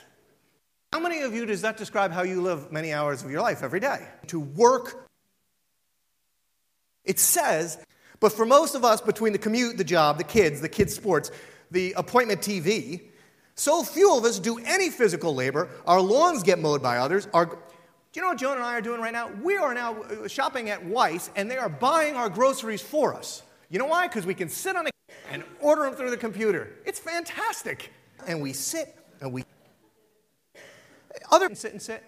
How 0.94 1.00
many 1.00 1.22
of 1.22 1.34
you 1.34 1.46
does 1.46 1.62
that 1.62 1.76
describe 1.76 2.12
how 2.12 2.24
you 2.24 2.42
live 2.42 2.72
many 2.72 2.94
hours 2.94 3.24
of 3.24 3.32
your 3.32 3.42
life 3.42 3.64
every 3.64 3.80
day? 3.80 4.08
To 4.28 4.40
work. 4.40 5.10
It 7.04 7.20
says, 7.20 7.78
but 8.20 8.32
for 8.32 8.46
most 8.46 8.76
of 8.76 8.86
us, 8.86 9.02
between 9.02 9.34
the 9.34 9.40
commute, 9.40 9.78
the 9.78 9.84
job, 9.84 10.18
the 10.18 10.24
kids, 10.24 10.62
the 10.62 10.70
kids' 10.70 10.94
sports, 10.94 11.32
the 11.72 11.94
appointment 11.98 12.42
TV, 12.42 13.02
so 13.56 13.84
few 13.84 14.16
of 14.18 14.24
us 14.24 14.40
do 14.40 14.58
any 14.60 14.90
physical 14.90 15.36
labor. 15.36 15.70
Our 15.86 16.02
lawns 16.02 16.42
get 16.44 16.60
mowed 16.60 16.82
by 16.82 16.98
others. 16.98 17.28
Our, 17.34 17.60
do 18.14 18.20
you 18.20 18.22
know 18.22 18.30
what 18.30 18.38
Joan 18.38 18.58
and 18.58 18.64
I 18.64 18.78
are 18.78 18.82
doing 18.82 19.02
right 19.02 19.12
now? 19.12 19.30
We 19.42 19.58
are 19.58 19.74
now 19.74 20.04
uh, 20.04 20.28
shopping 20.28 20.70
at 20.70 20.86
Weis, 20.86 21.30
and 21.36 21.50
they 21.50 21.58
are 21.58 21.68
buying 21.68 22.16
our 22.16 22.30
groceries 22.30 22.82
for 22.82 23.14
us. 23.14 23.44
You 23.70 23.80
know 23.80 23.88
why? 23.88 24.08
Because 24.08 24.26
we 24.26 24.36
can 24.36 24.50
sit 24.50 24.76
on 24.76 24.88
a 24.88 24.90
and 25.32 25.44
order 25.60 25.84
them 25.84 25.96
through 25.96 26.12
the 26.12 26.18
computer. 26.18 26.74
It's 26.86 27.00
fantastic 27.00 27.92
and 28.28 28.42
we 28.42 28.54
sit 28.54 28.96
and 29.22 29.34
we. 29.34 29.44
Other 31.32 31.54
sit 31.56 31.72
and 31.72 31.82
sit, 31.82 32.04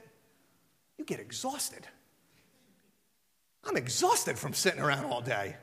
you 0.98 1.06
get 1.06 1.20
exhausted. 1.20 1.88
I'm 3.64 3.78
exhausted 3.78 4.38
from 4.38 4.54
sitting 4.54 4.80
around 4.80 5.06
all 5.06 5.22
day. 5.22 5.56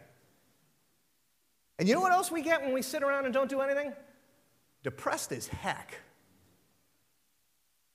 And 1.78 1.88
you 1.88 1.94
know 1.94 2.00
what 2.00 2.12
else 2.12 2.30
we 2.30 2.42
get 2.42 2.62
when 2.62 2.72
we 2.72 2.82
sit 2.82 3.02
around 3.02 3.24
and 3.24 3.32
don't 3.32 3.48
do 3.48 3.60
anything? 3.60 3.92
Depressed 4.82 5.30
as 5.32 5.46
heck. 5.46 5.94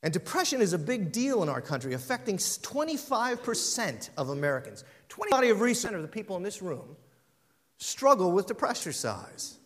And 0.08 0.14
depression 0.14 0.62
is 0.62 0.72
a 0.72 0.78
big 0.78 1.12
deal 1.12 1.44
in 1.44 1.50
our 1.50 1.60
country, 1.60 1.94
affecting 1.94 2.38
25% 2.38 4.10
of 4.16 4.30
Americans. 4.30 4.86
20 5.10 5.32
body 5.32 5.50
of 5.50 5.60
research 5.60 5.92
of 5.92 6.02
the 6.02 6.08
people 6.08 6.38
in 6.38 6.44
this 6.44 6.62
room 6.62 6.96
struggle 7.76 8.32
with 8.32 8.48
depression 8.48 8.94
size. 8.94 9.58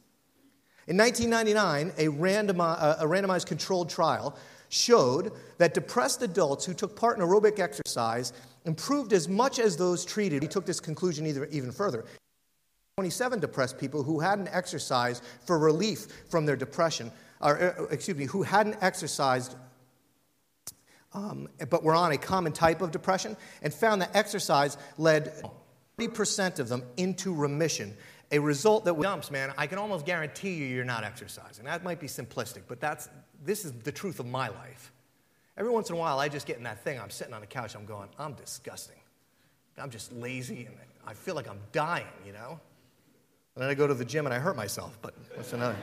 In 0.88 0.98
1999, 0.98 1.94
a, 1.96 2.12
randomi- 2.12 3.00
a 3.00 3.06
randomized 3.06 3.46
controlled 3.46 3.92
trial 3.92 4.36
showed 4.70 5.32
that 5.60 5.76
depressed 5.76 6.24
adults 6.24 6.66
who 6.66 6.74
took 6.74 6.96
part 6.96 7.20
in 7.20 7.24
aerobic 7.24 7.60
exercise 7.60 8.34
improved 8.66 9.14
as 9.14 9.30
much 9.30 9.60
as 9.60 9.78
those 9.78 10.04
treated. 10.04 10.42
He 10.42 10.48
took 10.48 10.66
this 10.66 10.80
conclusion 10.80 11.28
even 11.52 11.72
further. 11.72 12.04
27 12.98 13.39
depressed 13.39 13.78
people 13.78 14.02
who 14.02 14.20
hadn't 14.20 14.50
exercised 14.52 15.24
for 15.46 15.60
relief 15.60 16.08
from 16.32 16.48
their 16.48 16.56
depression, 16.56 17.12
or 17.42 17.62
uh, 17.62 17.84
excuse 17.92 18.18
me, 18.18 18.26
who 18.26 18.42
hadn't 18.42 18.78
exercised 18.82 19.56
um, 21.14 21.47
but 21.70 21.84
were 21.84 21.95
on 21.95 22.12
a 22.12 22.18
common 22.18 22.51
type 22.51 22.82
of 22.82 22.91
depression, 22.91 23.38
and 23.62 23.74
found 23.74 24.01
that 24.01 24.16
exercise 24.16 24.78
led 24.97 25.43
30% 25.97 26.59
of 26.59 26.70
them 26.70 26.84
into 26.97 27.34
remission 27.34 27.95
a 28.32 28.39
result 28.39 28.86
that 28.86 28.99
dumps, 28.99 29.30
man, 29.30 29.53
I 29.57 29.68
can 29.68 29.78
almost 29.78 30.05
guarantee 30.05 30.53
you 30.53 30.66
you're 30.66 30.86
not 30.86 31.03
exercising. 31.03 31.66
That 31.66 31.84
might 31.84 31.99
be 31.99 32.07
simplistic, 32.07 32.62
but 32.68 32.80
that's, 32.80 33.09
this 33.43 33.66
is 33.66 33.74
the 33.74 33.91
truth 33.91 34.20
of 34.20 34.26
my 34.26 34.47
life. 34.47 34.93
Every 35.57 35.72
once 35.72 35.89
in 35.89 35.95
a 35.95 35.99
while, 35.99 36.18
I 36.18 36.30
just 36.30 36.47
get 36.47 36.57
in 36.57 36.64
that 36.64 36.82
thing. 36.84 36.99
I'm 36.99 37.09
sitting 37.09 37.34
on 37.34 37.41
the 37.41 37.47
couch, 37.47 37.76
I'm 37.76 37.86
going, 37.86 38.07
I'm 38.18 38.34
disgusting. 38.34 38.95
I'm 39.78 39.89
just 39.89 40.14
lazy, 40.14 40.66
and 40.66 40.76
I 41.05 41.14
feel 41.14 41.36
like 41.36 41.49
I'm 41.49 41.59
dying, 41.72 42.05
you 42.26 42.32
know? 42.32 42.59
And 43.55 43.64
then 43.64 43.70
I 43.70 43.74
go 43.74 43.86
to 43.86 43.93
the 43.93 44.05
gym 44.05 44.26
and 44.26 44.34
I 44.34 44.39
hurt 44.39 44.55
myself, 44.55 44.97
but 45.01 45.14
what's 45.36 45.51
another? 45.51 45.76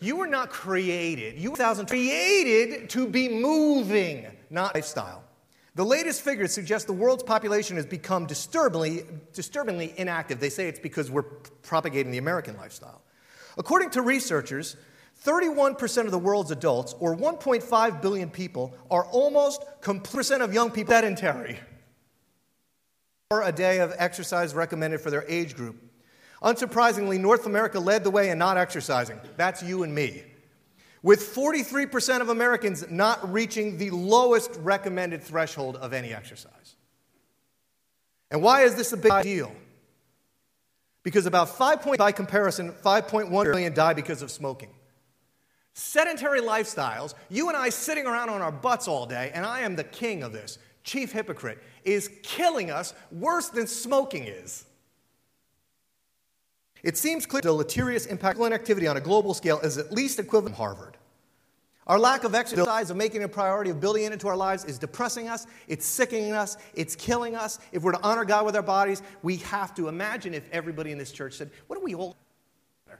You 0.00 0.16
were 0.16 0.26
not 0.26 0.50
created, 0.50 1.38
you 1.38 1.52
were 1.52 1.84
created 1.84 2.90
to 2.90 3.06
be 3.06 3.28
moving, 3.28 4.26
not 4.50 4.74
lifestyle. 4.74 5.22
The 5.74 5.84
latest 5.84 6.22
figures 6.22 6.52
suggest 6.52 6.86
the 6.86 6.94
world's 6.94 7.22
population 7.22 7.76
has 7.76 7.84
become 7.84 8.24
disturbingly, 8.24 9.04
disturbingly 9.34 9.92
inactive. 9.98 10.40
They 10.40 10.48
say 10.48 10.68
it's 10.68 10.80
because 10.80 11.10
we're 11.10 11.22
propagating 11.22 12.10
the 12.10 12.18
American 12.18 12.56
lifestyle. 12.56 13.02
According 13.58 13.90
to 13.90 14.02
researchers, 14.02 14.76
31% 15.24 16.04
of 16.04 16.10
the 16.10 16.18
world's 16.18 16.50
adults, 16.50 16.94
or 16.98 17.16
1.5 17.16 18.02
billion 18.02 18.30
people, 18.30 18.74
are 18.90 19.04
almost 19.06 19.64
percent 20.02 20.42
of 20.42 20.54
young 20.54 20.70
people 20.70 20.94
sedentary. 20.94 21.58
Or 23.30 23.42
a 23.42 23.52
day 23.52 23.80
of 23.80 23.92
exercise 23.98 24.54
recommended 24.54 25.00
for 25.00 25.10
their 25.10 25.24
age 25.28 25.56
group. 25.56 25.76
Unsurprisingly, 26.42 27.18
North 27.18 27.46
America 27.46 27.80
led 27.80 28.04
the 28.04 28.10
way 28.10 28.30
in 28.30 28.38
not 28.38 28.56
exercising. 28.56 29.18
That's 29.36 29.62
you 29.62 29.82
and 29.82 29.94
me 29.94 30.22
with 31.06 31.20
43% 31.20 32.20
of 32.20 32.30
Americans 32.30 32.84
not 32.90 33.32
reaching 33.32 33.78
the 33.78 33.90
lowest 33.90 34.50
recommended 34.58 35.22
threshold 35.22 35.76
of 35.76 35.92
any 35.92 36.12
exercise. 36.12 36.74
And 38.28 38.42
why 38.42 38.62
is 38.62 38.74
this 38.74 38.92
a 38.92 38.96
big 38.96 39.22
deal? 39.22 39.52
Because 41.04 41.26
about 41.26 41.50
5. 41.50 41.80
Point, 41.82 41.98
by 41.98 42.10
comparison, 42.10 42.72
5.1 42.72 43.30
million 43.30 43.72
die 43.72 43.94
because 43.94 44.20
of 44.20 44.32
smoking. 44.32 44.70
Sedentary 45.74 46.40
lifestyles, 46.40 47.14
you 47.28 47.46
and 47.46 47.56
I 47.56 47.68
sitting 47.68 48.06
around 48.06 48.30
on 48.30 48.42
our 48.42 48.50
butts 48.50 48.88
all 48.88 49.06
day, 49.06 49.30
and 49.32 49.46
I 49.46 49.60
am 49.60 49.76
the 49.76 49.84
king 49.84 50.24
of 50.24 50.32
this, 50.32 50.58
chief 50.82 51.12
hypocrite, 51.12 51.62
is 51.84 52.10
killing 52.24 52.72
us 52.72 52.94
worse 53.12 53.48
than 53.48 53.68
smoking 53.68 54.24
is. 54.24 54.64
It 56.86 56.96
seems 56.96 57.26
clear 57.26 57.42
the 57.42 57.48
deleterious 57.48 58.06
impact 58.06 58.38
on 58.38 58.52
activity 58.52 58.86
on 58.86 58.96
a 58.96 59.00
global 59.00 59.34
scale 59.34 59.58
is 59.58 59.76
at 59.76 59.90
least 59.90 60.20
equivalent 60.20 60.54
to 60.54 60.62
Harvard. 60.62 60.96
Our 61.88 61.98
lack 61.98 62.22
of 62.22 62.32
exercise, 62.32 62.90
of 62.90 62.96
making 62.96 63.24
a 63.24 63.28
priority, 63.28 63.70
of 63.70 63.80
building 63.80 64.04
it 64.04 64.12
into 64.12 64.28
our 64.28 64.36
lives 64.36 64.64
is 64.64 64.78
depressing 64.78 65.26
us, 65.26 65.48
it's 65.66 65.84
sickening 65.84 66.32
us, 66.32 66.56
it's 66.74 66.94
killing 66.94 67.34
us. 67.34 67.58
If 67.72 67.82
we're 67.82 67.90
to 67.90 68.02
honor 68.04 68.24
God 68.24 68.46
with 68.46 68.54
our 68.54 68.62
bodies, 68.62 69.02
we 69.24 69.38
have 69.38 69.74
to 69.74 69.88
imagine 69.88 70.32
if 70.32 70.48
everybody 70.52 70.92
in 70.92 70.98
this 70.98 71.10
church 71.10 71.34
said, 71.34 71.50
What 71.66 71.76
do 71.76 71.84
we 71.84 71.96
all 71.96 72.14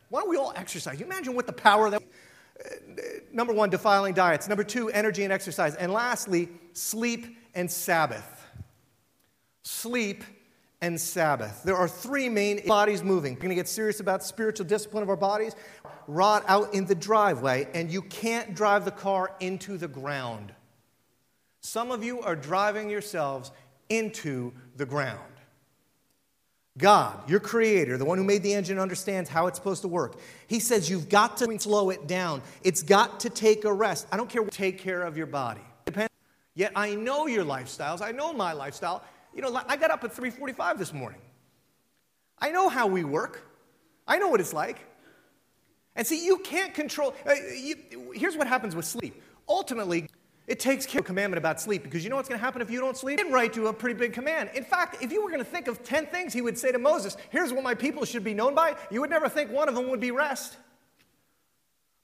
why 0.08 0.20
don't 0.20 0.30
we 0.30 0.36
all 0.36 0.52
exercise? 0.56 0.98
You 0.98 1.06
imagine 1.06 1.36
what 1.36 1.46
the 1.46 1.52
power 1.52 1.88
that 1.88 2.02
uh, 2.02 3.02
number 3.32 3.52
one, 3.52 3.70
defiling 3.70 4.14
diets. 4.14 4.48
Number 4.48 4.64
two, 4.64 4.88
energy 4.88 5.22
and 5.22 5.32
exercise. 5.32 5.76
And 5.76 5.92
lastly, 5.92 6.48
sleep 6.72 7.36
and 7.54 7.70
Sabbath. 7.70 8.44
Sleep 9.62 10.24
and 10.80 11.00
Sabbath. 11.00 11.62
There 11.64 11.76
are 11.76 11.88
three 11.88 12.28
main 12.28 12.66
bodies 12.66 13.02
moving. 13.02 13.34
We're 13.34 13.40
going 13.40 13.48
to 13.50 13.54
get 13.54 13.68
serious 13.68 14.00
about 14.00 14.22
spiritual 14.22 14.66
discipline 14.66 15.02
of 15.02 15.08
our 15.08 15.16
bodies. 15.16 15.54
Rot 16.06 16.44
out 16.48 16.74
in 16.74 16.86
the 16.86 16.94
driveway, 16.94 17.68
and 17.74 17.90
you 17.90 18.02
can't 18.02 18.54
drive 18.54 18.84
the 18.84 18.90
car 18.90 19.32
into 19.40 19.78
the 19.78 19.88
ground. 19.88 20.52
Some 21.60 21.90
of 21.90 22.04
you 22.04 22.20
are 22.20 22.36
driving 22.36 22.90
yourselves 22.90 23.50
into 23.88 24.52
the 24.76 24.86
ground. 24.86 25.20
God, 26.78 27.28
your 27.28 27.40
creator, 27.40 27.96
the 27.96 28.04
one 28.04 28.18
who 28.18 28.24
made 28.24 28.42
the 28.42 28.52
engine, 28.52 28.78
understands 28.78 29.30
how 29.30 29.46
it's 29.46 29.58
supposed 29.58 29.82
to 29.82 29.88
work. 29.88 30.20
He 30.46 30.60
says 30.60 30.90
you've 30.90 31.08
got 31.08 31.38
to 31.38 31.58
slow 31.58 31.88
it 31.88 32.06
down. 32.06 32.42
It's 32.62 32.82
got 32.82 33.20
to 33.20 33.30
take 33.30 33.64
a 33.64 33.72
rest. 33.72 34.06
I 34.12 34.18
don't 34.18 34.28
care 34.28 34.42
what, 34.42 34.52
take 34.52 34.78
care 34.78 35.02
of 35.02 35.16
your 35.16 35.26
body. 35.26 35.62
Yet 36.54 36.72
I 36.74 36.94
know 36.94 37.26
your 37.26 37.44
lifestyles. 37.44 38.00
I 38.00 38.12
know 38.12 38.32
my 38.32 38.52
lifestyle. 38.52 39.02
You 39.36 39.42
know, 39.42 39.60
I 39.68 39.76
got 39.76 39.90
up 39.90 40.02
at 40.02 40.16
3:45 40.16 40.78
this 40.78 40.94
morning. 40.94 41.20
I 42.38 42.50
know 42.50 42.70
how 42.70 42.86
we 42.86 43.04
work. 43.04 43.42
I 44.08 44.18
know 44.18 44.28
what 44.28 44.40
it's 44.40 44.54
like. 44.54 44.78
And 45.94 46.06
see, 46.06 46.24
you 46.24 46.38
can't 46.38 46.72
control. 46.72 47.14
Uh, 47.26 47.34
you, 47.54 47.76
here's 48.14 48.36
what 48.36 48.46
happens 48.46 48.74
with 48.74 48.86
sleep. 48.86 49.22
Ultimately, 49.46 50.08
it 50.46 50.58
takes 50.58 50.86
care 50.86 51.00
of 51.00 51.06
commandment 51.06 51.38
about 51.38 51.60
sleep 51.60 51.82
because 51.82 52.02
you 52.02 52.08
know 52.08 52.16
what's 52.16 52.28
going 52.28 52.38
to 52.38 52.44
happen 52.44 52.62
if 52.62 52.70
you 52.70 52.80
don't 52.80 52.96
sleep? 52.96 53.20
He'd 53.20 53.30
write 53.30 53.56
you 53.56 53.66
a 53.66 53.72
pretty 53.74 53.98
big 53.98 54.14
command. 54.14 54.50
In 54.54 54.64
fact, 54.64 55.02
if 55.02 55.12
you 55.12 55.22
were 55.22 55.28
going 55.28 55.44
to 55.44 55.50
think 55.50 55.68
of 55.68 55.82
10 55.82 56.06
things 56.06 56.32
he 56.32 56.40
would 56.40 56.56
say 56.56 56.72
to 56.72 56.78
Moses, 56.78 57.16
here's 57.30 57.52
what 57.52 57.62
my 57.62 57.74
people 57.74 58.04
should 58.04 58.24
be 58.24 58.34
known 58.34 58.54
by, 58.54 58.74
you 58.90 59.00
would 59.00 59.10
never 59.10 59.28
think 59.28 59.50
one 59.50 59.68
of 59.68 59.74
them 59.74 59.90
would 59.90 60.00
be 60.00 60.12
rest. 60.12 60.56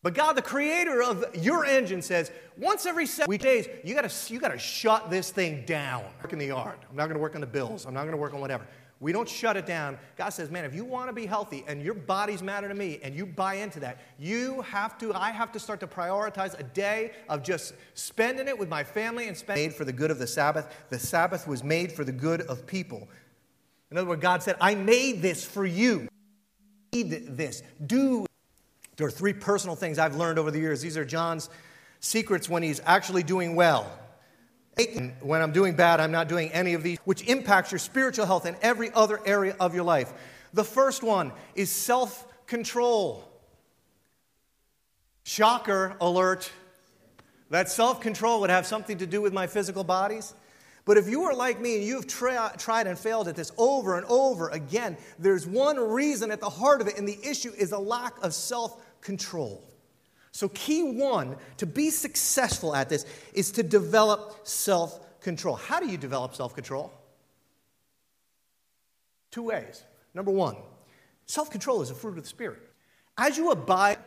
But 0.02 0.14
God, 0.14 0.32
the 0.32 0.42
creator 0.42 1.00
of 1.00 1.24
your 1.36 1.64
engine, 1.64 2.02
says 2.02 2.32
once 2.56 2.86
every 2.86 3.06
seven 3.06 3.36
days, 3.36 3.68
you 3.84 3.94
gotta, 3.94 4.12
you 4.32 4.40
gotta 4.40 4.58
shut 4.58 5.10
this 5.10 5.30
thing 5.30 5.64
down. 5.64 6.04
Work 6.22 6.32
in 6.32 6.40
the 6.40 6.46
yard. 6.46 6.78
I'm 6.90 6.96
not 6.96 7.06
gonna 7.06 7.20
work 7.20 7.36
on 7.36 7.40
the 7.40 7.46
bills. 7.46 7.86
I'm 7.86 7.94
not 7.94 8.04
gonna 8.04 8.16
work 8.16 8.34
on 8.34 8.40
whatever. 8.40 8.66
We 8.98 9.12
don't 9.12 9.28
shut 9.28 9.56
it 9.56 9.66
down. 9.66 9.98
God 10.16 10.30
says, 10.30 10.50
man, 10.50 10.64
if 10.64 10.74
you 10.74 10.84
wanna 10.84 11.12
be 11.12 11.26
healthy 11.26 11.64
and 11.68 11.82
your 11.82 11.94
body's 11.94 12.42
matter 12.42 12.68
to 12.68 12.74
me 12.74 12.98
and 13.02 13.14
you 13.14 13.26
buy 13.26 13.54
into 13.54 13.78
that, 13.80 14.00
you 14.18 14.62
have 14.62 14.98
to, 14.98 15.14
I 15.14 15.30
have 15.30 15.52
to 15.52 15.60
start 15.60 15.78
to 15.80 15.86
prioritize 15.86 16.58
a 16.58 16.64
day 16.64 17.12
of 17.28 17.44
just 17.44 17.74
spending 17.94 18.48
it 18.48 18.58
with 18.58 18.68
my 18.68 18.82
family 18.82 19.28
and 19.28 19.36
spending 19.36 19.66
made 19.66 19.74
for 19.74 19.84
the 19.84 19.92
good 19.92 20.10
of 20.10 20.18
the 20.18 20.26
Sabbath. 20.26 20.68
The 20.90 20.98
Sabbath 20.98 21.46
was 21.46 21.62
made 21.62 21.92
for 21.92 22.04
the 22.04 22.12
good 22.12 22.42
of 22.42 22.66
people. 22.66 23.08
In 23.92 23.98
other 23.98 24.08
words, 24.08 24.22
God 24.22 24.42
said, 24.42 24.56
I 24.60 24.74
made 24.74 25.22
this 25.22 25.44
for 25.44 25.66
you. 25.66 26.08
Need 26.92 27.36
this. 27.36 27.62
Do 27.86 28.26
there 29.02 29.08
are 29.08 29.10
three 29.10 29.32
personal 29.32 29.74
things 29.74 29.98
I've 29.98 30.14
learned 30.14 30.38
over 30.38 30.52
the 30.52 30.60
years. 30.60 30.80
These 30.80 30.96
are 30.96 31.04
John's 31.04 31.50
secrets 31.98 32.48
when 32.48 32.62
he's 32.62 32.80
actually 32.86 33.24
doing 33.24 33.56
well. 33.56 33.90
When 35.20 35.42
I'm 35.42 35.50
doing 35.50 35.74
bad, 35.74 35.98
I'm 35.98 36.12
not 36.12 36.28
doing 36.28 36.52
any 36.52 36.74
of 36.74 36.84
these, 36.84 36.98
which 37.04 37.26
impacts 37.26 37.72
your 37.72 37.80
spiritual 37.80 38.26
health 38.26 38.46
and 38.46 38.56
every 38.62 38.92
other 38.92 39.18
area 39.26 39.56
of 39.58 39.74
your 39.74 39.82
life. 39.82 40.12
The 40.52 40.62
first 40.62 41.02
one 41.02 41.32
is 41.56 41.68
self 41.68 42.24
control. 42.46 43.28
Shocker 45.24 45.96
alert. 46.00 46.48
That 47.50 47.70
self 47.70 48.00
control 48.00 48.40
would 48.42 48.50
have 48.50 48.68
something 48.68 48.98
to 48.98 49.06
do 49.08 49.20
with 49.20 49.32
my 49.32 49.48
physical 49.48 49.82
bodies. 49.82 50.32
But 50.84 50.96
if 50.96 51.08
you 51.08 51.24
are 51.24 51.34
like 51.34 51.60
me 51.60 51.76
and 51.76 51.84
you've 51.84 52.08
tri- 52.08 52.52
tried 52.58 52.86
and 52.86 52.98
failed 52.98 53.28
at 53.28 53.36
this 53.36 53.52
over 53.56 53.96
and 53.96 54.04
over 54.06 54.48
again, 54.48 54.96
there's 55.18 55.46
one 55.46 55.76
reason 55.76 56.30
at 56.30 56.40
the 56.40 56.50
heart 56.50 56.80
of 56.80 56.88
it, 56.88 56.98
and 56.98 57.06
the 57.06 57.18
issue 57.24 57.52
is 57.56 57.72
a 57.72 57.78
lack 57.78 58.14
of 58.22 58.34
self 58.34 58.81
control. 59.02 59.62
So, 60.30 60.48
key 60.48 60.82
one 60.82 61.36
to 61.58 61.66
be 61.66 61.90
successful 61.90 62.74
at 62.74 62.88
this 62.88 63.04
is 63.34 63.50
to 63.52 63.62
develop 63.62 64.46
self 64.46 65.20
control. 65.20 65.56
How 65.56 65.78
do 65.78 65.86
you 65.86 65.98
develop 65.98 66.34
self 66.34 66.54
control? 66.54 66.90
Two 69.30 69.42
ways. 69.42 69.82
Number 70.14 70.30
one, 70.30 70.56
self 71.26 71.50
control 71.50 71.82
is 71.82 71.90
a 71.90 71.94
fruit 71.94 72.16
of 72.16 72.24
the 72.24 72.28
Spirit. 72.28 72.60
As 73.18 73.36
you 73.36 73.50
abide, 73.50 73.98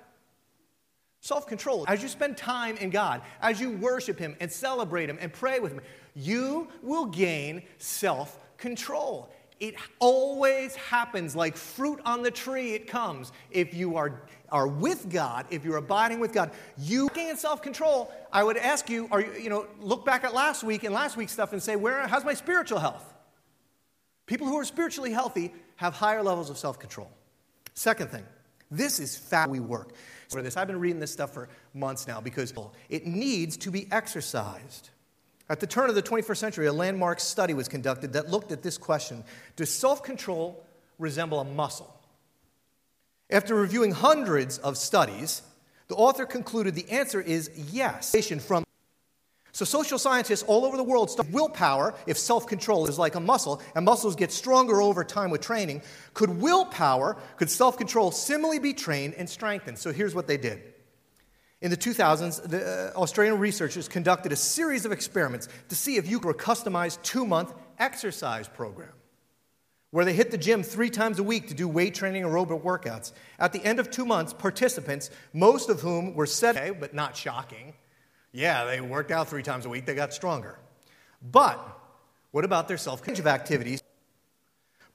self 1.19 1.47
control, 1.47 1.85
as 1.87 2.01
you 2.01 2.07
spend 2.07 2.37
time 2.37 2.77
in 2.77 2.89
God, 2.89 3.21
as 3.41 3.59
you 3.59 3.71
worship 3.71 4.17
Him 4.17 4.35
and 4.39 4.51
celebrate 4.51 5.09
Him 5.09 5.17
and 5.21 5.31
pray 5.31 5.59
with 5.59 5.73
Him, 5.73 5.81
you 6.15 6.69
will 6.81 7.05
gain 7.05 7.61
self 7.77 8.39
control. 8.57 9.31
It 9.59 9.75
always 9.99 10.75
happens 10.75 11.35
like 11.35 11.55
fruit 11.55 12.01
on 12.05 12.23
the 12.23 12.31
tree, 12.31 12.73
it 12.73 12.87
comes. 12.87 13.31
If 13.51 13.73
you 13.73 13.95
are, 13.95 14.21
are 14.51 14.67
with 14.67 15.09
God, 15.09 15.45
if 15.49 15.63
you're 15.63 15.77
abiding 15.77 16.19
with 16.19 16.33
God, 16.33 16.51
you 16.77 17.09
gain 17.13 17.37
self 17.37 17.61
control. 17.61 18.11
I 18.31 18.43
would 18.43 18.57
ask 18.57 18.89
you, 18.89 19.07
are 19.11 19.21
you, 19.21 19.33
you 19.33 19.49
know, 19.49 19.67
look 19.79 20.05
back 20.05 20.23
at 20.23 20.33
last 20.33 20.63
week 20.63 20.83
and 20.83 20.93
last 20.93 21.17
week's 21.17 21.31
stuff 21.31 21.53
and 21.53 21.61
say, 21.61 21.75
where, 21.75 22.07
how's 22.07 22.25
my 22.25 22.33
spiritual 22.33 22.79
health? 22.79 23.13
People 24.25 24.47
who 24.47 24.57
are 24.57 24.65
spiritually 24.65 25.11
healthy 25.11 25.53
have 25.77 25.93
higher 25.93 26.23
levels 26.23 26.49
of 26.49 26.57
self 26.57 26.79
control. 26.79 27.09
Second 27.73 28.09
thing, 28.09 28.25
this 28.71 28.99
is 28.99 29.17
fat 29.17 29.49
we 29.49 29.59
work. 29.59 29.93
For 30.29 30.41
this, 30.41 30.57
I've 30.57 30.67
been 30.67 30.79
reading 30.79 30.99
this 30.99 31.11
stuff 31.11 31.33
for 31.33 31.49
months 31.73 32.07
now 32.07 32.19
because 32.19 32.53
it 32.89 33.05
needs 33.05 33.57
to 33.57 33.71
be 33.71 33.87
exercised. 33.91 34.89
At 35.49 35.59
the 35.59 35.67
turn 35.67 35.89
of 35.89 35.95
the 35.95 36.01
21st 36.01 36.37
century, 36.37 36.65
a 36.65 36.73
landmark 36.73 37.19
study 37.19 37.53
was 37.53 37.67
conducted 37.67 38.13
that 38.13 38.29
looked 38.29 38.51
at 38.51 38.63
this 38.63 38.77
question 38.77 39.23
Does 39.55 39.69
self 39.69 40.03
control 40.03 40.63
resemble 40.97 41.39
a 41.39 41.45
muscle? 41.45 41.94
After 43.29 43.55
reviewing 43.55 43.91
hundreds 43.91 44.57
of 44.59 44.77
studies, 44.77 45.41
the 45.87 45.95
author 45.95 46.25
concluded 46.25 46.75
the 46.75 46.89
answer 46.89 47.19
is 47.19 47.49
yes. 47.71 48.13
From 48.45 48.65
so, 49.55 49.63
social 49.63 49.97
scientists 49.97 50.43
all 50.43 50.65
over 50.65 50.75
the 50.75 50.83
world 50.83 51.09
study 51.09 51.29
willpower, 51.31 51.95
if 52.07 52.17
self 52.17 52.45
control 52.45 52.87
is 52.87 52.99
like 52.99 53.15
a 53.15 53.21
muscle, 53.21 53.61
and 53.73 53.85
muscles 53.85 54.17
get 54.17 54.33
stronger 54.33 54.81
over 54.81 55.05
time 55.05 55.29
with 55.29 55.39
training, 55.39 55.81
could 56.13 56.41
willpower, 56.41 57.15
could 57.37 57.49
self 57.49 57.77
control 57.77 58.11
similarly 58.11 58.59
be 58.59 58.73
trained 58.73 59.13
and 59.13 59.29
strengthened? 59.29 59.77
So, 59.77 59.93
here's 59.93 60.13
what 60.13 60.27
they 60.27 60.35
did. 60.35 60.61
In 61.61 61.71
the 61.71 61.77
2000s, 61.77 62.49
the 62.49 62.91
uh, 62.93 62.99
Australian 62.99 63.39
researchers 63.39 63.87
conducted 63.87 64.33
a 64.33 64.35
series 64.35 64.83
of 64.83 64.91
experiments 64.91 65.47
to 65.69 65.75
see 65.75 65.95
if 65.95 66.05
you 66.05 66.19
could 66.19 66.35
customize 66.35 67.01
two 67.01 67.25
month 67.25 67.53
exercise 67.79 68.49
program 68.49 68.91
where 69.95 70.03
they 70.03 70.11
hit 70.11 70.29
the 70.29 70.37
gym 70.37 70.61
three 70.61 70.89
times 70.89 71.19
a 71.19 71.23
week 71.23 71.47
to 71.47 71.53
do 71.53 71.69
weight 71.69 71.95
training 71.95 72.23
aerobic 72.23 72.61
workouts. 72.61 73.13
At 73.39 73.53
the 73.53 73.63
end 73.63 73.79
of 73.79 73.89
two 73.89 74.05
months, 74.05 74.33
participants, 74.33 75.09
most 75.31 75.69
of 75.69 75.79
whom 75.79 76.13
were 76.15 76.25
set, 76.25 76.81
but 76.81 76.93
not 76.93 77.15
shocking, 77.15 77.73
yeah, 78.33 78.65
they 78.65 78.81
worked 78.81 79.09
out 79.09 79.29
three 79.29 79.41
times 79.41 79.65
a 79.65 79.69
week, 79.69 79.85
they 79.85 79.95
got 79.95 80.13
stronger. 80.13 80.59
But 81.21 81.65
what 82.31 82.43
about 82.43 82.67
their 82.67 82.77
self 82.77 83.07
of 83.07 83.25
activities? 83.25 83.81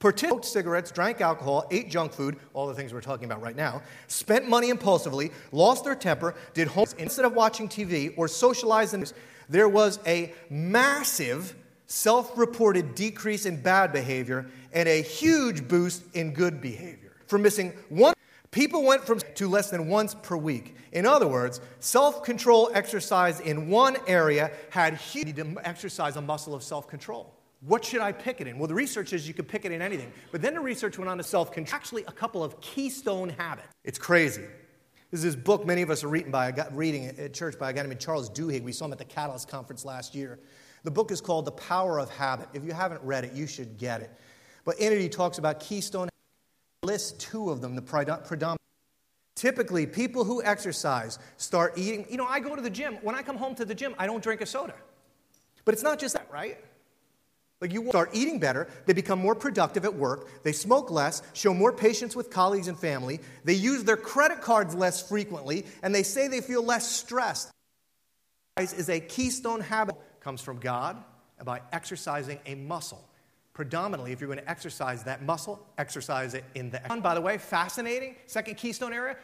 smoked 0.02 0.44
cigarettes, 0.44 0.90
drank 0.90 1.22
alcohol, 1.22 1.66
ate 1.70 1.90
junk 1.90 2.12
food, 2.12 2.36
all 2.52 2.66
the 2.66 2.74
things 2.74 2.92
we're 2.92 3.00
talking 3.00 3.24
about 3.24 3.40
right 3.40 3.56
now, 3.56 3.80
spent 4.06 4.50
money 4.50 4.68
impulsively, 4.68 5.30
lost 5.50 5.82
their 5.82 5.94
temper, 5.94 6.34
did 6.52 6.68
home 6.68 6.88
instead 6.98 7.24
of 7.24 7.32
watching 7.32 7.70
TV 7.70 8.12
or 8.18 8.28
socializing. 8.28 9.06
There 9.48 9.66
was 9.66 9.98
a 10.06 10.34
massive 10.50 11.56
self 11.90 12.38
reported 12.38 12.94
decrease 12.94 13.46
in 13.46 13.60
bad 13.60 13.92
behavior 13.92 14.46
and 14.72 14.88
a 14.88 15.02
huge 15.02 15.66
boost 15.68 16.04
in 16.14 16.32
good 16.32 16.60
behavior. 16.60 17.12
For 17.26 17.38
missing 17.38 17.72
one, 17.88 18.14
people 18.50 18.84
went 18.84 19.04
from 19.04 19.18
to 19.34 19.48
less 19.48 19.70
than 19.70 19.88
once 19.88 20.14
per 20.14 20.36
week. 20.36 20.76
In 20.92 21.04
other 21.04 21.26
words, 21.26 21.60
self 21.80 22.22
control 22.22 22.70
exercise 22.72 23.40
in 23.40 23.68
one 23.68 23.96
area 24.06 24.52
had 24.70 24.94
huge 24.94 25.34
to 25.36 25.56
exercise 25.64 26.16
a 26.16 26.20
muscle 26.20 26.54
of 26.54 26.62
self 26.62 26.88
control. 26.88 27.34
What 27.62 27.84
should 27.84 28.00
I 28.00 28.12
pick 28.12 28.40
it 28.40 28.46
in? 28.46 28.58
Well, 28.58 28.68
the 28.68 28.74
research 28.74 29.12
is 29.12 29.28
you 29.28 29.34
could 29.34 29.48
pick 29.48 29.66
it 29.66 29.72
in 29.72 29.82
anything. 29.82 30.10
But 30.32 30.40
then 30.40 30.54
the 30.54 30.60
research 30.60 30.96
went 30.96 31.10
on 31.10 31.18
to 31.18 31.24
self 31.24 31.52
control. 31.52 31.76
Actually, 31.76 32.04
a 32.04 32.12
couple 32.12 32.42
of 32.42 32.60
keystone 32.60 33.30
habits. 33.30 33.68
It's 33.84 33.98
crazy. 33.98 34.44
This 35.10 35.24
is 35.24 35.34
this 35.34 35.44
book 35.44 35.66
many 35.66 35.82
of 35.82 35.90
us 35.90 36.04
are 36.04 36.08
reading, 36.08 36.30
by, 36.30 36.54
reading 36.70 37.06
at 37.06 37.34
church 37.34 37.58
by 37.58 37.70
a 37.70 37.72
guy 37.72 37.82
named 37.82 37.98
Charles 37.98 38.30
Duhigg. 38.30 38.62
We 38.62 38.70
saw 38.70 38.84
him 38.84 38.92
at 38.92 38.98
the 38.98 39.04
Catalyst 39.04 39.48
Conference 39.48 39.84
last 39.84 40.14
year. 40.14 40.38
The 40.82 40.90
book 40.90 41.10
is 41.10 41.20
called 41.20 41.44
The 41.44 41.52
Power 41.52 41.98
of 41.98 42.10
Habit. 42.10 42.48
If 42.54 42.64
you 42.64 42.72
haven't 42.72 43.02
read 43.02 43.24
it, 43.24 43.32
you 43.32 43.46
should 43.46 43.78
get 43.78 44.00
it. 44.00 44.10
But 44.64 44.78
in 44.78 44.92
it, 44.92 45.00
he 45.00 45.08
talks 45.08 45.38
about 45.38 45.60
keystone 45.60 46.10
Lists 46.82 47.12
two 47.12 47.50
of 47.50 47.60
them, 47.60 47.74
the 47.76 47.82
predominant. 47.82 48.58
Typically, 49.36 49.86
people 49.86 50.24
who 50.24 50.42
exercise 50.42 51.18
start 51.36 51.74
eating. 51.76 52.06
You 52.08 52.16
know, 52.16 52.24
I 52.24 52.40
go 52.40 52.56
to 52.56 52.62
the 52.62 52.70
gym. 52.70 52.94
When 53.02 53.14
I 53.14 53.22
come 53.22 53.36
home 53.36 53.54
to 53.56 53.66
the 53.66 53.74
gym, 53.74 53.94
I 53.98 54.06
don't 54.06 54.22
drink 54.22 54.40
a 54.40 54.46
soda. 54.46 54.74
But 55.66 55.74
it's 55.74 55.82
not 55.82 55.98
just 55.98 56.14
that, 56.14 56.26
right? 56.32 56.58
Like 57.60 57.74
you 57.74 57.86
start 57.90 58.10
eating 58.14 58.38
better, 58.38 58.68
they 58.86 58.94
become 58.94 59.18
more 59.18 59.34
productive 59.34 59.84
at 59.84 59.94
work, 59.94 60.42
they 60.42 60.52
smoke 60.52 60.90
less, 60.90 61.22
show 61.34 61.52
more 61.52 61.70
patience 61.70 62.16
with 62.16 62.30
colleagues 62.30 62.68
and 62.68 62.78
family, 62.78 63.20
they 63.44 63.52
use 63.52 63.84
their 63.84 63.98
credit 63.98 64.40
cards 64.40 64.74
less 64.74 65.06
frequently, 65.06 65.66
and 65.82 65.94
they 65.94 66.02
say 66.02 66.26
they 66.26 66.40
feel 66.40 66.62
less 66.64 66.90
stressed. 66.90 67.50
Is 68.58 68.88
a 68.88 69.00
keystone 69.00 69.60
habit 69.60 69.96
comes 70.20 70.40
from 70.40 70.58
God 70.58 70.96
by 71.44 71.60
exercising 71.72 72.38
a 72.46 72.54
muscle. 72.54 73.02
Predominantly, 73.52 74.12
if 74.12 74.20
you're 74.20 74.28
going 74.28 74.38
to 74.38 74.50
exercise 74.50 75.02
that 75.04 75.22
muscle, 75.22 75.66
exercise 75.78 76.34
it 76.34 76.44
in 76.54 76.70
the. 76.70 76.80
By 77.02 77.14
the 77.14 77.20
way, 77.20 77.38
fascinating. 77.38 78.16
Second 78.26 78.56
keystone 78.56 78.92
area, 78.92 79.16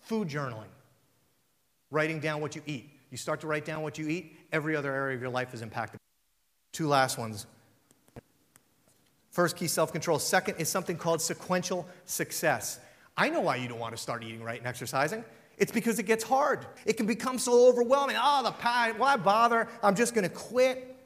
food 0.00 0.28
journaling. 0.28 0.68
Writing 1.90 2.20
down 2.20 2.40
what 2.40 2.54
you 2.56 2.62
eat. 2.66 2.90
You 3.10 3.16
start 3.16 3.40
to 3.40 3.46
write 3.46 3.64
down 3.64 3.82
what 3.82 3.98
you 3.98 4.08
eat, 4.08 4.36
every 4.52 4.76
other 4.76 4.92
area 4.94 5.16
of 5.16 5.20
your 5.20 5.30
life 5.30 5.54
is 5.54 5.62
impacted. 5.62 5.98
Two 6.72 6.86
last 6.86 7.18
ones 7.18 7.46
First, 9.30 9.56
key 9.56 9.68
self 9.68 9.92
control. 9.92 10.18
Second 10.18 10.56
is 10.56 10.68
something 10.68 10.96
called 10.96 11.22
sequential 11.22 11.86
success. 12.04 12.80
I 13.16 13.28
know 13.28 13.40
why 13.40 13.56
you 13.56 13.68
don't 13.68 13.78
want 13.78 13.96
to 13.96 14.02
start 14.02 14.24
eating 14.24 14.42
right 14.42 14.58
and 14.58 14.66
exercising. 14.66 15.24
It's 15.60 15.70
because 15.70 15.98
it 15.98 16.04
gets 16.04 16.24
hard. 16.24 16.66
It 16.86 16.96
can 16.96 17.04
become 17.06 17.38
so 17.38 17.68
overwhelming. 17.68 18.16
Oh, 18.18 18.42
the 18.42 18.50
pie, 18.50 18.92
why 18.92 19.16
bother? 19.18 19.68
I'm 19.82 19.94
just 19.94 20.14
going 20.14 20.28
to 20.28 20.34
quit. 20.34 20.96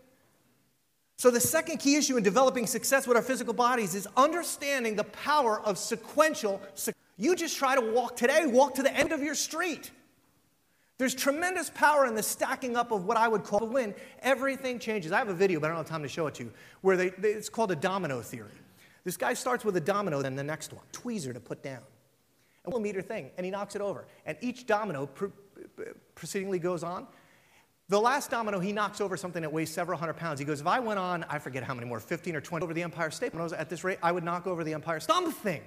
So, 1.18 1.30
the 1.30 1.40
second 1.40 1.78
key 1.78 1.96
issue 1.96 2.16
in 2.16 2.22
developing 2.22 2.66
success 2.66 3.07
with 3.07 3.16
our 3.16 3.22
physical 3.22 3.52
bodies 3.52 3.94
is 3.94 4.07
understanding 4.16 4.94
the 4.94 5.05
power 5.05 5.61
of 5.61 5.76
sequential. 5.76 6.62
You 7.16 7.34
just 7.34 7.57
try 7.57 7.74
to 7.74 7.80
walk 7.80 8.16
today, 8.16 8.46
walk 8.46 8.74
to 8.76 8.82
the 8.82 8.94
end 8.96 9.12
of 9.12 9.22
your 9.22 9.34
street. 9.34 9.90
There's 10.98 11.14
tremendous 11.14 11.70
power 11.70 12.07
in 12.07 12.14
the 12.14 12.22
stacking 12.22 12.76
up 12.76 12.92
of 12.92 13.05
what 13.05 13.16
I 13.16 13.26
would 13.26 13.42
call 13.42 13.62
a 13.64 13.66
win. 13.66 13.92
Everything 14.22 14.78
changes. 14.78 15.11
I 15.11 15.18
have 15.18 15.28
a 15.28 15.34
video, 15.34 15.59
but 15.59 15.66
I 15.66 15.68
don't 15.70 15.78
have 15.78 15.88
time 15.88 16.02
to 16.02 16.09
show 16.09 16.28
it 16.28 16.34
to 16.36 16.44
you, 16.44 16.52
where 16.82 16.96
they, 16.96 17.09
they, 17.11 17.30
it's 17.30 17.48
called 17.48 17.72
a 17.72 17.76
domino 17.76 18.20
theory. 18.20 18.50
This 19.02 19.16
guy 19.16 19.34
starts 19.34 19.64
with 19.64 19.76
a 19.76 19.80
domino, 19.80 20.22
then 20.22 20.36
the 20.36 20.44
next 20.44 20.72
one, 20.72 20.84
tweezer 20.92 21.34
to 21.34 21.40
put 21.40 21.62
down. 21.62 21.82
And 22.64 22.72
we'll 22.72 22.82
meter 22.82 23.02
thing, 23.02 23.30
and 23.36 23.44
he 23.44 23.50
knocks 23.50 23.76
it 23.76 23.82
over. 23.82 24.06
And 24.24 24.38
each 24.40 24.66
domino 24.66 25.06
pr- 25.06 25.26
proceedingly 26.14 26.58
goes 26.58 26.82
on. 26.82 27.06
The 27.90 28.00
last 28.00 28.30
domino, 28.30 28.60
he 28.60 28.72
knocks 28.72 29.02
over 29.02 29.14
something 29.16 29.42
that 29.42 29.52
weighs 29.52 29.70
several 29.70 29.98
hundred 29.98 30.14
pounds. 30.14 30.38
He 30.38 30.46
goes, 30.46 30.62
If 30.62 30.66
I 30.66 30.80
went 30.80 30.98
on, 30.98 31.24
I 31.28 31.38
forget 31.38 31.62
how 31.62 31.74
many 31.74 31.86
more, 31.86 32.00
15 32.00 32.34
or 32.34 32.40
20 32.40 32.64
over 32.64 32.72
the 32.72 32.82
Empire 32.82 33.10
State, 33.10 33.34
when 33.34 33.40
I 33.40 33.44
was 33.44 33.52
at 33.52 33.68
this 33.68 33.84
rate, 33.84 33.98
I 34.02 34.10
would 34.10 34.24
knock 34.24 34.46
over 34.46 34.64
the 34.64 34.72
Empire 34.72 35.00
Something 35.00 35.60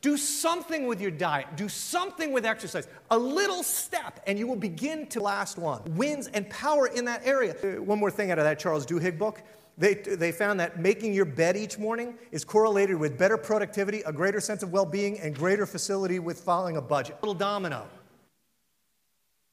Do 0.00 0.16
something 0.16 0.86
with 0.86 1.02
your 1.02 1.10
diet. 1.10 1.48
Do 1.56 1.68
something 1.68 2.32
with 2.32 2.46
exercise. 2.46 2.88
A 3.10 3.18
little 3.18 3.62
step, 3.62 4.20
and 4.26 4.38
you 4.38 4.46
will 4.46 4.56
begin 4.56 5.06
to 5.08 5.20
last 5.20 5.58
one. 5.58 5.82
Wins 5.94 6.28
and 6.28 6.48
power 6.48 6.86
in 6.86 7.04
that 7.04 7.20
area. 7.26 7.54
Uh, 7.62 7.82
one 7.82 7.98
more 7.98 8.10
thing 8.10 8.30
out 8.30 8.38
of 8.38 8.44
that 8.44 8.58
Charles 8.58 8.86
Duhigg 8.86 9.18
book. 9.18 9.42
They, 9.76 9.94
they 9.94 10.30
found 10.30 10.60
that 10.60 10.78
making 10.78 11.14
your 11.14 11.24
bed 11.24 11.56
each 11.56 11.78
morning 11.78 12.16
is 12.30 12.44
correlated 12.44 12.96
with 12.96 13.18
better 13.18 13.36
productivity, 13.36 14.02
a 14.02 14.12
greater 14.12 14.40
sense 14.40 14.62
of 14.62 14.72
well 14.72 14.86
being, 14.86 15.18
and 15.18 15.34
greater 15.34 15.66
facility 15.66 16.20
with 16.20 16.40
following 16.40 16.76
a 16.76 16.82
budget. 16.82 17.16
Little 17.22 17.34
domino. 17.34 17.86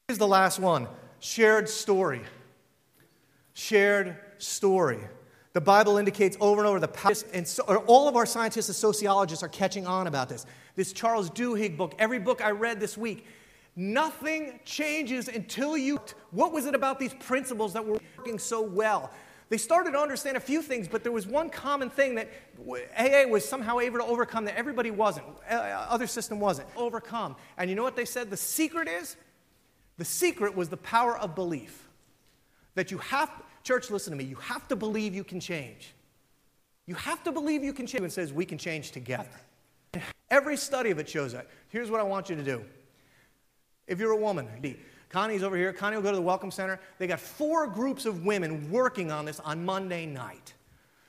Here's 0.08 0.20
the 0.20 0.28
last 0.28 0.60
one 0.60 0.88
shared 1.20 1.68
story. 1.68 2.22
Shared 3.54 4.18
story. 4.38 5.00
The 5.54 5.62
Bible 5.62 5.98
indicates 5.98 6.38
over 6.40 6.62
and 6.62 6.68
over 6.68 6.80
the 6.80 6.88
power, 6.88 7.14
and 7.34 7.46
so, 7.46 7.64
all 7.64 8.08
of 8.08 8.16
our 8.16 8.26
scientists 8.26 8.70
and 8.70 8.76
sociologists 8.76 9.44
are 9.44 9.50
catching 9.50 9.86
on 9.86 10.08
about 10.08 10.30
this. 10.30 10.46
This 10.76 10.94
Charles 10.94 11.30
Duhigg 11.30 11.76
book, 11.76 11.94
every 12.00 12.20
book 12.20 12.42
I 12.44 12.52
read 12.52 12.80
this 12.80 12.98
week, 12.98 13.26
nothing 13.76 14.60
changes 14.64 15.28
until 15.28 15.78
you. 15.78 16.00
What 16.30 16.54
was 16.54 16.68
it 16.68 16.76
about 16.76 17.00
these 17.00 17.14
principles 17.16 17.74
that 17.74 17.86
were 17.86 18.00
working 18.18 18.40
so 18.40 18.62
well? 18.62 19.12
They 19.52 19.58
started 19.58 19.92
to 19.92 20.00
understand 20.00 20.38
a 20.38 20.40
few 20.40 20.62
things, 20.62 20.88
but 20.88 21.04
there 21.04 21.12
was 21.12 21.28
one 21.28 21.50
common 21.50 21.90
thing 21.90 22.16
that 22.16 22.30
AA 22.98 23.28
was 23.30 23.44
somehow 23.44 23.80
able 23.80 24.00
to 24.00 24.06
overcome 24.06 24.46
that 24.46 24.58
everybody 24.58 24.92
wasn't, 24.92 25.26
uh, 25.50 25.56
other 25.90 26.08
system 26.08 26.40
wasn't. 26.40 26.70
Overcome. 26.78 27.36
And 27.58 27.70
you 27.70 27.76
know 27.76 27.84
what 27.84 27.98
they 27.98 28.06
said 28.06 28.30
the 28.30 28.38
secret 28.38 28.88
is? 28.88 29.18
The 29.98 30.06
secret 30.06 30.56
was 30.56 30.70
the 30.70 30.78
power 30.78 31.18
of 31.18 31.36
belief. 31.36 31.90
That 32.76 32.92
you 32.92 33.00
have, 33.00 33.30
church, 33.62 33.92
listen 33.92 34.12
to 34.12 34.18
me, 34.18 34.24
you 34.24 34.38
have 34.38 34.70
to 34.70 34.78
believe 34.78 35.14
you 35.14 35.26
can 35.26 35.42
change. 35.42 35.96
You 36.88 36.96
have 36.96 37.22
to 37.26 37.34
believe 37.34 37.62
you 37.62 37.74
can 37.74 37.86
change. 37.86 38.04
And 38.04 38.14
says 38.14 38.32
we 38.32 38.46
can 38.46 38.58
change 38.58 38.92
together. 38.92 39.28
Every 40.30 40.56
study 40.56 40.92
of 40.92 41.00
it 41.00 41.10
shows 41.10 41.34
that. 41.34 41.48
Here's 41.68 41.92
what 41.92 42.00
I 42.00 42.04
want 42.04 42.30
you 42.30 42.38
to 42.38 42.44
do. 42.44 42.64
If 43.86 44.00
you're 44.00 44.14
a 44.14 44.16
woman, 44.16 44.48
Connie's 45.12 45.44
over 45.44 45.58
here. 45.58 45.74
Connie 45.74 45.98
will 45.98 46.04
go 46.04 46.12
to 46.12 46.16
the 46.16 46.22
Welcome 46.22 46.52
Center. 46.52 46.80
They 46.98 47.06
got 47.06 47.20
four 47.20 47.68
groups 47.68 48.06
of 48.06 48.26
women 48.26 48.72
working 48.72 49.12
on 49.12 49.26
this 49.26 49.42
on 49.42 49.66
Monday 49.66 50.06
night. 50.06 50.54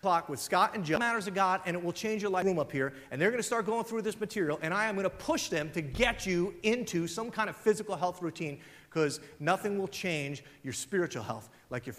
Talk 0.03 0.28
with 0.28 0.40
Scott 0.40 0.74
and 0.74 0.84
Joe. 0.84 0.98
Matters 0.98 1.28
of 1.28 1.34
God, 1.34 1.61
and 1.64 1.76
it 1.76 1.82
will 1.82 1.92
change 1.92 2.22
your 2.22 2.32
life. 2.32 2.44
Room 2.44 2.59
up 2.59 2.72
here, 2.72 2.92
and 3.12 3.20
they're 3.20 3.30
going 3.30 3.38
to 3.38 3.46
start 3.46 3.64
going 3.64 3.84
through 3.84 4.03
this 4.03 4.18
material, 4.18 4.59
and 4.61 4.74
I 4.74 4.88
am 4.88 4.96
going 4.96 5.05
to 5.05 5.11
push 5.11 5.48
them 5.48 5.70
to 5.70 5.80
get 5.80 6.26
you 6.26 6.53
into 6.64 7.07
some 7.07 7.30
kind 7.30 7.48
of 7.48 7.57
physical 7.57 7.94
health 7.94 8.20
routine 8.20 8.59
because 8.90 9.20
nothing 9.38 9.78
will 9.78 9.86
change 9.86 10.42
your 10.64 10.72
spiritual 10.72 11.22
health 11.22 11.48
like 11.70 11.86
your 11.86 11.94